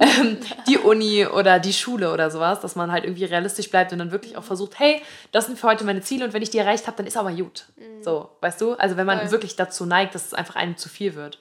ähm, 0.00 0.38
die 0.66 0.78
Uni 0.78 1.24
oder 1.24 1.60
die 1.60 1.72
Schule 1.72 2.12
oder 2.12 2.30
sowas, 2.30 2.60
dass 2.60 2.74
man 2.74 2.90
halt 2.90 3.04
irgendwie 3.04 3.24
realistisch 3.24 3.70
bleibt 3.70 3.92
und 3.92 4.00
dann 4.00 4.10
wirklich 4.10 4.36
auch 4.36 4.44
versucht, 4.44 4.78
hey, 4.80 5.00
das 5.30 5.46
sind 5.46 5.56
für 5.58 5.68
heute 5.68 5.84
meine 5.84 6.00
Ziele 6.00 6.24
und 6.24 6.32
wenn 6.32 6.42
ich 6.42 6.50
die 6.50 6.58
erreicht 6.58 6.88
habe, 6.88 6.96
dann 6.96 7.06
ist 7.06 7.16
aber 7.16 7.32
gut. 7.32 7.66
So, 8.02 8.30
weißt 8.40 8.60
du? 8.60 8.74
Also 8.74 8.96
wenn 8.96 9.06
man 9.06 9.20
Voll. 9.20 9.30
wirklich 9.30 9.56
dazu 9.56 9.86
neigt, 9.86 10.14
dass 10.14 10.26
es 10.26 10.34
einfach 10.34 10.56
einem 10.56 10.76
zu 10.76 10.88
viel 10.88 11.14
wird. 11.14 11.38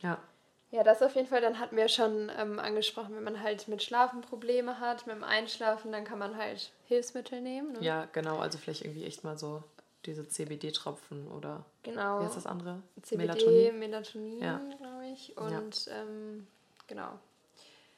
Ja. 0.00 0.18
Ja, 0.70 0.82
das 0.82 1.02
auf 1.02 1.14
jeden 1.14 1.26
Fall. 1.28 1.40
Dann 1.40 1.58
hatten 1.58 1.76
wir 1.76 1.88
schon 1.88 2.30
ähm, 2.38 2.58
angesprochen, 2.58 3.14
wenn 3.16 3.24
man 3.24 3.42
halt 3.42 3.68
mit 3.68 3.82
Schlafen 3.82 4.20
Probleme 4.20 4.80
hat, 4.80 5.06
mit 5.06 5.16
dem 5.16 5.24
Einschlafen, 5.24 5.92
dann 5.92 6.04
kann 6.04 6.18
man 6.18 6.36
halt 6.36 6.70
Hilfsmittel 6.86 7.40
nehmen. 7.40 7.72
Ne? 7.72 7.78
Ja, 7.82 8.06
genau. 8.12 8.38
Also 8.38 8.58
vielleicht 8.58 8.84
irgendwie 8.84 9.04
echt 9.04 9.24
mal 9.24 9.38
so 9.38 9.62
diese 10.04 10.28
CBD-Tropfen 10.28 11.26
oder 11.28 11.64
Genau. 11.82 12.20
wie 12.20 12.24
heißt 12.24 12.36
das 12.36 12.46
andere? 12.46 12.82
CBD, 13.02 13.72
Melatonin, 13.72 14.42
Ja. 14.42 14.60
glaube 14.78 15.06
ich. 15.12 15.36
Und 15.38 15.88
ähm, 15.90 16.46
genau, 16.86 17.18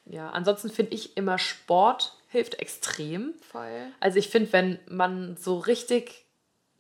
Ja, 0.06 0.30
ansonsten 0.30 0.70
finde 0.70 0.94
ich 0.94 1.16
immer 1.16 1.38
Sport 1.38 2.16
hilft 2.28 2.54
extrem. 2.60 3.34
voll. 3.42 3.88
Also 3.98 4.18
ich 4.18 4.28
finde, 4.28 4.52
wenn 4.52 4.78
man 4.88 5.36
so 5.36 5.58
richtig 5.58 6.24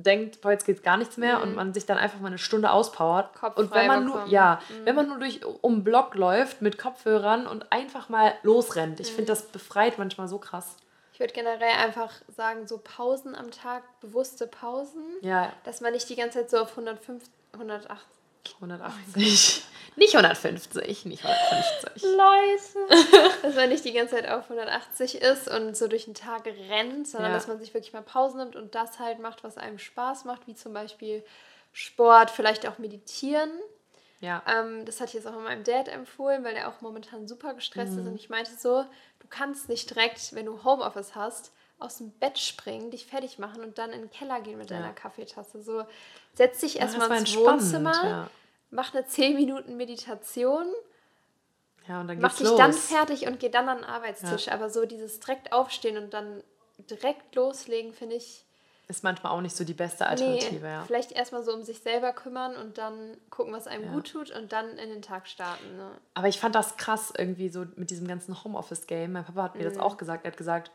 denkt, 0.02 0.40
boah, 0.40 0.52
jetzt 0.52 0.64
geht 0.66 0.82
gar 0.82 0.96
nichts 0.96 1.16
mehr 1.16 1.42
und 1.42 1.54
man 1.54 1.74
sich 1.74 1.86
dann 1.86 1.98
einfach 1.98 2.20
mal 2.20 2.28
eine 2.28 2.38
Stunde 2.38 2.70
auspowert 2.70 3.34
Kopf 3.34 3.56
und 3.56 3.72
wenn 3.74 3.86
man 3.86 4.04
nur 4.04 4.26
ja, 4.26 4.60
wenn 4.84 4.94
man 4.94 5.08
nur 5.08 5.18
durch 5.18 5.40
um 5.60 5.76
den 5.76 5.84
Block 5.84 6.14
läuft 6.14 6.62
mit 6.62 6.78
Kopfhörern 6.78 7.46
und 7.46 7.70
einfach 7.72 8.08
mal 8.08 8.34
losrennt. 8.42 9.00
Ich 9.00 9.12
finde 9.12 9.26
das 9.26 9.46
befreit 9.48 9.98
manchmal 9.98 10.28
so 10.28 10.38
krass. 10.38 10.76
Ich 11.12 11.20
würde 11.20 11.34
generell 11.34 11.76
einfach 11.84 12.12
sagen, 12.34 12.66
so 12.66 12.78
Pausen 12.78 13.34
am 13.34 13.50
Tag, 13.50 13.82
bewusste 14.00 14.46
Pausen, 14.46 15.04
Ja, 15.20 15.52
dass 15.64 15.80
man 15.80 15.92
nicht 15.92 16.08
die 16.08 16.16
ganze 16.16 16.38
Zeit 16.38 16.50
so 16.50 16.58
auf 16.58 16.70
105, 16.70 17.24
108. 17.52 18.06
180. 18.54 19.64
Nicht 19.96 20.14
150, 20.14 21.04
nicht 21.06 21.24
150. 21.24 22.02
Leute! 22.02 23.32
dass 23.42 23.54
man 23.54 23.68
nicht 23.68 23.84
die 23.84 23.92
ganze 23.92 24.14
Zeit 24.16 24.28
auf 24.28 24.44
180 24.44 25.16
ist 25.20 25.48
und 25.48 25.76
so 25.76 25.88
durch 25.88 26.04
den 26.06 26.14
Tag 26.14 26.46
rennt, 26.46 27.06
sondern 27.08 27.30
Ja. 27.32 27.36
dass 27.36 27.48
man 27.48 27.58
sich 27.58 27.74
wirklich 27.74 27.92
mal 27.92 28.02
Pausen 28.02 28.38
nimmt 28.38 28.56
und 28.56 28.74
das 28.74 28.98
halt 28.98 29.18
macht, 29.18 29.44
was 29.44 29.56
einem 29.58 29.78
Spaß 29.78 30.24
macht, 30.24 30.46
wie 30.46 30.54
zum 30.54 30.72
Beispiel 30.72 31.24
Sport, 31.72 32.30
vielleicht 32.30 32.66
auch 32.66 32.78
meditieren. 32.78 33.50
Ja. 34.20 34.42
Ähm, 34.46 34.84
das 34.84 35.00
hatte 35.00 35.08
ich 35.10 35.14
jetzt 35.14 35.26
auch 35.26 35.32
meinem 35.40 35.64
Dad 35.64 35.88
empfohlen, 35.88 36.44
weil 36.44 36.54
er 36.56 36.68
auch 36.68 36.80
momentan 36.80 37.26
super 37.28 37.54
gestresst 37.54 37.92
Mhm. 37.94 37.98
ist. 38.00 38.06
Und 38.08 38.16
ich 38.16 38.28
meinte 38.30 38.52
so, 38.58 38.82
du 39.20 39.26
kannst 39.28 39.68
nicht 39.68 39.88
direkt, 39.90 40.34
wenn 40.34 40.46
du 40.46 40.62
Homeoffice 40.64 41.14
hast, 41.14 41.52
aus 41.78 41.96
dem 41.96 42.10
Bett 42.10 42.38
springen, 42.38 42.90
dich 42.90 43.06
fertig 43.06 43.38
machen 43.38 43.62
und 43.64 43.78
dann 43.78 43.90
in 43.92 44.00
den 44.00 44.10
Keller 44.10 44.40
gehen 44.42 44.58
mit 44.58 44.70
Ja. 44.70 44.76
deiner 44.80 44.92
Kaffeetasse. 44.92 45.62
So, 45.62 45.84
setz 46.34 46.60
dich 46.60 46.78
erstmal 46.78 47.08
das 47.08 47.10
war 47.10 47.18
ins 47.18 47.36
Wohnzimmer, 47.36 48.04
ja. 48.04 48.30
Mach 48.70 48.94
eine 48.94 49.06
10 49.06 49.34
Minuten 49.36 49.76
Meditation, 49.76 50.66
Ja, 51.88 52.00
und 52.00 52.08
dann 52.08 52.20
mach 52.20 52.30
geht's 52.30 52.38
dich 52.40 52.48
los. 52.48 52.58
dann 52.58 52.72
fertig 52.72 53.26
und 53.26 53.40
geh 53.40 53.48
dann 53.48 53.68
an 53.68 53.78
den 53.78 53.84
Arbeitstisch. 53.84 54.48
Aber 54.48 54.70
so 54.70 54.86
dieses 54.86 55.20
direkt 55.20 55.52
aufstehen 55.52 55.96
und 55.96 56.14
dann 56.14 56.42
direkt 56.90 57.34
loslegen, 57.34 57.92
finde 57.92 58.16
ich, 58.16 58.44
Ist 58.88 59.04
manchmal 59.04 59.32
auch 59.32 59.40
nicht 59.40 59.54
so 59.54 59.62
die 59.64 59.74
beste 59.74 60.04
nee, 60.04 60.08
Alternative, 60.10 60.66
ja. 60.66 60.82
vielleicht 60.84 61.12
erstmal 61.12 61.42
so 61.44 61.52
um 61.52 61.62
sich 61.62 61.80
selber 61.80 62.12
kümmern 62.12 62.56
und 62.56 62.76
dann 62.78 63.16
gucken, 63.30 63.52
was 63.52 63.66
einem 63.68 63.84
Ja. 63.84 63.92
gut 63.92 64.10
tut 64.10 64.30
und 64.32 64.50
dann 64.52 64.78
in 64.78 64.88
den 64.90 65.02
Tag 65.02 65.28
starten. 65.28 65.76
Ne? 65.76 65.90
Aber 66.14 66.26
ich 66.28 66.40
fand 66.40 66.54
das 66.56 66.76
krass 66.76 67.12
irgendwie 67.16 67.48
so 67.50 67.66
mit 67.76 67.90
diesem 67.90 68.08
ganzen 68.08 68.42
Homeoffice-Game. 68.42 69.12
Mein 69.12 69.24
Papa 69.24 69.42
hat 69.44 69.54
mir 69.54 69.64
das 69.64 69.74
Mhm. 69.76 69.80
auch 69.82 69.96
gesagt. 69.96 70.24
Er 70.24 70.32
hat 70.32 70.36
gesagt, 70.38 70.70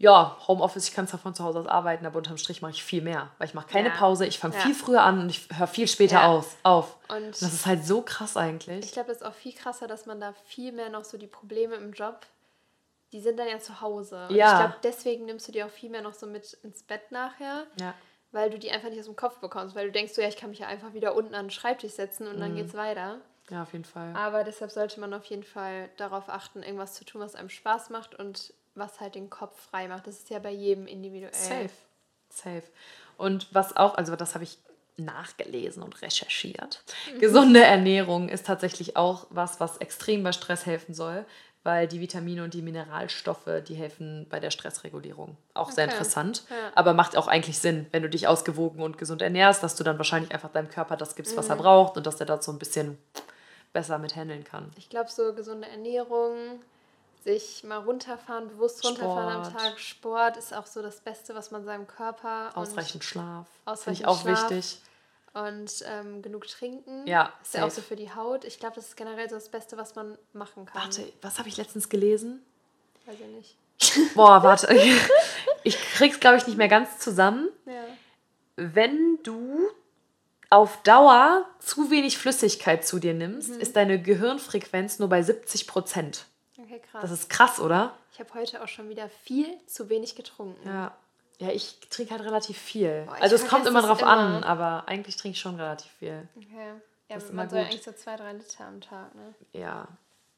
ja, 0.00 0.36
Homeoffice, 0.46 0.88
ich 0.88 0.94
kann 0.94 1.08
zwar 1.08 1.18
von 1.18 1.34
zu 1.34 1.42
Hause 1.44 1.58
aus 1.60 1.66
arbeiten, 1.66 2.06
aber 2.06 2.18
unterm 2.18 2.36
Strich 2.38 2.62
mache 2.62 2.72
ich 2.72 2.84
viel 2.84 3.02
mehr. 3.02 3.30
Weil 3.38 3.48
ich 3.48 3.54
mache 3.54 3.66
keine 3.68 3.88
Ja. 3.88 3.96
Pause, 3.96 4.26
ich 4.26 4.38
fange 4.38 4.54
Ja. 4.54 4.60
viel 4.60 4.74
früher 4.74 5.02
an 5.02 5.18
und 5.20 5.28
ich 5.30 5.48
höre 5.52 5.66
viel 5.66 5.88
später 5.88 6.16
Ja. 6.20 6.26
aus, 6.28 6.56
auf. 6.62 6.96
Und 7.08 7.16
Und 7.16 7.30
das 7.42 7.52
ist 7.52 7.66
halt 7.66 7.84
so 7.84 8.02
krass 8.02 8.36
eigentlich. 8.36 8.84
Ich 8.84 8.92
glaube, 8.92 9.08
das 9.08 9.18
ist 9.18 9.26
auch 9.26 9.34
viel 9.34 9.52
krasser, 9.52 9.86
dass 9.88 10.06
man 10.06 10.20
da 10.20 10.32
viel 10.46 10.72
mehr 10.72 10.88
noch 10.88 11.04
so 11.04 11.18
die 11.18 11.26
Probleme 11.26 11.74
im 11.74 11.92
Job, 11.92 12.20
die 13.12 13.20
sind 13.20 13.38
dann 13.38 13.48
ja 13.48 13.58
zu 13.58 13.80
Hause. 13.80 14.26
Und 14.28 14.36
Ja. 14.36 14.52
ich 14.52 14.58
glaube, 14.58 14.74
deswegen 14.82 15.24
nimmst 15.24 15.48
du 15.48 15.52
die 15.52 15.64
auch 15.64 15.70
viel 15.70 15.90
mehr 15.90 16.02
noch 16.02 16.14
so 16.14 16.26
mit 16.26 16.52
ins 16.62 16.82
Bett 16.84 17.10
nachher, 17.10 17.64
ja. 17.80 17.94
weil 18.30 18.50
du 18.50 18.58
die 18.58 18.70
einfach 18.70 18.90
nicht 18.90 19.00
aus 19.00 19.06
dem 19.06 19.16
Kopf 19.16 19.38
bekommst, 19.40 19.74
weil 19.74 19.86
du 19.86 19.92
denkst 19.92 20.12
so, 20.14 20.20
ja, 20.22 20.28
ich 20.28 20.36
kann 20.36 20.50
mich 20.50 20.58
ja 20.60 20.66
einfach 20.68 20.92
wieder 20.92 21.14
unten 21.16 21.34
an 21.34 21.46
den 21.46 21.50
Schreibtisch 21.50 21.92
setzen 21.92 22.28
und 22.28 22.36
Mhm. 22.36 22.40
dann 22.40 22.54
geht's 22.56 22.74
weiter. 22.74 23.18
ja, 23.50 23.62
auf 23.62 23.72
jeden 23.72 23.86
Fall. 23.86 24.14
Aber 24.14 24.44
deshalb 24.44 24.70
sollte 24.70 25.00
man 25.00 25.12
auf 25.14 25.24
jeden 25.24 25.42
Fall 25.42 25.88
darauf 25.96 26.28
achten, 26.28 26.62
irgendwas 26.62 26.92
zu 26.94 27.04
tun, 27.06 27.20
was 27.22 27.34
einem 27.34 27.48
Spaß 27.48 27.88
macht 27.90 28.14
und 28.14 28.52
was 28.78 29.00
halt 29.00 29.14
den 29.14 29.30
Kopf 29.30 29.60
frei 29.70 29.88
macht. 29.88 30.06
Das 30.06 30.16
ist 30.16 30.30
ja 30.30 30.38
bei 30.38 30.50
jedem 30.52 30.86
individuell. 30.86 31.32
Safe. 31.34 31.70
Safe. 32.30 32.62
Und 33.16 33.52
was 33.54 33.76
auch, 33.76 33.94
also 33.96 34.14
das 34.16 34.34
habe 34.34 34.44
ich 34.44 34.58
nachgelesen 34.96 35.82
und 35.82 36.02
recherchiert. 36.02 36.82
Mhm. 37.14 37.18
Gesunde 37.20 37.62
Ernährung 37.62 38.28
ist 38.28 38.46
tatsächlich 38.46 38.96
auch 38.96 39.26
was, 39.30 39.60
was 39.60 39.76
extrem 39.78 40.22
bei 40.22 40.32
Stress 40.32 40.66
helfen 40.66 40.92
soll, 40.94 41.24
weil 41.62 41.86
die 41.86 42.00
Vitamine 42.00 42.42
und 42.44 42.54
die 42.54 42.62
Mineralstoffe, 42.62 43.48
die 43.66 43.74
helfen 43.74 44.26
bei 44.28 44.40
der 44.40 44.50
Stressregulierung. 44.50 45.36
Auch 45.54 45.70
sehr 45.70 45.84
Okay. 45.84 45.92
interessant, 45.94 46.44
Ja. 46.50 46.72
aber 46.74 46.94
macht 46.94 47.16
auch 47.16 47.28
eigentlich 47.28 47.58
Sinn, 47.58 47.86
wenn 47.92 48.02
du 48.02 48.08
dich 48.08 48.26
ausgewogen 48.26 48.82
und 48.82 48.98
gesund 48.98 49.22
ernährst, 49.22 49.62
dass 49.62 49.76
du 49.76 49.84
dann 49.84 49.98
wahrscheinlich 49.98 50.32
einfach 50.32 50.50
deinem 50.50 50.68
Körper 50.70 50.96
das 50.96 51.14
gibst, 51.14 51.36
was 51.36 51.48
er 51.48 51.56
Mhm. 51.56 51.60
braucht 51.60 51.96
und 51.96 52.06
dass 52.06 52.16
der 52.16 52.26
da 52.26 52.40
so 52.40 52.52
ein 52.52 52.58
bisschen 52.58 52.98
besser 53.72 53.98
mit 53.98 54.16
handeln 54.16 54.44
kann. 54.44 54.72
Ich 54.76 54.88
glaube, 54.88 55.10
so 55.10 55.32
gesunde 55.34 55.68
Ernährung, 55.68 56.60
sich 57.24 57.64
mal 57.64 57.78
runterfahren, 57.78 58.48
bewusst 58.48 58.84
runterfahren 58.84 59.36
am 59.36 59.44
Sport. 59.44 59.62
Tag, 59.62 59.80
Sport 59.80 60.36
ist 60.36 60.54
auch 60.54 60.66
so 60.66 60.82
das 60.82 61.00
Beste, 61.00 61.34
was 61.34 61.50
man 61.50 61.64
seinem 61.64 61.86
Körper 61.86 62.50
Ausreichend 62.54 63.04
Schlaf. 63.04 63.46
Ausreichend 63.64 64.06
auch 64.06 64.20
Schlaf. 64.22 64.50
wichtig. 64.50 64.80
und, 65.34 65.84
ähm, 65.86 66.22
genug 66.22 66.46
trinken. 66.48 67.06
Ja, 67.06 67.32
ist 67.42 67.54
ja 67.54 67.60
auch 67.60 67.70
safe. 67.70 67.82
so 67.82 67.86
für 67.86 67.96
die 67.96 68.12
Haut. 68.14 68.44
Ich 68.44 68.58
glaube, 68.58 68.76
das 68.76 68.88
ist 68.88 68.96
generell 68.96 69.28
so 69.28 69.36
das 69.36 69.48
Beste, 69.48 69.76
was 69.76 69.94
man 69.94 70.18
machen 70.32 70.66
kann. 70.66 70.82
Warte, 70.82 71.12
was 71.22 71.38
habe 71.38 71.48
ich 71.48 71.56
letztens 71.56 71.88
gelesen? 71.88 72.42
Weiß 73.06 73.16
ich 73.20 73.26
nicht. 73.26 73.56
Boah, 74.14 74.42
warte. 74.42 74.68
Ich 75.64 75.76
krieg's, 75.94 76.20
glaube 76.20 76.36
ich, 76.38 76.46
nicht 76.46 76.56
mehr 76.56 76.68
ganz 76.68 76.98
zusammen. 76.98 77.48
Ja. 77.66 77.84
Wenn 78.56 79.18
du 79.24 79.68
auf 80.50 80.82
Dauer 80.82 81.44
zu 81.58 81.90
wenig 81.90 82.16
Flüssigkeit 82.16 82.86
zu 82.86 82.98
dir 83.00 83.12
nimmst, 83.12 83.50
ist 83.50 83.76
deine 83.76 84.00
Gehirnfrequenz 84.00 84.98
nur 84.98 85.08
bei 85.08 85.20
70 85.22 85.66
Prozent. 85.66 86.24
Okay, 86.68 86.80
krass. 86.90 87.02
Das 87.02 87.10
ist 87.10 87.30
krass, 87.30 87.60
oder? 87.60 87.94
ich 88.12 88.20
habe 88.20 88.34
heute 88.34 88.62
auch 88.62 88.68
schon 88.68 88.88
wieder 88.88 89.08
viel 89.08 89.46
zu 89.66 89.88
wenig 89.88 90.14
getrunken. 90.16 90.68
Ja. 90.68 90.94
Ja, 91.38 91.50
ich 91.50 91.78
trinke 91.88 92.12
halt 92.12 92.24
relativ 92.24 92.58
viel. 92.58 93.04
Boah, 93.06 93.14
also 93.20 93.36
es 93.36 93.46
kommt 93.46 93.64
immer 93.66 93.80
drauf 93.80 94.02
immer. 94.02 94.10
an, 94.10 94.42
aber 94.44 94.84
eigentlich 94.88 95.16
trinke 95.16 95.36
ich 95.36 95.40
schon 95.40 95.54
relativ 95.54 95.90
viel. 96.00 96.28
Okay. 96.36 96.72
Ja, 97.08 97.14
Das 97.14 97.24
ist 97.24 97.32
man 97.32 97.46
immer 97.46 97.50
soll 97.50 97.60
gut. 97.60 97.68
eigentlich 97.70 97.82
so 97.84 97.92
zwei, 97.92 98.16
drei 98.16 98.32
Liter 98.32 98.64
am 98.66 98.80
Tag, 98.80 99.14
ne? 99.14 99.34
Ja. 99.52 99.86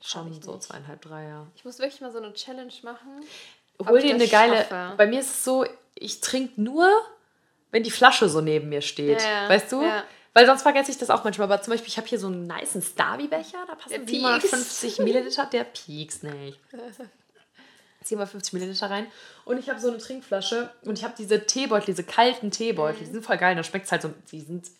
Schon 0.02 0.40
so 0.42 0.58
zweieinhalb, 0.58 1.00
drei, 1.00 1.24
ja. 1.28 1.46
Ich 1.56 1.64
muss 1.64 1.78
wirklich 1.78 2.00
mal 2.02 2.12
so 2.12 2.18
eine 2.18 2.32
Challenge 2.34 2.72
machen. 2.82 3.24
Hol 3.86 4.00
dir 4.00 4.14
eine 4.14 4.28
geile. 4.28 4.58
Schaffe. 4.58 4.94
Bei 4.96 5.06
mir 5.06 5.20
ist 5.20 5.30
es 5.30 5.44
so, 5.44 5.64
ich 5.94 6.20
trinke 6.20 6.60
nur, 6.60 6.86
wenn 7.70 7.82
die 7.82 7.90
Flasche 7.90 8.28
so 8.28 8.40
neben 8.42 8.68
mir 8.68 8.82
steht. 8.82 9.22
Ja, 9.22 9.48
weißt 9.48 9.72
du? 9.72 9.82
Ja. 9.82 10.04
Weil 10.32 10.46
sonst 10.46 10.62
vergesse 10.62 10.90
ich 10.90 10.98
das 10.98 11.10
auch 11.10 11.24
manchmal. 11.24 11.50
Aber 11.50 11.60
zum 11.60 11.72
Beispiel, 11.72 11.88
ich 11.88 11.96
habe 11.96 12.06
hier 12.06 12.18
so 12.18 12.28
einen 12.28 12.46
nice 12.46 12.78
Starby-Becher, 12.80 13.64
da 13.66 13.74
passen 13.74 14.06
750 14.06 14.98
Milliliter. 15.00 15.46
Der 15.46 15.64
pieks 15.64 16.22
nicht. 16.22 16.58
750 18.02 18.52
Milliliter 18.52 18.90
rein. 18.90 19.06
Und 19.44 19.58
ich 19.58 19.68
habe 19.68 19.80
so 19.80 19.88
eine 19.88 19.98
Trinkflasche 19.98 20.70
und 20.82 20.98
ich 20.98 21.04
habe 21.04 21.14
diese 21.18 21.46
Teebeutel, 21.46 21.86
diese 21.86 22.04
kalten 22.04 22.50
Teebeutel. 22.50 23.00
Mhm. 23.00 23.06
Die 23.06 23.12
sind 23.12 23.24
voll 23.24 23.38
geil. 23.38 23.56
Da 23.56 23.62
schmeckt 23.62 23.86
es 23.86 23.92
halt 23.92 24.02
so. 24.02 24.14
Die 24.30 24.40
sind 24.40 24.70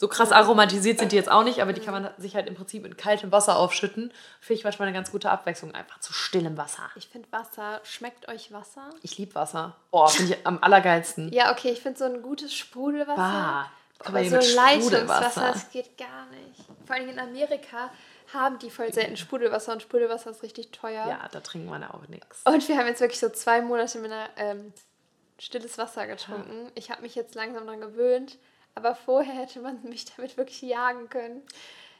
so 0.00 0.06
krass 0.06 0.30
aromatisiert 0.30 1.00
sind 1.00 1.10
die 1.10 1.16
jetzt 1.16 1.28
auch 1.28 1.42
nicht, 1.42 1.60
aber 1.60 1.72
die 1.72 1.80
kann 1.80 1.92
man 1.92 2.08
sich 2.18 2.36
halt 2.36 2.46
im 2.46 2.54
Prinzip 2.54 2.86
in 2.86 2.96
kaltem 2.96 3.32
Wasser 3.32 3.56
aufschütten. 3.56 4.12
Finde 4.40 4.58
ich 4.58 4.62
manchmal 4.62 4.86
eine 4.86 4.96
ganz 4.96 5.10
gute 5.10 5.28
Abwechslung. 5.28 5.74
Einfach 5.74 5.98
zu 5.98 6.12
stillem 6.12 6.56
Wasser. 6.56 6.88
Ich 6.94 7.08
finde 7.08 7.26
Wasser. 7.32 7.80
Schmeckt 7.82 8.28
euch 8.28 8.52
Wasser? 8.52 8.90
Ich 9.02 9.18
liebe 9.18 9.34
Wasser. 9.34 9.74
Oh, 9.90 10.06
finde 10.06 10.34
ich 10.34 10.46
am 10.46 10.62
allergeilsten. 10.62 11.32
Ja, 11.32 11.50
okay, 11.50 11.70
ich 11.70 11.80
finde 11.80 11.98
so 11.98 12.04
ein 12.04 12.22
gutes 12.22 12.54
Sprudelwasser. 12.54 13.16
Bah. 13.16 13.70
Aber 14.00 14.24
so 14.24 14.36
Leitungswasser, 14.54 15.52
das 15.52 15.70
geht 15.70 15.96
gar 15.98 16.26
nicht. 16.26 16.64
Vor 16.86 16.96
allem 16.96 17.08
in 17.08 17.18
Amerika 17.18 17.90
haben 18.32 18.58
die 18.58 18.70
voll 18.70 18.92
selten 18.92 19.16
Sprudelwasser 19.16 19.72
und 19.72 19.82
Sprudelwasser 19.82 20.30
ist 20.30 20.42
richtig 20.42 20.70
teuer. 20.70 21.06
Ja, 21.06 21.28
da 21.30 21.40
trinkt 21.40 21.68
man 21.68 21.82
auch 21.84 22.06
nichts. 22.08 22.42
Und 22.44 22.68
wir 22.68 22.78
haben 22.78 22.86
jetzt 22.86 23.00
wirklich 23.00 23.20
so 23.20 23.28
zwei 23.30 23.60
Monate 23.60 23.98
mit 23.98 24.12
einer 24.12 24.28
ähm, 24.36 24.72
stilles 25.38 25.78
Wasser 25.78 26.06
getrunken. 26.06 26.66
Ja. 26.66 26.70
Ich 26.74 26.90
habe 26.90 27.02
mich 27.02 27.14
jetzt 27.14 27.34
langsam 27.34 27.64
daran 27.64 27.80
gewöhnt, 27.80 28.38
aber 28.74 28.94
vorher 28.94 29.34
hätte 29.34 29.60
man 29.60 29.82
mich 29.82 30.04
damit 30.16 30.36
wirklich 30.36 30.62
jagen 30.62 31.08
können. 31.08 31.42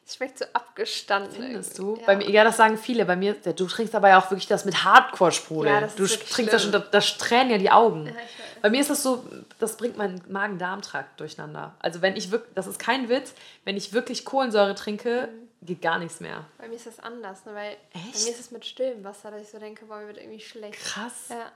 Es 0.09 0.15
schmeckt 0.15 0.39
so 0.39 0.47
abgestanden. 0.55 1.33
Findest 1.33 1.79
du? 1.79 1.97
Ja. 1.97 2.07
Bei 2.07 2.17
mir, 2.17 2.31
ja, 2.31 2.43
das 2.43 2.57
sagen 2.57 2.79
viele. 2.79 3.05
Bei 3.05 3.15
mir, 3.15 3.35
du 3.35 3.67
trinkst 3.67 3.95
aber 3.95 4.09
ja 4.09 4.19
auch 4.19 4.31
wirklich 4.31 4.47
das 4.47 4.65
mit 4.65 4.83
Hardcore-Sprudel. 4.83 5.71
Ja, 5.71 5.81
du 5.87 6.07
trinkst 6.07 6.51
das 6.51 6.63
schon, 6.63 6.73
da, 6.73 6.79
da 6.79 7.01
tränen 7.01 7.51
ja 7.51 7.59
die 7.59 7.71
Augen. 7.71 8.07
Ja, 8.07 8.15
Bei 8.63 8.71
mir 8.71 8.81
ist 8.81 8.89
das 8.89 9.03
so, 9.03 9.23
das 9.59 9.77
bringt 9.77 9.99
meinen 9.99 10.23
Magen-Darm-Trakt 10.27 11.21
durcheinander. 11.21 11.75
Also 11.81 12.01
wenn 12.01 12.17
ich 12.17 12.31
wirklich, 12.31 12.55
das 12.55 12.67
ist 12.67 12.79
kein 12.79 13.11
Witz, 13.11 13.35
wenn 13.67 13.77
ich 13.77 13.93
wirklich 13.93 14.25
Kohlensäure 14.25 14.75
trinke, 14.75 15.29
mhm. 15.31 15.67
geht 15.67 15.83
gar 15.83 15.99
nichts 15.99 16.21
mehr. 16.21 16.47
Bei 16.57 16.69
mir 16.69 16.77
ist 16.77 16.87
das 16.87 17.01
anders, 17.01 17.45
ne? 17.45 17.55
weil 17.55 17.73
Echt? 17.73 18.15
bei 18.15 18.19
mir 18.25 18.31
ist 18.31 18.41
es 18.41 18.51
mit 18.51 18.65
stillem 18.65 19.05
Wasser, 19.05 19.31
dass 19.31 19.43
ich 19.43 19.51
so 19.51 19.59
denke, 19.59 19.85
boah, 19.85 19.99
mir 19.99 20.07
wird 20.07 20.17
irgendwie 20.17 20.41
schlecht. 20.41 20.81
Krass. 20.81 21.27
Ja. 21.29 21.53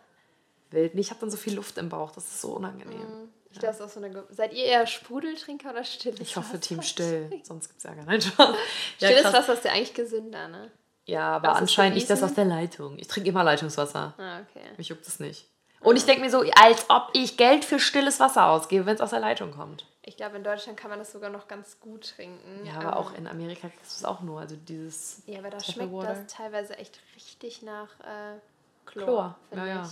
Wild. 0.73 0.95
Ich 0.95 1.09
habe 1.09 1.21
dann 1.21 1.31
so 1.31 1.39
viel 1.39 1.55
Luft 1.55 1.79
im 1.79 1.89
Bauch, 1.89 2.11
das 2.11 2.25
ist 2.25 2.43
so 2.43 2.49
unangenehm. 2.53 2.99
Mhm. 2.99 3.29
Ich 3.55 3.63
ja. 3.63 3.71
auch 3.71 3.89
so 3.89 4.01
eine. 4.01 4.25
Seid 4.31 4.53
ihr 4.53 4.65
eher 4.65 4.87
Sprudeltrinker 4.87 5.71
oder 5.71 5.85
stilles 5.85 6.21
Ich 6.21 6.37
hoffe 6.37 6.59
Team 6.59 6.83
Still, 6.83 7.31
sonst 7.43 7.69
gibt 7.69 7.79
es 7.79 7.85
Ärger. 7.85 8.05
Nein, 8.05 8.21
Stilles 8.21 9.23
ja, 9.23 9.33
Wasser 9.33 9.55
ist 9.55 9.65
ja 9.65 9.73
eigentlich 9.73 9.95
gesünder, 9.95 10.49
ne? 10.49 10.71
Ja, 11.05 11.37
aber 11.37 11.49
Was 11.49 11.59
anscheinend 11.59 11.97
nicht 11.97 12.09
das 12.09 12.23
aus 12.23 12.35
der 12.35 12.45
Leitung. 12.45 12.97
Ich 12.99 13.09
trinke 13.09 13.29
immer 13.29 13.43
Leitungswasser. 13.43 14.15
Ah, 14.17 14.41
okay. 14.41 14.65
Mich 14.77 14.89
juckt 14.89 15.07
es 15.07 15.19
nicht. 15.19 15.49
Und 15.81 15.97
ich 15.97 16.05
denke 16.05 16.23
mir 16.23 16.31
so, 16.31 16.45
als 16.55 16.89
ob 16.89 17.11
ich 17.13 17.37
Geld 17.37 17.65
für 17.65 17.81
stilles 17.81 18.21
Wasser 18.21 18.47
ausgebe, 18.47 18.87
wenn 18.87 18.95
es 18.95 19.01
aus 19.01 19.11
der 19.11 19.19
Leitung 19.19 19.51
kommt. 19.51 19.85
Ich 20.05 20.17
glaube, 20.17 20.37
in 20.37 20.45
Deutschland 20.45 20.79
kann 20.79 20.91
man 20.91 20.99
das 21.01 21.13
sogar 21.13 21.31
noch 21.31 21.49
ganz 21.49 21.81
gut 21.81 22.15
trinken. 22.17 22.65
Ja, 22.65 22.75
aber 22.75 22.89
ähm, 22.89 22.95
auch 22.95 23.15
in 23.15 23.27
Amerika 23.27 23.69
kriegst 23.69 23.93
du 23.93 23.97
es 23.97 24.05
auch 24.05 24.21
nur. 24.21 24.41
Also 24.41 24.57
dieses. 24.57 25.23
Ja, 25.27 25.41
aber 25.41 25.51
da 25.51 25.61
schmeckt 25.61 25.93
das 26.03 26.27
teilweise 26.29 26.79
echt 26.79 27.01
richtig 27.17 27.63
nach 27.63 27.89
äh, 28.01 28.39
Chlor. 28.87 29.37
Chlor. 29.51 29.65
Ja, 29.65 29.67
ja. 29.67 29.91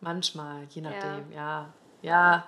Manchmal, 0.00 0.64
je 0.70 0.82
nachdem, 0.82 1.32
ja. 1.32 1.36
ja. 1.36 1.72
Ja, 2.02 2.46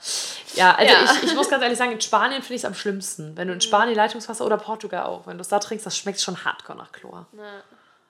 also 0.59 0.93
ja. 0.93 1.05
Ich, 1.05 1.23
ich 1.25 1.35
muss 1.35 1.49
ganz 1.49 1.63
ehrlich 1.63 1.79
sagen, 1.79 1.93
in 1.93 2.01
Spanien 2.01 2.43
finde 2.43 2.55
ich 2.55 2.63
es 2.63 2.65
am 2.65 2.75
schlimmsten. 2.75 3.37
Wenn 3.37 3.49
du 3.49 3.53
in 3.53 3.59
mhm. 3.59 3.63
Spanien 3.63 3.97
Leitungswasser 3.97 4.45
oder 4.45 4.57
Portugal 4.57 5.07
auch, 5.07 5.27
wenn 5.27 5.37
du 5.37 5.43
es 5.43 5.49
da 5.49 5.59
trinkst, 5.59 5.87
das 5.87 5.97
schmeckt 5.97 6.21
schon 6.21 6.45
hardcore 6.45 6.79
nach 6.79 6.93
Chlor. 6.93 7.27
Ja. 7.33 7.63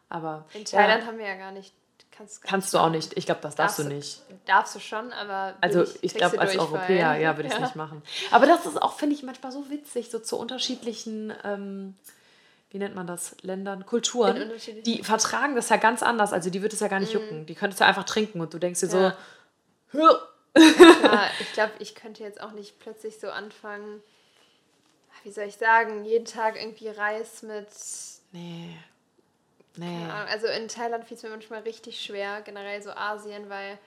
Aber. 0.08 0.44
In 0.54 0.64
Thailand 0.64 1.02
ja. 1.02 1.08
haben 1.08 1.18
wir 1.18 1.26
ja 1.26 1.36
gar 1.36 1.52
nicht. 1.52 1.72
Kannst, 2.10 2.42
kannst 2.42 2.74
du 2.74 2.78
auch 2.78 2.90
nicht. 2.90 3.16
Ich 3.16 3.26
glaube, 3.26 3.40
das 3.42 3.54
darfst, 3.54 3.78
darfst, 3.78 3.90
du 3.90 3.94
nicht. 3.94 4.22
Darfst 4.46 4.74
du 4.74 4.80
schon, 4.80 5.12
aber. 5.12 5.54
Also, 5.60 5.84
ich 6.00 6.14
glaube, 6.14 6.40
als 6.40 6.58
Europäer, 6.58 7.16
ja, 7.16 7.36
würde 7.36 7.48
ich 7.48 7.54
es 7.54 7.60
nicht 7.60 7.76
machen. 7.76 8.02
Aber 8.32 8.46
das 8.46 8.66
ist 8.66 8.80
auch, 8.80 8.94
finde 8.94 9.14
ich, 9.14 9.22
manchmal 9.22 9.52
so 9.52 9.70
witzig, 9.70 10.10
so 10.10 10.18
zu 10.18 10.36
unterschiedlichen. 10.36 11.32
Ähm, 11.44 11.94
wie 12.70 12.78
nennt 12.78 12.94
man 12.94 13.06
das, 13.06 13.34
Ländern, 13.40 13.86
Kulturen, 13.86 14.50
die 14.84 15.02
vertragen 15.02 15.54
das 15.56 15.70
ja 15.70 15.76
ganz 15.76 16.02
anders. 16.02 16.32
Also 16.32 16.50
die 16.50 16.60
wird 16.60 16.72
es 16.74 16.80
ja 16.80 16.88
gar 16.88 17.00
nicht 17.00 17.14
mm. 17.14 17.16
jucken. 17.16 17.46
Die 17.46 17.54
können 17.54 17.72
es 17.72 17.78
ja 17.78 17.86
einfach 17.86 18.04
trinken 18.04 18.40
und 18.40 18.52
du 18.52 18.58
denkst 18.58 18.80
dir 18.80 18.88
ja. 18.88 19.16
so, 19.92 20.00
ja, 20.58 21.30
ich 21.40 21.52
glaube, 21.52 21.72
ich 21.78 21.94
könnte 21.94 22.22
jetzt 22.22 22.40
auch 22.40 22.52
nicht 22.52 22.78
plötzlich 22.78 23.18
so 23.18 23.30
anfangen, 23.30 24.02
wie 25.24 25.30
soll 25.30 25.44
ich 25.44 25.56
sagen, 25.56 26.04
jeden 26.04 26.24
Tag 26.24 26.56
irgendwie 26.56 26.88
Reis 26.88 27.42
mit. 27.42 27.68
Nee. 28.32 28.76
Nee. 29.76 30.04
Also 30.28 30.48
in 30.48 30.68
Thailand 30.68 31.04
fiel 31.04 31.16
es 31.16 31.22
mir 31.22 31.30
manchmal 31.30 31.60
richtig 31.60 32.02
schwer, 32.02 32.42
generell 32.42 32.82
so 32.82 32.90
Asien, 32.90 33.48
weil 33.48 33.78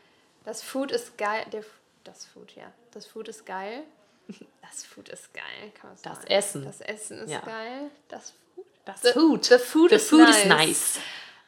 das 0.46 0.62
Food 0.62 0.92
ist 0.92 1.18
geil. 1.18 1.46
Der, 1.52 1.64
das 2.04 2.26
Food, 2.26 2.56
ja. 2.56 2.72
Das 2.92 3.06
Food 3.06 3.28
ist 3.28 3.46
geil. 3.46 3.84
Das 4.62 4.86
Food 4.86 5.10
ist 5.10 5.34
geil, 5.34 5.72
kann 5.74 5.90
man 5.90 5.98
sagen. 5.98 6.16
Das 6.16 6.26
Essen. 6.30 6.64
Das 6.64 6.80
Essen 6.80 7.18
ist 7.20 7.30
ja. 7.30 7.42
geil. 7.42 7.92
Das 8.08 8.32
Food. 8.56 8.66
Das 8.86 9.02
the, 9.02 9.10
Food. 9.12 9.44
The 9.44 9.58
Food, 9.58 9.90
the 9.90 9.96
is, 9.98 10.08
food 10.10 10.20
nice. 10.22 10.38
is 10.38 10.46
nice. 10.46 11.00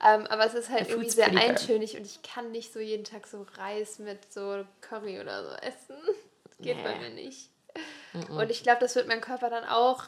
Ähm, 0.04 0.28
aber 0.28 0.46
es 0.46 0.54
ist 0.54 0.70
halt 0.70 0.90
irgendwie 0.90 1.10
sehr 1.10 1.28
eintönig 1.28 1.96
und 1.96 2.06
ich 2.06 2.22
kann 2.24 2.52
nicht 2.52 2.74
so 2.74 2.80
jeden 2.80 3.06
Tag 3.06 3.26
so 3.26 3.46
Reis 3.58 4.00
mit 4.00 4.34
so 4.34 4.66
Curry 4.82 5.22
oder 5.22 5.44
so 5.44 5.56
essen. 5.56 5.96
Das 6.44 6.58
geht 6.60 6.78
nee. 6.78 6.84
bei 6.84 6.96
mir 6.98 7.10
nicht. 7.10 7.50
-mm. 8.14 8.42
Und 8.42 8.52
ich 8.52 8.64
glaube, 8.64 8.82
das 8.82 8.96
wird 8.96 9.08
mein 9.08 9.22
Körper 9.22 9.50
dann 9.50 9.64
auch. 9.64 10.06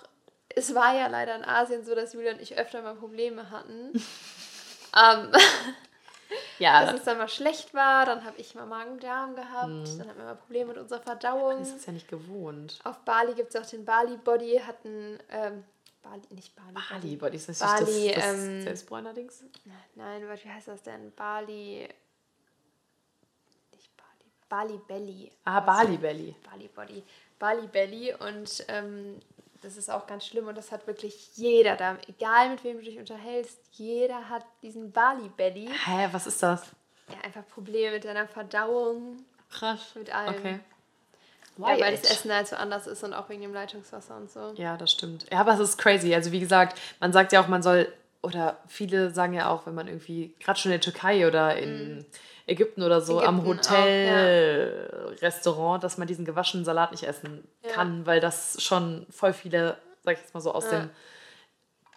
Es 0.49 0.75
war 0.75 0.95
ja 0.95 1.08
leider 1.08 1.36
in 1.36 1.45
Asien 1.45 1.86
so, 1.86 1.95
dass 1.95 2.13
Julia 2.13 2.34
und 2.34 2.41
ich 2.41 2.58
öfter 2.58 2.81
mal 2.81 2.95
Probleme 2.95 3.51
hatten. 3.51 3.93
ähm, 3.93 5.31
ja. 6.60 6.86
Dass 6.86 6.95
es 6.95 7.03
dann 7.05 7.17
mal 7.17 7.29
schlecht 7.29 7.73
war, 7.73 8.05
dann 8.05 8.25
habe 8.25 8.38
ich 8.38 8.53
mal 8.53 8.65
Magen-Darm 8.65 9.36
gehabt, 9.36 9.69
mm. 9.69 9.97
dann 9.97 10.08
hatten 10.10 10.19
wir 10.19 10.25
mal 10.25 10.36
Probleme 10.36 10.73
mit 10.73 10.77
unserer 10.77 11.01
Verdauung. 11.01 11.60
Das 11.60 11.71
ist 11.71 11.88
ja 11.88 11.93
nicht 11.93 12.10
gewohnt. 12.10 12.79
Auf 12.84 12.97
Bali 12.99 13.34
gibt 13.34 13.55
es 13.55 13.62
auch 13.62 13.69
den 13.69 13.86
Bali 13.86 14.17
Body, 14.17 14.62
hatten 14.65 15.19
ähm, 15.29 15.63
Bali, 16.06 16.22
nicht 16.30 16.56
Bali. 16.56 16.74
Bali, 16.74 17.15
Bali 17.15 17.36
ist 17.36 17.50
das 17.50 17.60
Bali, 17.60 18.12
das, 18.13 18.24
das 18.24 18.36
ähm, 18.36 18.62
Selbstbräuner-Dings? 18.62 19.44
Nein, 19.96 20.22
wie 20.22 20.50
heißt 20.50 20.68
das 20.68 20.84
denn? 20.84 21.12
Bali. 21.15 21.88
Nicht 23.72 23.91
Bali. 23.98 24.30
Bali 24.48 24.80
Belly. 24.88 25.32
Ah, 25.46 25.60
Bali 25.62 25.98
Belly. 25.98 26.36
Bali 26.44 26.68
Body. 26.68 27.04
Bali 27.39 27.68
Belly 27.68 28.13
und 28.13 28.65
ähm, 28.68 29.20
das 29.62 29.78
ist 29.78 29.89
auch 29.89 30.06
ganz 30.06 30.28
schlimm 30.28 30.48
und 30.48 30.56
das 30.56 30.72
hat 30.72 30.86
wirklich 30.86 31.36
jeder 31.36 31.76
da. 31.76 31.98
Egal 32.08 32.52
mit 32.52 32.63
wem 32.63 32.78
du 32.78 32.84
dich 32.84 33.00
unterhältst, 33.00 33.58
jeder 33.72 34.30
hat 34.30 34.46
diesen 34.62 34.91
Bali 34.91 35.30
Belly. 35.30 35.68
Hä, 35.86 36.10
was 36.12 36.28
ist 36.28 36.44
das? 36.44 36.68
Ja, 37.10 37.20
einfach 37.22 37.48
Probleme 37.48 37.96
mit 37.96 38.06
deiner 38.06 38.28
Verdauung. 38.28 39.26
Krass. 39.50 39.96
Mit 39.96 40.13
allem. 40.13 40.36
Okay. 40.36 40.60
Ja, 41.58 41.80
weil 41.80 41.96
das 41.96 42.10
Essen 42.10 42.34
halt 42.34 42.48
so 42.48 42.56
anders 42.56 42.88
ist 42.88 43.04
und 43.04 43.13
auch 43.13 43.30
wegen 43.30 43.41
dem 43.41 43.54
Leitungswasser 43.54 44.15
und 44.18 44.30
so. 44.30 44.54
Ja, 44.56 44.76
das 44.78 44.91
stimmt. 44.91 45.26
Ja, 45.32 45.39
aber 45.39 45.54
es 45.54 45.60
ist 45.60 45.78
crazy. 45.78 46.13
Also 46.13 46.32
wie 46.32 46.41
gesagt, 46.41 46.78
man 47.00 47.13
sagt 47.13 47.32
ja 47.32 47.41
auch, 47.41 47.48
man 47.48 47.63
soll, 47.63 47.88
oder 48.22 48.58
viele 48.68 49.12
sagen 49.12 49.34
ja 49.34 49.50
auch, 49.50 49.65
wenn 49.65 49.76
man 49.76 49.88
irgendwie, 49.88 50.36
gerade 50.39 50.60
schon 50.60 50.72
in 50.72 50.80
der 50.80 50.82
Türkei 50.82 51.28
oder 51.28 51.56
in 51.56 52.00
mm. 52.00 52.06
Ägypten 52.48 52.84
oder 52.84 53.00
so, 53.00 53.20
Ägypten 53.20 53.30
am 53.30 53.46
Hotel-Restaurant, 53.46 55.82
ja. 55.82 55.82
dass 55.82 55.98
man 55.98 56.08
diesen 56.08 56.26
gewaschenen 56.26 56.65
Salat 56.65 56.91
nicht 56.91 57.04
essen 57.04 57.48
ja. 57.63 57.72
kann, 57.72 58.06
weil 58.06 58.20
das 58.20 58.62
schon 58.62 59.06
voll 59.10 59.32
viele, 59.32 59.78
sag 60.04 60.15
ich 60.15 60.20
jetzt 60.20 60.34
mal 60.34 60.41
so, 60.41 60.54
aus 60.54 60.68
dem 60.70 60.89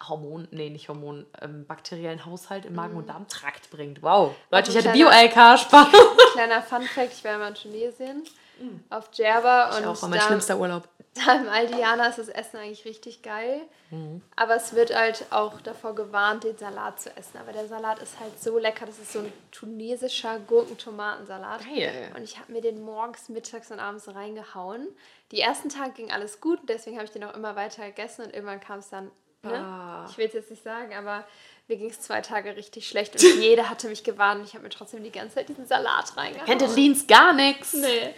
Hormon, 0.07 0.47
nee, 0.51 0.69
nicht 0.69 0.87
Hormon, 0.87 1.25
ähm, 1.41 1.65
bakteriellen 1.67 2.25
Haushalt 2.25 2.63
im 2.65 2.75
Magen- 2.75 2.95
und 2.95 3.03
mhm. 3.03 3.07
Darmtrakt 3.07 3.69
bringt. 3.69 4.01
Wow. 4.01 4.33
Leute, 4.49 4.71
ich 4.71 4.77
hatte 4.77 4.91
Bio-LK, 4.91 5.59
Spaß. 5.59 5.89
Kleiner 6.33 6.61
Fun-Fact, 6.61 7.11
ich 7.11 7.25
war 7.25 7.37
mal 7.37 7.49
in 7.49 7.55
Tunesien 7.55 8.23
Mhm. 8.59 8.83
Auf 8.89 9.09
Djerba. 9.11 9.69
Ich 9.71 9.77
und 9.77 9.85
auch, 9.85 10.01
war 10.01 10.09
mein 10.09 10.19
da, 10.19 10.25
schlimmster 10.25 10.57
Urlaub. 10.57 10.87
Da 11.25 11.33
im 11.33 11.49
Aldiana 11.49 12.05
ist 12.05 12.19
das 12.19 12.29
Essen 12.29 12.57
eigentlich 12.57 12.85
richtig 12.85 13.23
geil. 13.23 13.61
Mhm. 13.89 14.21
Aber 14.35 14.55
es 14.55 14.73
wird 14.73 14.95
halt 14.95 15.25
auch 15.31 15.59
davor 15.59 15.95
gewarnt, 15.95 16.43
den 16.43 16.55
Salat 16.57 17.01
zu 17.01 17.09
essen. 17.17 17.39
Aber 17.39 17.51
der 17.51 17.67
Salat 17.67 17.99
ist 17.99 18.19
halt 18.19 18.39
so 18.39 18.59
lecker. 18.59 18.85
Das 18.85 18.99
ist 18.99 19.11
so 19.11 19.19
ein 19.19 19.33
tunesischer 19.51 20.39
Gurken-Tomatensalat. 20.39 21.65
Geil. 21.65 22.11
Und 22.15 22.23
ich 22.23 22.37
habe 22.39 22.51
mir 22.51 22.61
den 22.61 22.83
morgens, 22.83 23.27
mittags 23.27 23.71
und 23.71 23.79
abends 23.79 24.07
reingehauen. 24.13 24.87
Die 25.31 25.41
ersten 25.41 25.69
Tage 25.69 25.91
ging 25.93 26.11
alles 26.11 26.39
gut. 26.39 26.59
Deswegen 26.69 26.97
habe 26.97 27.05
ich 27.05 27.11
den 27.11 27.23
auch 27.23 27.33
immer 27.33 27.55
weiter 27.55 27.87
gegessen. 27.87 28.25
Und 28.25 28.33
irgendwann 28.33 28.59
kam 28.59 28.79
es 28.79 28.89
dann, 28.89 29.11
ne? 29.41 29.55
Ah. 29.55 30.05
ich 30.09 30.17
will 30.17 30.27
es 30.27 30.33
jetzt 30.33 30.51
nicht 30.51 30.63
sagen, 30.63 30.93
aber 30.93 31.25
mir 31.69 31.77
ging 31.77 31.89
es 31.89 32.01
zwei 32.01 32.21
Tage 32.21 32.55
richtig 32.55 32.87
schlecht 32.87 33.13
und 33.13 33.21
jeder 33.39 33.69
hatte 33.69 33.87
mich 33.87 34.03
gewarnt. 34.03 34.43
Ich 34.45 34.53
habe 34.53 34.63
mir 34.63 34.69
trotzdem 34.69 35.03
die 35.03 35.11
ganze 35.11 35.35
Zeit 35.35 35.49
diesen 35.49 35.67
Salat 35.67 36.17
reingehauen. 36.17 36.45
Kennt 36.45 36.61
ihr 36.61 36.67
Leans 36.69 37.07
gar 37.07 37.31
nichts? 37.33 37.73
Nee. 37.73 38.13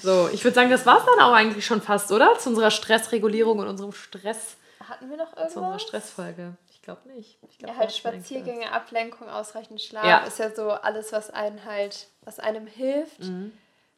So, 0.00 0.28
ich 0.32 0.42
würde 0.44 0.54
sagen, 0.54 0.70
das 0.70 0.86
war 0.86 0.98
es 0.98 1.04
dann 1.04 1.20
auch 1.20 1.32
eigentlich 1.32 1.66
schon 1.66 1.82
fast, 1.82 2.12
oder? 2.12 2.38
Zu 2.38 2.50
unserer 2.50 2.70
Stressregulierung 2.70 3.58
und 3.58 3.68
unserem 3.68 3.92
Stress. 3.92 4.56
Hatten 4.88 5.10
wir 5.10 5.16
noch 5.16 5.32
irgendwas? 5.32 5.52
Zu 5.52 5.60
unserer 5.60 5.78
Stressfolge. 5.78 6.56
Ich 6.70 6.82
glaube 6.82 7.08
nicht. 7.08 7.38
Ich 7.48 7.58
glaub, 7.58 7.72
ja, 7.72 7.78
halt 7.78 7.92
Spaziergänge, 7.92 8.70
Ablenkung, 8.70 9.28
ausreichend 9.28 9.80
Schlaf 9.80 10.04
ja. 10.04 10.18
ist 10.18 10.38
ja 10.38 10.54
so 10.54 10.70
alles, 10.70 11.12
was 11.12 11.30
einen 11.30 11.64
halt, 11.64 12.08
was 12.22 12.38
einem 12.38 12.66
hilft, 12.66 13.20
mhm. 13.20 13.52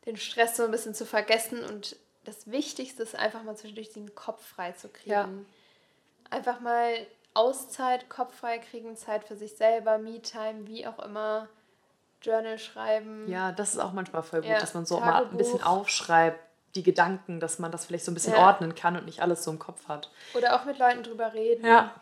den 0.07 0.17
Stress 0.17 0.57
so 0.57 0.65
ein 0.65 0.71
bisschen 0.71 0.95
zu 0.95 1.05
vergessen 1.05 1.65
und 1.65 1.97
das 2.25 2.51
Wichtigste 2.51 3.03
ist 3.03 3.15
einfach 3.15 3.43
mal 3.43 3.57
zwischendurch 3.57 3.93
den 3.93 4.15
Kopf 4.15 4.45
frei 4.45 4.73
zu 4.73 4.89
kriegen. 4.89 5.11
Ja. 5.11 5.29
Einfach 6.31 6.61
mal 6.61 6.95
Auszeit, 7.37 8.09
Kopf 8.09 8.35
frei 8.39 8.59
kriegen, 8.59 8.97
Zeit 8.97 9.25
für 9.25 9.37
sich 9.37 9.57
selber, 9.57 9.99
Me-Time, 9.99 10.67
wie 10.67 10.87
auch 10.87 10.99
immer, 10.99 11.49
Journal 12.23 12.59
schreiben. 12.59 13.29
Ja, 13.31 13.53
das 13.53 13.75
ist 13.75 13.79
auch 13.79 13.93
manchmal 13.93 14.23
voll 14.23 14.41
gut, 14.41 14.51
Ja, 14.51 14.59
dass 14.59 14.75
man 14.75 14.87
so 14.87 14.99
mal 14.99 15.25
ein 15.27 15.37
bisschen 15.37 15.59
Tagebuch. 15.61 15.81
aufschreibt, 15.83 16.41
die 16.75 16.83
Gedanken, 16.83 17.41
dass 17.41 17.59
man 17.59 17.71
das 17.71 17.87
vielleicht 17.87 18.05
so 18.05 18.11
ein 18.11 18.15
bisschen 18.15 18.35
Ja. 18.35 18.47
ordnen 18.47 18.75
kann 18.75 18.97
und 18.97 19.07
nicht 19.07 19.21
alles 19.23 19.45
so 19.45 19.51
im 19.51 19.59
Kopf 19.59 19.87
hat. 19.89 20.11
Oder 20.35 20.57
auch 20.57 20.65
mit 20.65 20.79
Leuten 20.79 21.03
drüber 21.03 21.33
reden. 21.33 21.65
Ja. 21.67 21.95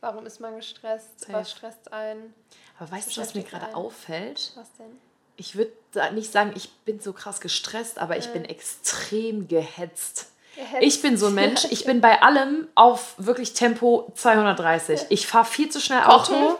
Warum 0.00 0.26
ist 0.26 0.40
man 0.40 0.56
gestresst? 0.56 1.20
Safe. 1.20 1.32
Was 1.32 1.50
stresst 1.50 1.92
einen? 1.92 2.34
Aber 2.78 2.90
weißt 2.90 3.16
du, 3.16 3.20
was 3.20 3.34
mir 3.34 3.42
gerade 3.42 3.74
auffällt? 3.74 4.52
Was 4.56 4.72
denn? 4.74 4.98
Ich 5.36 5.56
würde 5.56 5.72
nicht 6.12 6.32
sagen, 6.32 6.52
ich 6.54 6.72
bin 6.84 7.00
so 7.00 7.12
krass 7.12 7.40
gestresst, 7.40 7.98
aber 7.98 8.16
ich 8.16 8.32
bin 8.32 8.44
extrem 8.44 9.48
gehetzt. 9.48 10.32
Ich 10.80 11.02
bin 11.02 11.16
so 11.18 11.26
ein 11.26 11.34
Mensch, 11.34 11.64
ich 11.70 11.84
bin 11.84 12.00
bei 12.00 12.22
allem 12.22 12.66
auf 12.74 13.14
wirklich 13.18 13.52
Tempo 13.54 14.10
230. 14.14 15.02
Ich 15.10 15.26
fahre 15.26 15.44
viel 15.44 15.68
zu 15.68 15.80
schnell 15.80 16.02
Auto. 16.04 16.58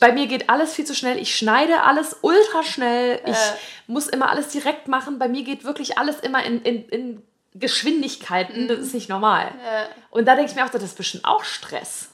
Bei 0.00 0.12
mir 0.12 0.26
geht 0.26 0.48
alles 0.48 0.72
viel 0.74 0.84
zu 0.86 0.94
schnell. 0.94 1.18
Ich 1.18 1.36
schneide 1.36 1.82
alles 1.82 2.16
ultra 2.22 2.62
schnell. 2.62 3.20
Ich 3.26 3.32
Ja. 3.36 3.56
muss 3.86 4.06
immer 4.08 4.30
alles 4.30 4.48
direkt 4.48 4.88
machen. 4.88 5.18
Bei 5.18 5.28
mir 5.28 5.42
geht 5.42 5.64
wirklich 5.64 5.98
alles 5.98 6.20
immer 6.20 6.44
in, 6.44 6.62
in, 6.62 6.88
in 6.88 7.22
Geschwindigkeiten. 7.54 8.68
Das 8.68 8.78
ist 8.78 8.94
nicht 8.94 9.08
normal. 9.08 9.52
Ja. 9.64 9.86
Und 10.10 10.26
da 10.26 10.34
denke 10.34 10.50
ich 10.50 10.56
mir 10.56 10.64
auch, 10.64 10.70
das 10.70 10.82
ist 10.82 10.96
bestimmt 10.96 11.24
auch 11.24 11.44
Stress. 11.44 12.08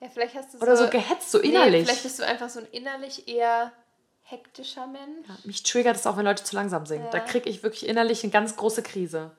ja, 0.00 0.08
vielleicht 0.12 0.34
hast 0.34 0.52
du 0.54 0.58
Oder 0.58 0.76
so, 0.76 0.84
so 0.84 0.90
gehetzt, 0.90 1.30
so 1.30 1.38
Nee, 1.38 1.48
innerlich. 1.48 1.84
vielleicht 1.86 2.02
bist 2.02 2.18
du 2.18 2.26
einfach 2.26 2.48
so 2.50 2.60
ein 2.60 2.66
innerlich 2.72 3.26
eher 3.28 3.72
hektischer 4.22 4.86
Mensch. 4.86 5.26
Ja, 5.28 5.36
mich 5.44 5.62
triggert 5.62 5.96
es 5.96 6.06
auch, 6.06 6.16
wenn 6.16 6.24
Leute 6.24 6.44
zu 6.44 6.54
langsam 6.56 6.86
singen. 6.86 7.06
Da 7.12 7.18
Ja. 7.18 7.24
kriege 7.24 7.48
ich 7.48 7.62
wirklich 7.62 7.86
innerlich 7.86 8.22
eine 8.22 8.32
ganz 8.32 8.56
große 8.56 8.82
Krise. 8.82 9.30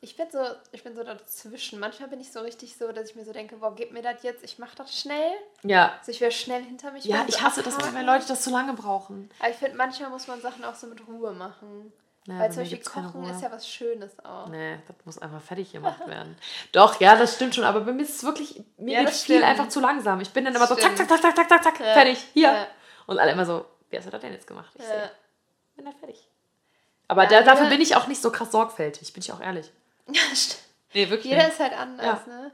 Ich 0.00 0.16
bin 0.16 0.30
so, 0.30 0.38
ich 0.72 0.84
bin 0.84 0.94
so 0.94 1.02
dazwischen. 1.02 1.80
Manchmal 1.80 2.08
bin 2.08 2.20
ich 2.20 2.30
so 2.30 2.40
richtig 2.40 2.76
so, 2.76 2.92
dass 2.92 3.10
ich 3.10 3.16
mir 3.16 3.24
so 3.24 3.32
denke, 3.32 3.56
boah, 3.56 3.74
gib 3.74 3.92
mir 3.92 4.02
das 4.02 4.22
jetzt, 4.22 4.44
ich 4.44 4.58
mach 4.58 4.74
das 4.74 4.96
schnell. 4.98 5.32
Ja. 5.64 5.94
Also 5.98 6.12
ich 6.12 6.20
will 6.20 6.30
schnell 6.30 6.62
hinter 6.62 6.92
mich. 6.92 7.04
Ja, 7.04 7.24
ich 7.26 7.42
hasse 7.42 7.62
das, 7.62 7.76
wenn 7.94 8.06
Leute 8.06 8.26
das 8.28 8.42
zu 8.42 8.50
lange 8.50 8.74
brauchen. 8.74 9.28
Aber 9.40 9.50
ich 9.50 9.56
finde, 9.56 9.76
manchmal 9.76 10.10
muss 10.10 10.28
man 10.28 10.40
Sachen 10.40 10.64
auch 10.64 10.74
so 10.74 10.86
mit 10.86 11.06
Ruhe 11.08 11.32
machen. 11.32 11.92
Ja, 12.26 12.40
Weil 12.40 12.52
zum 12.52 12.62
Beispiel 12.62 12.82
Kochen 12.82 13.24
ist 13.30 13.40
ja 13.40 13.50
was 13.50 13.66
Schönes 13.66 14.22
auch. 14.22 14.48
Nee, 14.48 14.78
das 14.86 14.96
muss 15.06 15.18
einfach 15.18 15.40
fertig 15.40 15.72
gemacht 15.72 16.06
werden. 16.06 16.36
Doch, 16.72 17.00
ja, 17.00 17.16
das 17.16 17.34
stimmt 17.36 17.54
schon, 17.54 17.64
aber 17.64 17.80
bei 17.80 17.92
mir 17.92 18.02
ist 18.02 18.16
es 18.16 18.22
wirklich, 18.24 18.62
mir 18.76 18.98
Ja, 19.00 19.04
geht 19.04 19.14
viel 19.14 19.42
einfach 19.42 19.68
zu 19.68 19.80
langsam. 19.80 20.20
Ich 20.20 20.30
bin 20.30 20.44
dann 20.44 20.54
immer 20.54 20.66
so 20.66 20.74
zack, 20.74 20.96
zack, 20.96 21.08
zack, 21.08 21.22
zack, 21.22 21.34
zack, 21.34 21.48
zack, 21.48 21.64
zack, 21.64 21.80
Ja. 21.80 21.94
fertig, 21.94 22.18
hier. 22.34 22.52
Ja. 22.52 22.66
Und 23.06 23.18
alle 23.18 23.32
immer 23.32 23.46
so, 23.46 23.64
wie 23.88 23.96
hast 23.96 24.06
du 24.06 24.10
das 24.10 24.20
denn 24.20 24.32
jetzt 24.34 24.46
gemacht? 24.46 24.70
Ich 24.74 24.82
Ja. 24.82 24.90
sehe, 24.90 25.10
bin 25.76 25.86
dann 25.86 25.96
fertig. 25.96 26.28
Aber 27.08 27.26
da, 27.26 27.40
dafür 27.40 27.68
bin 27.70 27.80
ich 27.80 27.96
auch 27.96 28.06
nicht 28.06 28.20
so 28.20 28.30
krass 28.30 28.52
sorgfältig, 28.52 29.14
bin 29.14 29.22
ich 29.22 29.32
auch 29.32 29.40
ehrlich. 29.40 29.72
Ja, 30.14 30.34
stimmt. 30.34 30.62
Nee, 30.94 31.10
wirklich 31.10 31.26
Jeder 31.30 31.44
nicht. 31.44 31.52
ist 31.52 31.60
halt 31.60 31.72
anders, 31.78 32.20
Ja. 32.26 32.32
ne? 32.32 32.50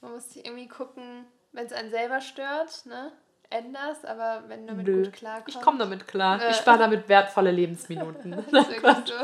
Man 0.00 0.12
muss 0.12 0.28
sich 0.30 0.44
irgendwie 0.44 0.68
gucken, 0.68 1.24
wenn 1.52 1.64
es 1.66 1.72
einen 1.72 1.90
selber 1.90 2.20
stört, 2.20 2.86
ne? 2.86 3.12
Änderst, 3.50 4.04
aber 4.06 4.44
wenn 4.48 4.62
du 4.66 4.72
damit 4.72 4.86
Nö. 4.86 5.02
gut 5.04 5.12
klarkommst. 5.12 5.56
Ich 5.56 5.60
komme 5.62 5.78
damit 5.78 6.08
klar. 6.08 6.40
Ja. 6.40 6.50
Ich 6.50 6.56
spare 6.56 6.78
damit 6.78 7.08
wertvolle 7.08 7.50
Lebensminuten. 7.50 8.32
Das 8.50 8.68
ist 8.68 8.82
wirklich 8.82 9.14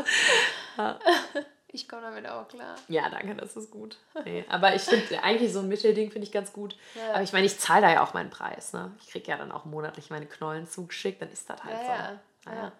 so. 0.76 0.82
Ich 1.70 1.86
komme 1.86 2.00
damit 2.02 2.26
auch 2.26 2.48
klar. 2.48 2.76
Ja, 2.88 3.10
danke, 3.10 3.34
das 3.34 3.54
ist 3.54 3.70
gut. 3.70 3.98
Nee, 4.24 4.42
aber 4.48 4.74
ich 4.74 4.80
finde 4.82 5.22
eigentlich 5.22 5.52
so 5.52 5.58
ein 5.58 5.68
Mittelding 5.68 6.10
finde 6.10 6.26
ich 6.26 6.32
ganz 6.32 6.54
gut. 6.54 6.74
Ja. 6.94 7.12
Aber 7.12 7.22
ich 7.22 7.34
meine, 7.34 7.44
ich 7.44 7.58
zahle 7.58 7.82
da 7.82 7.92
ja 7.92 8.02
auch 8.02 8.14
meinen 8.14 8.30
Preis. 8.30 8.72
Ne? 8.72 8.90
Ich 9.02 9.08
kriege 9.10 9.30
ja 9.30 9.36
dann 9.36 9.52
auch 9.52 9.66
monatlich 9.66 10.08
meine 10.08 10.24
Knollen 10.24 10.66
zugeschickt, 10.66 11.20
dann 11.20 11.30
ist 11.30 11.48
das 11.50 11.62
halt 11.62 11.76
Ja, 11.86 12.18
so. 12.42 12.50
ja. 12.50 12.72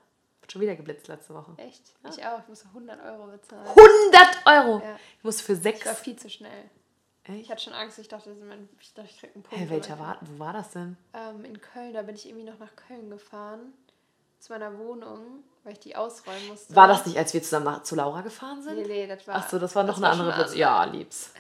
Ja. 0.49 0.53
Schon 0.53 0.63
wieder 0.63 0.77
geblitzt 0.77 1.09
letzte 1.09 1.35
Woche. 1.35 1.53
Echt? 1.59 1.83
Ich 2.09 2.25
auch. 2.25 2.41
Ich 2.41 2.49
muss 2.49 2.65
100 2.65 3.03
Euro 3.05 3.27
bezahlen. 3.27 3.67
100 3.67 4.47
Euro! 4.47 4.83
Ja. 4.85 4.97
Ich 5.19 5.25
muss 5.25 5.41
für 5.41 5.53
Ich 5.53 5.65
war 5.65 5.73
sechs. 5.73 6.01
viel 6.01 6.17
zu 6.17 6.31
schnell. 6.31 6.71
Ich 7.25 7.35
Echt? 7.35 7.51
hatte 7.51 7.63
schon 7.65 7.75
Angst. 7.75 7.99
Ich 7.99 8.09
dachte, 8.09 8.35
ich, 8.81 8.95
dachte, 8.95 9.11
ich 9.11 9.19
krieg 9.21 9.35
einen 9.35 9.43
Punkt. 9.43 9.59
Hey, 9.59 9.69
welcher 9.69 9.99
war, 9.99 10.17
wo 10.23 10.39
war 10.39 10.55
das 10.55 10.71
denn? 10.71 10.97
Ähm, 11.13 11.45
in 11.45 11.61
Köln. 11.61 11.93
Da 11.93 12.03
bin 12.03 12.15
ich 12.15 12.27
irgendwie 12.27 12.47
noch 12.51 12.59
nach 12.59 12.75
Köln 12.75 13.11
gefahren. 13.11 13.75
Zu 14.39 14.53
meiner 14.53 14.79
Wohnung, 14.79 15.43
weil 15.65 15.73
ich 15.73 15.81
die 15.81 15.97
ausräumen 15.97 16.49
musste. 16.49 16.75
War 16.75 16.87
das 16.89 17.05
nicht, 17.05 17.19
als 17.19 17.35
wir 17.35 17.43
zusammen 17.43 17.67
nach, 17.67 17.83
zu 17.83 17.97
Laura 17.97 18.21
gefahren 18.23 18.63
sind? 18.63 18.77
Nee, 18.77 18.87
nee, 18.87 19.07
das 19.07 19.27
war. 19.27 19.35
Ach 19.35 19.49
so, 19.49 19.59
das 19.59 19.75
war 19.75 19.83
noch 19.83 19.97
das 19.97 20.03
eine 20.05 20.15
schon 20.17 20.27
andere 20.27 20.45
Blitz. 20.45 20.57
Ja, 20.57 20.85
lieb's. 20.85 21.33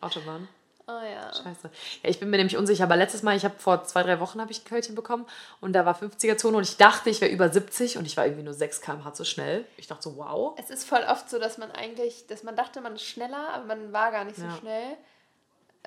Autobahn. 0.00 0.48
Oh 0.92 1.04
ja. 1.04 1.32
Scheiße. 1.32 1.70
Ja, 2.02 2.10
ich 2.10 2.18
bin 2.18 2.30
mir 2.30 2.38
nämlich 2.38 2.56
unsicher, 2.56 2.84
aber 2.84 2.96
letztes 2.96 3.22
Mal, 3.22 3.36
ich 3.36 3.44
habe 3.44 3.54
vor 3.58 3.84
zwei, 3.84 4.02
drei 4.02 4.18
Wochen 4.18 4.40
habe 4.40 4.50
ich 4.50 4.62
ein 4.62 4.64
Kölchen 4.64 4.94
bekommen 4.94 5.26
und 5.60 5.72
da 5.72 5.86
war 5.86 5.94
50er-Zone 5.94 6.56
und 6.56 6.64
ich 6.64 6.76
dachte, 6.76 7.10
ich 7.10 7.20
wäre 7.20 7.30
über 7.30 7.48
70 7.48 7.98
und 7.98 8.06
ich 8.06 8.16
war 8.16 8.24
irgendwie 8.24 8.42
nur 8.42 8.54
6 8.54 8.80
km/h 8.80 9.12
zu 9.14 9.24
schnell. 9.24 9.64
Ich 9.76 9.86
dachte 9.86 10.02
so, 10.02 10.16
wow. 10.16 10.54
Es 10.58 10.70
ist 10.70 10.84
voll 10.84 11.04
oft 11.08 11.30
so, 11.30 11.38
dass 11.38 11.58
man 11.58 11.70
eigentlich, 11.70 12.26
dass 12.26 12.42
man 12.42 12.56
dachte, 12.56 12.80
man 12.80 12.94
ist 12.96 13.04
schneller, 13.04 13.50
aber 13.54 13.64
man 13.66 13.92
war 13.92 14.10
gar 14.10 14.24
nicht 14.24 14.36
so 14.36 14.44
Ja. 14.44 14.56
schnell. 14.56 14.96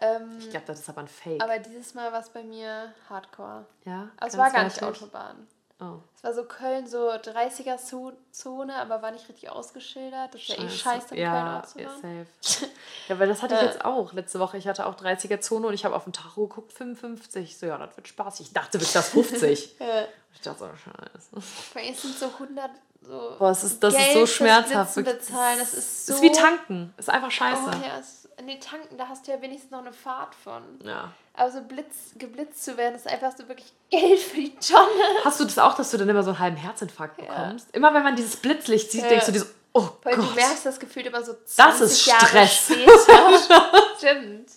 Ähm, 0.01 0.37
Ich 0.39 0.49
glaube, 0.49 0.65
das 0.65 0.79
ist 0.79 0.89
aber 0.89 1.01
ein 1.01 1.07
Fake. 1.07 1.41
aber 1.43 1.59
dieses 1.59 1.93
Mal 1.93 2.11
war 2.11 2.19
es 2.21 2.29
bei 2.29 2.43
mir 2.43 2.93
Hardcore. 3.09 3.65
ja, 3.85 4.09
Aber 4.17 4.27
es 4.27 4.37
war 4.37 4.49
gar 4.51 4.63
nicht. 4.63 4.81
Autobahn. 4.81 5.47
Oh. 5.80 5.99
Es 6.15 6.24
war 6.24 6.34
so 6.34 6.43
Köln, 6.45 6.88
so 6.88 7.09
30er-Zone, 7.09 8.76
aber 8.76 9.01
war 9.01 9.11
nicht 9.11 9.28
richtig 9.28 9.49
ausgeschildert. 9.49 10.34
Das 10.34 10.41
ist 10.41 10.47
ja 10.49 10.63
eh 10.63 10.69
scheiße, 10.69 11.15
in 11.15 11.21
ja, 11.21 11.63
Köln 11.74 11.88
safe. 11.89 12.71
ja, 13.09 13.19
weil 13.19 13.28
das 13.28 13.41
hatte 13.41 13.55
ich 13.55 13.61
Ja. 13.61 13.67
jetzt 13.67 13.84
auch 13.84 14.13
letzte 14.13 14.39
Woche. 14.39 14.57
Ich 14.57 14.67
hatte 14.67 14.86
auch 14.86 14.95
30er-Zone 14.95 15.67
und 15.67 15.74
ich 15.74 15.84
habe 15.84 15.95
auf 15.95 16.03
dem 16.05 16.13
Tacho 16.13 16.47
geguckt, 16.47 16.71
55. 16.74 17.57
So, 17.57 17.65
ja, 17.65 17.78
das 17.78 17.97
wird 17.97 18.07
spaßig. 18.07 18.47
Ich 18.47 18.53
dachte 18.53 18.74
wirklich, 18.74 18.93
das 18.93 19.09
50. 19.09 19.76
Ja. 19.80 20.05
ich 20.34 20.41
dachte 20.41 20.59
so, 20.59 20.67
scheiße. 20.67 21.41
Vor 21.41 21.82
allem 21.82 21.95
sind 21.95 22.17
so 22.17 22.26
100 22.28 22.71
so 23.05 23.36
Boah, 23.38 23.51
es 23.51 23.63
ist, 23.65 23.84
das 23.84 23.93
ist 23.93 23.99
Geld 23.99 24.13
so 24.13 24.19
fürs 24.19 24.30
schmerzhaft. 24.32 24.95
Bezahlen, 24.95 25.59
das 25.59 25.74
ist 25.74 26.05
so... 26.05 26.13
ist 26.13 26.21
wie 26.21 26.32
tanken. 26.32 26.93
Ist 26.97 27.09
einfach 27.09 27.32
scheiße. 27.32 27.61
Oh 27.65 27.86
ja, 27.86 27.99
es, 27.99 28.22
nee, 28.43 28.59
tanken, 28.59 28.97
da 28.97 29.07
hast 29.07 29.27
du 29.27 29.31
ja 29.31 29.41
wenigstens 29.41 29.71
noch 29.71 29.79
eine 29.79 29.93
Fahrt 29.93 30.34
von. 30.36 30.63
ja. 30.84 31.11
Aber 31.36 31.49
so 31.51 31.61
blitz, 31.61 32.11
geblitzt 32.15 32.63
zu 32.63 32.77
werden, 32.77 32.93
ist 32.93 33.07
einfach 33.07 33.31
so 33.36 33.47
wirklich 33.47 33.73
Geld 33.89 34.19
für 34.19 34.36
die 34.38 34.55
Tonne. 34.57 34.88
Hast 35.25 35.39
du 35.39 35.45
das 35.45 35.57
auch, 35.57 35.73
dass 35.75 35.89
du 35.91 35.97
dann 35.97 36.07
immer 36.09 36.21
so 36.21 36.29
einen 36.29 36.39
halben 36.39 36.57
Herzinfarkt 36.57 37.19
Ja. 37.19 37.25
bekommst? 37.27 37.75
Immer 37.75 37.93
wenn 37.93 38.03
man 38.03 38.15
dieses 38.15 38.36
Blitzlicht 38.36 38.91
sieht, 38.91 39.01
Ja. 39.03 39.09
denkst 39.09 39.25
du 39.25 39.31
dir 39.31 39.39
so, 39.39 39.45
oh 39.73 39.89
Weil 40.03 40.15
Gott, 40.15 40.29
du 40.29 40.36
merkst 40.36 40.63
das 40.65 40.79
Gefühl 40.79 41.07
immer 41.07 41.23
so 41.23 41.34
20 41.43 41.79
Das 41.79 41.81
ist 41.91 42.05
Jahre 42.05 42.25
Stress. 42.27 42.67
Stimmt. 43.97 44.49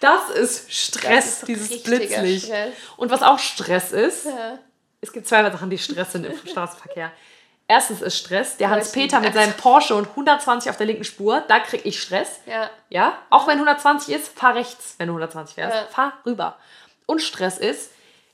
das 0.00 0.30
ist 0.30 0.72
Stress, 0.72 1.24
Das 1.24 1.26
ist 1.40 1.48
dieses 1.48 1.82
Blitzlicht. 1.82 2.46
Stress. 2.46 2.72
Und 2.96 3.10
was 3.10 3.22
auch 3.22 3.38
Stress 3.38 3.92
ist, 3.92 4.24
Ja. 4.26 4.58
es 5.00 5.12
gibt 5.12 5.26
zwei 5.26 5.42
Sachen, 5.50 5.68
die 5.70 5.78
Stress 5.78 6.12
sind 6.12 6.24
im 6.24 6.34
Straßenverkehr. 6.46 7.12
Erstens 7.68 8.00
ist 8.00 8.16
Stress, 8.16 8.56
der 8.58 8.70
Hans-Peter 8.70 9.18
mit 9.20 9.34
seinem 9.34 9.52
Porsche 9.54 9.94
und 9.96 10.08
120 10.10 10.70
auf 10.70 10.76
der 10.76 10.86
linken 10.86 11.02
Spur, 11.04 11.42
da 11.48 11.58
krieg 11.58 11.80
ich 11.84 12.00
Stress. 12.00 12.40
ja. 12.46 12.70
Ja, 12.88 13.18
auch 13.30 13.48
wenn 13.48 13.54
120 13.58 14.14
ist, 14.14 14.28
fahr 14.38 14.54
rechts, 14.54 14.94
wenn 14.98 15.08
du 15.08 15.14
120 15.14 15.56
fährst. 15.56 15.74
Ja. 15.74 15.86
Fahr 15.86 16.12
rüber. 16.24 16.56
Und 17.06 17.20
Stress 17.20 17.58
ist, 17.58 17.90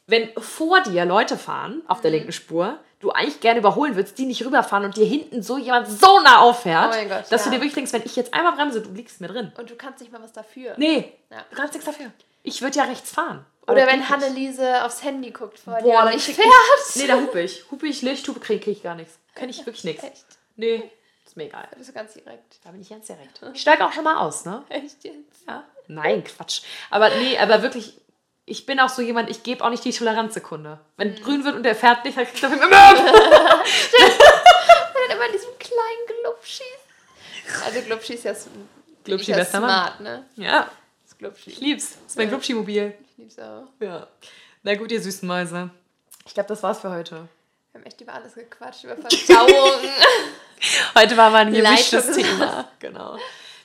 wenn 0.06 0.28
vor 0.36 0.80
dir 0.82 1.06
Leute 1.06 1.38
fahren 1.38 1.80
auf 1.88 2.02
der 2.02 2.10
Mhm. 2.10 2.16
linken 2.18 2.32
Spur, 2.32 2.78
du 3.00 3.10
eigentlich 3.10 3.40
gerne 3.40 3.60
überholen 3.60 3.96
willst, 3.96 4.18
die 4.18 4.26
nicht 4.26 4.44
rüberfahren 4.44 4.84
und 4.84 4.96
dir 4.96 5.06
hinten 5.06 5.42
so 5.42 5.56
jemand 5.56 5.88
so 5.88 6.20
nah 6.20 6.40
auffährt, 6.40 6.94
Oh 6.94 7.08
Gott, 7.08 7.24
dass 7.30 7.44
du 7.44 7.48
ja. 7.48 7.54
dir 7.56 7.60
wirklich 7.62 7.72
denkst, 7.74 7.92
wenn 7.94 8.02
ich 8.04 8.14
jetzt 8.16 8.34
einmal 8.34 8.52
bremse, 8.52 8.82
du 8.82 8.90
liegst 8.92 9.20
mir 9.22 9.28
drin. 9.28 9.50
Und 9.56 9.70
du 9.70 9.74
kannst 9.76 10.00
nicht 10.00 10.12
mal 10.12 10.22
was 10.22 10.32
dafür. 10.32 10.74
Nee, 10.76 11.10
Ja. 11.30 11.38
du 11.50 11.56
kannst 11.56 11.72
nichts 11.72 11.86
dafür. 11.86 12.10
Ich 12.42 12.60
würde 12.60 12.76
ja 12.76 12.84
rechts 12.84 13.10
fahren. 13.10 13.46
Oder 13.66 13.82
Aber 13.84 13.92
wenn. 13.92 14.08
Hanneliese 14.08 14.84
aufs 14.84 15.02
Handy 15.04 15.30
guckt 15.30 15.58
vor 15.60 15.76
dir 15.78 15.82
Boah, 15.84 16.00
und 16.00 16.04
dann 16.06 16.14
nicht 16.14 16.26
fährt. 16.26 16.46
ich, 16.94 16.96
nee, 16.96 17.06
da 17.06 17.14
hupe 17.14 17.40
ich. 17.40 17.64
Hupe 17.70 17.86
ich 17.86 18.02
Licht, 18.02 18.26
hupe 18.28 18.40
krieg, 18.40 18.62
krieg 18.62 18.76
ich 18.76 18.82
gar 18.82 18.96
nichts. 18.96 19.18
Kenn 19.34 19.48
ich 19.48 19.64
wirklich 19.66 19.84
nichts. 19.84 20.04
Echt? 20.04 20.24
Nee, 20.56 20.90
ist 21.24 21.36
mir 21.36 21.44
egal. 21.44 21.66
Da 21.70 21.76
bist 21.76 21.88
du 21.90 21.94
ganz 21.94 22.12
direkt. 22.14 22.58
Da 22.64 22.70
bin 22.70 22.80
ich 22.80 22.88
ganz 22.90 23.06
direkt. 23.06 23.40
Ich 23.54 23.60
steige 23.62 23.84
auch 23.86 23.92
schon 23.92 24.04
mal 24.04 24.18
aus, 24.18 24.44
ne? 24.44 24.64
Echt 24.68 25.02
jetzt? 25.04 25.46
Ja. 25.48 25.64
Nein, 25.88 26.22
Quatsch. 26.24 26.62
Aber 26.90 27.10
nee, 27.10 27.38
aber 27.38 27.62
wirklich, 27.62 27.94
ich 28.44 28.66
bin 28.66 28.80
auch 28.80 28.88
so 28.88 29.02
jemand, 29.02 29.30
ich 29.30 29.42
gebe 29.42 29.64
auch 29.64 29.70
nicht 29.70 29.84
die 29.84 29.92
Toleranzsekunde. 29.92 30.78
Wenn 30.96 31.12
Mhm. 31.12 31.16
grün 31.22 31.44
wird 31.44 31.56
und 31.56 31.62
der 31.62 31.74
fährt 31.74 32.04
nicht, 32.04 32.16
dann 32.18 32.26
kriegt 32.26 32.42
er 32.42 32.52
immer. 32.52 32.68
Dann 32.68 33.60
immer 35.16 35.26
in 35.26 35.32
diesem 35.32 35.58
kleinen 35.58 36.06
Glubschis. 36.22 36.66
Also 37.64 37.80
Glubschis 37.82 38.24
ist 38.24 38.46
ja, 38.46 38.52
Glubschi, 39.04 39.32
ist 39.32 39.36
ja 39.38 39.44
smart, 39.44 40.00
ne? 40.00 40.24
Ja, 40.36 40.70
Das 41.04 41.18
Glubschi. 41.18 41.50
ich 41.50 41.60
lieb's. 41.60 41.94
Das 41.94 42.02
ist 42.12 42.16
mein 42.16 42.26
Ja. 42.26 42.30
Glubschi-Mobil. 42.30 42.94
Ich 43.10 43.18
lieb's 43.18 43.38
auch. 43.38 43.64
Ja. 43.80 44.06
Na 44.62 44.74
gut, 44.76 44.92
ihr 44.92 45.02
süßen 45.02 45.26
Mäuse. 45.26 45.70
Ich 46.24 46.34
glaube, 46.34 46.48
das 46.48 46.62
war's 46.62 46.80
für 46.80 46.90
heute. 46.90 47.28
Wir 47.72 47.80
haben 47.80 47.86
echt 47.86 48.00
über 48.00 48.12
alles 48.14 48.34
gequatscht, 48.34 48.84
über 48.84 48.96
Verdauung. 49.10 49.80
Heute 50.96 51.16
war 51.16 51.30
mal 51.30 51.46
ein 51.46 51.52
gemischtes. 51.52 52.12
Thema. 52.16 52.68
Genau. 52.78 53.16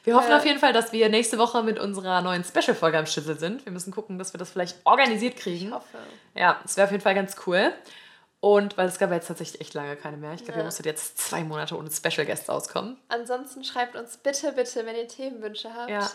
Wir 0.04 0.16
hoffen 0.16 0.32
Ja. 0.32 0.38
auf 0.38 0.46
jeden 0.46 0.60
Fall, 0.60 0.72
dass 0.74 0.94
wir 0.94 1.10
nächste 1.10 1.38
Woche 1.38 1.62
mit 1.64 1.78
unserer 1.80 2.22
neuen 2.22 2.44
Special-Folge 2.44 2.98
am 2.98 3.06
Schlüssel 3.06 3.38
sind. 3.38 3.66
Wir 3.66 3.74
müssen 3.74 3.92
gucken, 3.92 4.18
dass 4.18 4.34
wir 4.34 4.38
das 4.38 4.50
vielleicht 4.50 4.78
organisiert 4.86 5.36
kriegen. 5.36 5.68
ich 5.68 5.74
hoffe. 5.74 5.98
Ja, 6.34 6.60
es 6.64 6.78
wäre 6.78 6.86
auf 6.86 6.92
jeden 6.92 7.04
Fall 7.04 7.16
ganz 7.16 7.36
cool. 7.46 7.74
Und 8.40 8.78
weil 8.78 8.88
es 8.88 9.00
gab 9.00 9.12
jetzt 9.12 9.28
tatsächlich 9.28 9.60
echt 9.60 9.74
lange 9.74 9.96
keine 9.98 10.16
mehr. 10.16 10.32
Ich 10.34 10.40
glaube, 10.44 10.54
Ja. 10.54 10.60
ihr 10.60 10.66
musstet 10.66 10.86
jetzt 10.86 11.18
zwei 11.18 11.44
Monate 11.44 11.76
ohne 11.78 11.90
Special 11.92 12.26
Guests 12.26 12.50
auskommen. 12.50 12.98
Ansonsten 13.10 13.64
schreibt 13.64 13.96
uns 13.98 14.16
bitte, 14.18 14.54
bitte, 14.54 14.86
wenn 14.86 14.96
ihr 14.96 15.08
Themenwünsche 15.08 15.74
habt. 15.74 15.90
Ja. 15.90 16.10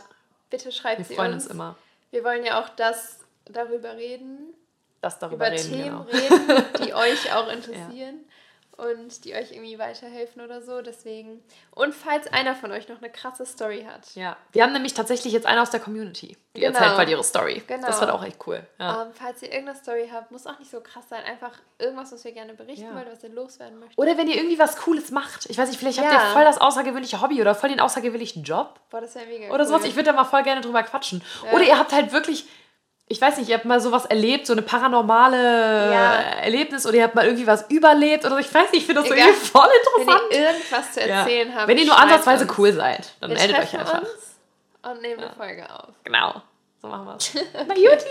Bitte 0.49 0.73
schreibt 0.73 0.99
Wir 0.99 1.05
sie 1.05 1.15
freuen 1.17 1.35
uns. 1.35 1.45
uns 1.45 1.53
immer, 1.53 1.77
Wir 2.11 2.25
wollen 2.25 2.45
ja 2.45 2.63
auch 2.63 2.69
das 2.71 3.19
darüber 3.47 3.97
reden, 3.97 4.55
dass 5.03 5.19
darüber 5.19 5.49
über 5.49 5.55
reden. 5.57 5.71
Themen 5.71 5.85
Genau. 5.85 6.03
reden, 6.11 6.65
die 6.85 6.95
euch 6.95 7.35
auch 7.35 7.49
interessieren. 7.53 8.25
und 8.79 9.25
die 9.27 9.35
euch 9.35 9.53
irgendwie 9.53 9.79
weiterhelfen 9.79 10.41
oder 10.43 10.61
so. 10.63 10.81
Deswegen. 10.81 11.43
Und 11.73 11.95
falls 11.95 12.27
einer 12.33 12.55
von 12.57 12.73
euch 12.73 12.89
noch 12.89 12.99
eine 12.99 13.11
krasse 13.11 13.45
Story 13.45 13.87
hat. 13.89 14.15
Ja. 14.17 14.37
Wir 14.51 14.63
haben 14.65 14.73
nämlich 14.73 14.95
tatsächlich 14.95 15.33
jetzt 15.33 15.47
eine 15.47 15.61
aus 15.63 15.71
der 15.71 15.79
Community, 15.79 16.37
die 16.57 16.61
Genau. 16.63 16.73
erzählt 16.79 16.97
bald 16.97 17.09
ihre 17.11 17.23
Story. 17.23 17.63
Genau. 17.67 17.87
Das 17.87 18.01
wird 18.01 18.11
auch 18.11 18.25
echt 18.25 18.39
cool. 18.47 18.67
Ja. 18.81 19.03
Ähm, 19.03 19.09
falls 19.13 19.43
ihr 19.43 19.53
irgendeine 19.53 19.79
Story 19.79 20.09
habt, 20.13 20.33
muss 20.33 20.47
auch 20.47 20.59
nicht 20.59 20.71
so 20.71 20.81
krass 20.81 21.05
sein. 21.09 21.23
Einfach 21.25 21.53
irgendwas, 21.79 22.11
was 22.13 22.25
wir 22.25 22.33
gerne 22.33 22.55
berichten 22.55 22.87
Ja. 22.87 22.95
wollt, 22.97 23.13
was 23.13 23.23
ihr 23.23 23.29
loswerden 23.31 23.79
möchtet. 23.79 23.99
Oder 23.99 24.17
wenn 24.17 24.27
ihr 24.27 24.37
irgendwie 24.37 24.59
was 24.59 24.77
Cooles 24.79 25.11
macht. 25.13 25.49
Ich 25.51 25.59
weiß 25.59 25.69
nicht, 25.69 25.79
vielleicht 25.79 26.01
habt 26.01 26.11
Ja. 26.11 26.15
ihr 26.31 26.33
voll 26.33 26.45
das 26.45 26.59
außergewöhnliche 26.59 27.21
Hobby 27.21 27.41
oder 27.41 27.55
voll 27.55 27.69
den 27.69 27.79
außergewöhnlichen 27.79 28.43
Job. 28.43 28.81
Boah, 28.91 29.03
das 29.03 29.15
wäre 29.15 29.27
mega 29.27 29.49
Oder 29.53 29.63
cool. 29.65 29.69
sowas. 29.69 29.85
Ich 29.85 29.95
würde 29.95 30.07
da 30.07 30.13
mal 30.15 30.25
voll 30.25 30.43
gerne 30.45 30.63
drüber 30.63 30.83
quatschen. 30.83 31.23
Ja. 31.45 31.53
Oder 31.53 31.63
ihr 31.65 31.79
habt 31.79 31.93
halt 31.93 32.11
wirklich, 32.13 32.47
ich 33.13 33.21
weiß 33.21 33.37
nicht, 33.37 33.49
ihr 33.51 33.57
habt 33.57 33.65
mal 33.67 33.81
sowas 33.81 34.07
erlebt, 34.07 34.47
so 34.47 34.53
eine 34.55 34.63
paranormale 34.63 35.93
Ja. 35.93 36.13
Erlebnis 36.43 36.87
oder 36.87 36.97
ihr 36.97 37.05
habt 37.05 37.15
mal 37.15 37.25
irgendwie 37.27 37.47
was 37.47 37.71
überlebt 37.71 38.25
oder 38.25 38.35
so. 38.37 38.41
Ich 38.41 38.53
weiß 38.53 38.73
nicht, 38.73 38.81
ich 38.81 38.87
finde 38.87 39.03
das 39.03 39.09
so 39.09 39.15
Egal. 39.15 39.29
irgendwie 39.29 39.47
voll 39.47 39.69
Wenn 39.69 40.03
interessant. 40.03 40.33
ihr 40.33 40.41
irgendwas 40.41 40.93
zu 40.93 41.01
erzählen 41.01 41.49
ja. 41.51 41.55
habt, 41.57 41.69
Wenn 41.69 41.79
ihr 41.79 41.87
nur 41.87 41.99
ansatzweise 41.99 42.45
uns. 42.47 42.59
cool 42.59 42.73
seid, 42.73 43.13
dann 43.21 43.31
Wir 43.31 43.39
meldet 43.39 43.59
euch 43.59 43.79
einfach. 43.79 44.01
uns 44.01 44.11
und 44.83 45.03
nehmen 45.03 45.21
eine 45.23 45.33
Folge 45.35 45.71
auf. 45.71 45.89
Genau. 46.05 46.43
So 46.81 46.89
machen 46.89 47.07
wir 47.07 47.17
es. 47.17 47.35
Na 47.69 47.75
Juti. 47.75 48.07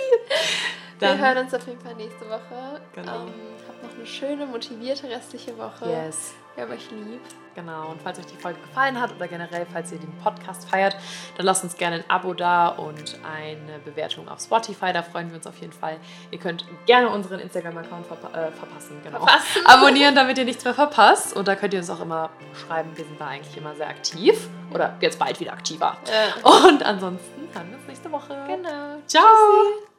Wir 0.99 1.17
hören 1.17 1.37
uns 1.39 1.53
auf 1.53 1.65
jeden 1.67 1.81
Fall 1.81 1.95
nächste 1.95 2.29
Woche. 2.29 2.79
Genau. 2.93 3.15
Ähm, 3.15 3.33
habt 3.67 3.83
noch 3.83 3.93
eine 3.97 4.05
schöne, 4.05 4.45
motivierte 4.45 5.09
restliche 5.09 5.57
Woche. 5.57 5.89
yes. 5.89 6.33
Wir 6.55 6.63
haben 6.63 6.73
euch 6.73 6.89
lieb. 6.91 7.21
Genau, 7.55 7.89
und 7.89 8.01
falls 8.01 8.19
euch 8.19 8.25
die 8.25 8.37
Folge 8.37 8.59
gefallen 8.59 8.99
hat 8.99 9.13
oder 9.15 9.27
generell, 9.27 9.65
falls 9.71 9.91
ihr 9.91 9.99
den 9.99 10.11
Podcast 10.17 10.69
feiert, 10.69 10.95
dann 11.37 11.45
lasst 11.45 11.63
uns 11.63 11.75
gerne 11.75 11.97
ein 11.97 12.03
Abo 12.07 12.33
da 12.33 12.69
und 12.69 13.17
eine 13.23 13.79
Bewertung 13.79 14.27
auf 14.29 14.39
Spotify. 14.39 14.93
Da 14.93 15.03
freuen 15.03 15.29
wir 15.29 15.37
uns 15.37 15.47
auf 15.47 15.59
jeden 15.59 15.73
Fall. 15.73 15.97
Ihr 16.31 16.39
könnt 16.39 16.65
gerne 16.85 17.09
unseren 17.09 17.39
Instagram-Account 17.39 18.07
verpa 18.07 18.27
äh, 18.29 18.51
verpassen. 18.51 19.01
Genau. 19.03 19.19
Verpassen. 19.25 19.65
Abonnieren, 19.65 20.15
damit 20.15 20.37
ihr 20.37 20.45
nichts 20.45 20.63
mehr 20.63 20.73
verpasst. 20.73 21.35
Und 21.35 21.47
da 21.47 21.55
könnt 21.55 21.73
ihr 21.73 21.79
uns 21.79 21.89
auch 21.89 22.01
immer 22.01 22.29
schreiben. 22.65 22.91
Wir 22.95 23.05
sind 23.05 23.19
da 23.19 23.27
eigentlich 23.27 23.55
immer 23.57 23.75
sehr 23.75 23.89
aktiv. 23.89 24.49
Oder 24.73 24.95
jetzt 25.01 25.19
bald 25.19 25.39
wieder 25.39 25.53
aktiver. 25.53 25.97
Ja. 26.05 26.67
Und 26.67 26.83
ansonsten 26.83 27.49
hören 27.53 27.69
wir 27.69 27.77
uns 27.77 27.87
nächste 27.87 28.11
Woche. 28.11 28.37
Genau. 28.47 28.97
Ciao. 29.07 29.23
Tschüssi. 29.23 29.90